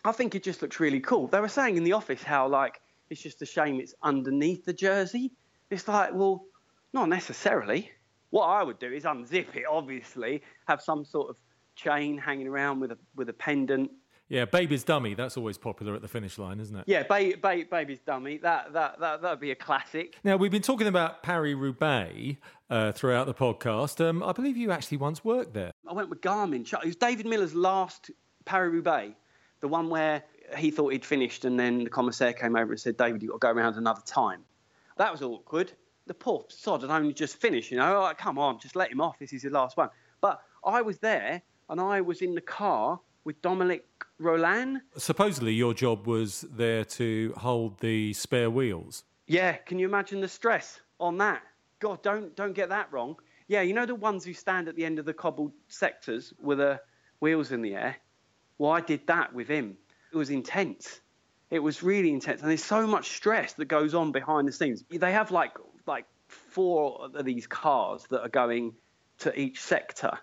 I 0.04 0.12
think 0.12 0.36
it 0.36 0.44
just 0.44 0.62
looks 0.62 0.80
really 0.80 1.00
cool. 1.00 1.28
They 1.28 1.40
were 1.40 1.48
saying 1.48 1.78
in 1.78 1.84
the 1.84 1.94
office 1.94 2.22
how 2.22 2.48
like 2.48 2.82
it's 3.10 3.22
just 3.22 3.42
a 3.42 3.46
shame 3.46 3.80
it's 3.80 3.96
underneath 4.04 4.66
the 4.66 4.74
jersey. 4.74 5.32
It's 5.70 5.88
like, 5.88 6.14
well, 6.14 6.46
not 6.94 7.10
necessarily. 7.10 7.92
What 8.30 8.46
I 8.46 8.64
would 8.64 8.80
do 8.80 8.92
is 8.92 9.04
unzip 9.06 9.56
it, 9.56 9.64
obviously, 9.70 10.42
have 10.68 10.82
some 10.82 11.06
sort 11.06 11.30
of 11.30 11.38
chain 11.76 12.18
hanging 12.18 12.48
around 12.48 12.82
with 12.82 12.92
a 12.92 12.98
with 13.16 13.30
a 13.30 13.34
pendant, 13.34 13.92
yeah, 14.28 14.46
Baby's 14.46 14.84
Dummy. 14.84 15.14
That's 15.14 15.38
always 15.38 15.58
popular 15.58 15.94
at 15.94 16.02
the 16.02 16.08
finish 16.08 16.38
line, 16.38 16.60
isn't 16.60 16.76
it? 16.76 16.86
Yeah, 16.88 17.04
ba- 17.04 17.34
ba- 17.42 17.66
Baby's 17.70 18.00
Dummy. 18.00 18.38
That 18.38 18.74
that 18.74 19.00
that 19.00 19.22
that'd 19.22 19.40
be 19.40 19.52
a 19.52 19.56
classic. 19.56 20.18
Now 20.24 20.36
we've 20.38 20.52
been 20.52 20.62
talking 20.62 20.88
about 20.88 21.22
Paris 21.22 21.56
Roubaix 21.56 22.38
uh, 22.70 22.92
throughout 22.92 23.28
the 23.28 23.34
podcast. 23.34 24.04
Um, 24.04 24.24
I 24.24 24.32
believe 24.32 24.58
you 24.58 24.72
actually 24.72 24.98
once 24.98 25.24
worked 25.24 25.54
there. 25.54 25.72
I 25.88 25.94
went 25.94 26.10
with 26.10 26.22
Garmin. 26.22 26.62
It 26.72 26.86
was 26.86 26.96
David 26.96 27.26
Millar's 27.28 27.54
last 27.54 28.10
Paris 28.46 28.74
Roubaix, 28.74 29.14
the 29.62 29.68
one 29.68 29.90
where 29.90 30.24
he 30.58 30.72
thought 30.72 30.92
he'd 30.94 31.06
finished, 31.06 31.46
and 31.46 31.60
then 31.60 31.84
the 31.84 31.90
commissaire 31.90 32.34
came 32.34 32.56
over 32.56 32.72
and 32.72 32.80
said, 32.80 32.98
"David, 32.98 33.22
you've 33.22 33.32
got 33.40 33.50
to 33.50 33.54
go 33.54 33.60
around 33.60 33.76
another 33.76 34.02
time." 34.06 34.44
That 34.98 35.12
was 35.12 35.22
awkward. 35.22 35.72
The 36.08 36.14
poor 36.14 36.46
sod 36.50 36.82
had 36.82 36.92
only 36.92 37.14
just 37.14 37.38
finished. 37.38 37.72
You 37.72 37.78
know, 37.78 38.02
like, 38.02 38.18
come 38.18 38.38
on, 38.40 38.60
just 38.60 38.76
let 38.76 38.92
him 38.92 39.02
off. 39.02 39.20
This 39.20 39.34
is 39.34 39.44
his 39.44 39.52
last 39.52 39.76
one. 39.78 39.90
But 40.22 40.42
I 40.64 40.82
was 40.82 40.98
there, 41.00 41.42
and 41.70 41.80
I 41.80 42.02
was 42.02 42.22
in 42.22 42.34
the 42.34 42.42
car 42.42 43.00
with 43.26 43.42
Dominic 43.42 43.86
Roland. 44.20 44.82
Supposedly, 44.98 45.54
your 45.54 45.74
job 45.74 46.08
was 46.08 46.46
there 46.50 46.86
to 46.86 47.34
hold 47.36 47.80
the 47.80 48.14
spare 48.14 48.50
wheels. 48.50 49.04
Yeah, 49.28 49.54
can 49.54 49.80
you 49.80 49.88
imagine 49.88 50.22
the 50.22 50.28
stress 50.28 50.80
on 51.00 51.18
that? 51.18 51.42
God, 51.80 52.02
don't 52.02 52.34
don't 52.36 52.54
get 52.54 52.70
that 52.70 52.92
wrong. 52.92 53.18
Yeah, 53.48 53.62
you 53.62 53.74
know 53.74 53.86
the 53.86 53.96
ones 53.96 54.24
who 54.24 54.34
stand 54.34 54.68
at 54.68 54.76
the 54.76 54.86
end 54.86 55.00
of 55.00 55.06
the 55.06 55.14
cobbled 55.14 55.52
sectors 55.68 56.34
with 56.40 56.60
the 56.60 56.80
wheels 57.20 57.52
in 57.52 57.62
the 57.62 57.76
air. 57.76 57.98
Well, 58.58 58.72
I 58.72 58.80
did 58.80 59.06
that 59.08 59.34
with 59.34 59.48
him. 59.48 59.78
It 60.14 60.18
was 60.18 60.30
intense. 60.30 61.02
It 61.52 61.60
was 61.60 61.84
really 61.84 62.12
intense, 62.12 62.42
and 62.42 62.50
there's 62.50 62.64
so 62.64 62.88
much 62.88 63.10
stress 63.10 63.54
that 63.54 63.66
goes 63.66 63.94
on 63.94 64.12
behind 64.12 64.48
the 64.48 64.52
scenes. 64.52 64.84
They 64.90 65.12
have 65.12 65.32
like 65.32 65.58
like 65.86 66.06
four 66.28 67.10
of 67.14 67.26
these 67.26 67.48
cars 67.48 68.06
that 68.10 68.22
are 68.22 68.30
going 68.30 68.74
to 69.20 69.38
each 69.40 69.62
sector 69.62 70.18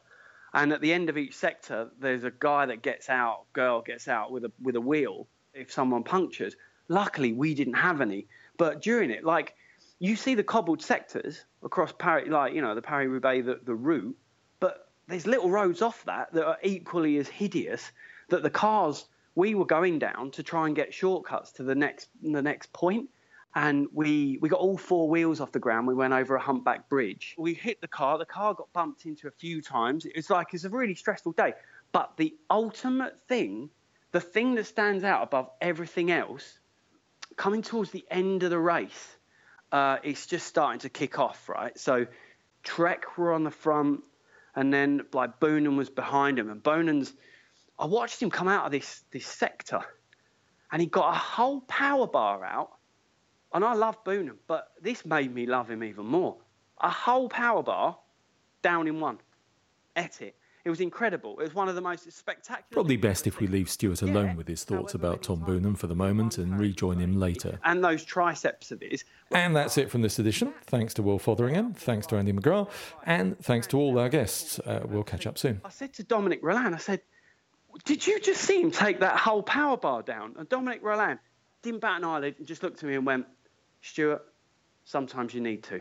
and 0.55 0.73
at 0.73 0.81
the 0.81 0.93
end 0.93 1.09
of 1.09 1.17
each 1.17 1.35
sector, 1.35 1.91
there's 1.99 2.25
a 2.25 2.33
guy 2.39 2.67
that 2.67 2.83
gets 2.83 3.09
out, 3.09 3.45
girl 3.53 3.81
gets 3.81 4.09
out 4.09 4.31
with 4.31 4.45
a 4.45 4.53
with 4.61 4.77
a 4.77 4.81
wheel 4.81 5.29
if 5.55 5.73
someone 5.73 6.05
punctures. 6.05 6.57
Luckily, 6.89 7.33
we 7.33 7.55
didn't 7.55 7.75
have 7.75 8.01
any. 8.01 8.27
But 8.59 8.83
during 8.83 9.11
it, 9.11 9.25
like 9.25 9.55
you 9.99 10.17
see 10.17 10.35
the 10.35 10.43
cobbled 10.43 10.83
sectors 10.83 11.45
across 11.63 11.93
Paris, 11.93 12.29
like 12.29 12.55
you 12.55 12.61
know 12.61 12.75
the 12.75 12.83
Paris 12.83 13.09
Roubaix, 13.09 13.47
the, 13.47 13.61
the 13.65 13.75
route, 13.75 14.17
but 14.61 14.91
there's 15.09 15.27
little 15.27 15.51
roads 15.51 15.81
off 15.81 16.05
that 16.05 16.33
that 16.33 16.47
are 16.47 16.59
equally 16.63 17.17
as 17.17 17.29
hideous 17.29 17.91
that 18.29 18.43
the 18.43 18.51
cars 18.51 19.07
we 19.35 19.55
were 19.55 19.65
going 19.65 19.99
down 19.99 20.31
to 20.33 20.43
try 20.43 20.67
and 20.67 20.77
get 20.77 20.93
shortcuts 20.93 21.53
to 21.53 21.63
the 21.63 21.75
next 21.75 22.11
the 22.23 22.43
next 22.43 22.73
point 22.73 23.09
and 23.55 23.87
we 23.93 24.39
we 24.41 24.49
got 24.49 24.61
all 24.61 24.79
four 24.79 25.09
wheels 25.09 25.41
off 25.41 25.53
the 25.53 25.59
ground. 25.59 25.87
We 25.87 25.95
went 25.95 26.15
over 26.15 26.37
a 26.37 26.41
humpback 26.41 26.89
bridge. 26.89 27.35
We 27.37 27.55
hit 27.55 27.81
the 27.81 27.89
car. 27.89 28.19
The 28.19 28.25
car 28.25 28.55
got 28.55 28.73
bumped 28.73 29.05
into 29.05 29.29
a 29.29 29.31
few 29.31 29.61
times. 29.61 30.07
It 30.07 30.17
was 30.17 30.31
like 30.31 30.55
it's 30.55 30.65
a 30.65 30.71
really 30.71 30.95
stressful 30.95 31.33
day. 31.33 31.53
But 31.93 32.17
the 32.17 32.35
ultimate 32.49 33.19
thing, 33.29 33.69
the 34.13 34.21
thing 34.21 34.55
that 34.55 34.65
stands 34.65 35.05
out 35.05 35.23
above 35.23 35.51
everything 35.61 36.11
else, 36.11 36.59
coming 37.37 37.61
towards 37.61 37.91
the 37.91 38.05
end 38.11 38.43
of 38.43 38.51
the 38.51 38.59
race, 38.59 39.17
uh, 39.71 39.99
it's 40.03 40.27
just 40.27 40.47
starting 40.47 40.81
to 40.81 40.89
kick 40.89 41.19
off, 41.19 41.49
right? 41.51 41.79
So 41.79 42.07
Trek 42.63 43.19
were 43.19 43.35
on 43.35 43.45
the 43.45 43.51
front, 43.51 44.03
and 44.57 44.73
then 44.73 45.03
like 45.13 45.41
Boonen 45.41 45.77
was 45.77 45.91
behind 45.91 46.39
him, 46.39 46.49
and 46.49 46.63
Boonen's. 46.63 47.13
I 47.79 47.87
watched 47.87 48.23
him 48.23 48.31
come 48.31 48.49
out 48.49 48.65
of 48.65 48.73
this 48.73 49.03
this 49.11 49.27
sector, 49.27 49.81
and 50.71 50.81
he 50.81 50.89
got 50.89 51.15
a 51.15 51.19
whole 51.19 51.61
power 51.61 52.07
bar 52.07 52.43
out 52.45 52.71
and 53.55 53.65
I 53.65 53.75
love 53.75 54.03
Boonen, 54.05 54.37
but 54.47 54.73
this 54.81 55.05
made 55.05 55.35
me 55.35 55.47
love 55.47 55.71
him 55.71 55.85
even 55.85 56.07
more. 56.07 56.37
A 56.81 56.91
whole 56.91 57.29
power 57.29 57.63
bar 57.63 57.99
down 58.63 58.87
in 58.89 59.01
one. 59.01 59.19
Ate 59.97 60.23
it. 60.23 60.37
It 60.65 60.71
was 60.71 60.81
incredible. 60.81 61.41
It 61.41 61.43
was 61.43 61.55
one 61.55 61.69
of 61.69 61.75
the 61.75 61.81
most 61.81 62.11
spectacular. 62.13 62.65
Probably 62.71 62.97
best 62.97 63.27
if 63.27 63.41
we 63.41 63.49
leave 63.49 63.69
Stuart 63.69 64.03
alone 64.03 64.27
yeah. 64.27 64.35
with 64.37 64.47
his 64.47 64.63
thoughts 64.63 64.95
about 64.95 65.23
Tom 65.23 65.41
Boonen 65.41 65.77
for 65.77 65.89
the 65.89 65.97
moment 65.97 66.39
and 66.39 66.57
rejoin 66.57 66.99
him 66.99 67.19
later. 67.19 67.59
And 67.65 67.83
those 67.83 68.05
triceps 68.05 68.71
of 68.71 68.81
his. 68.81 69.05
And 69.33 69.57
that's 69.57 69.77
it 69.77 69.91
from 69.91 70.03
this 70.03 70.21
edition. 70.21 70.55
Thanks 70.67 70.95
to 70.95 71.03
Will 71.03 71.19
Fotheringham, 71.19 71.75
thanks 71.75 72.07
to 72.09 72.17
Andy 72.17 72.33
McGrath, 72.33 72.71
and 73.05 73.37
thanks 73.41 73.67
to 73.69 73.79
all 73.79 73.99
our 73.99 74.09
guests. 74.09 74.61
Uh, 74.61 74.83
we'll 74.85 75.03
catch 75.03 75.27
up 75.27 75.37
soon. 75.37 75.61
I 75.65 75.71
said 75.71 75.95
to 75.95 76.05
Dominic 76.05 76.39
Roland, 76.43 76.77
I 76.77 76.79
said, 76.79 77.01
Did 77.85 78.07
you 78.07 78.21
just 78.21 78.43
see 78.43 78.61
him 78.61 78.71
take 78.71 79.01
that 79.01 79.17
whole 79.17 79.43
power 79.43 79.77
bar 79.77 80.03
down? 80.03 80.37
And 80.39 80.49
Dominic 80.49 80.81
Roland 80.85 81.19
didn't 81.63 81.81
bat 81.81 81.99
an 81.99 82.05
eyelid 82.05 82.37
and 82.39 82.47
just 82.47 82.63
looked 82.63 82.85
at 82.85 82.89
me 82.89 82.95
and 82.95 83.05
went, 83.05 83.27
Stuart, 83.83 84.23
sometimes 84.85 85.35
you 85.35 85.41
need 85.41 85.63
to. 85.65 85.81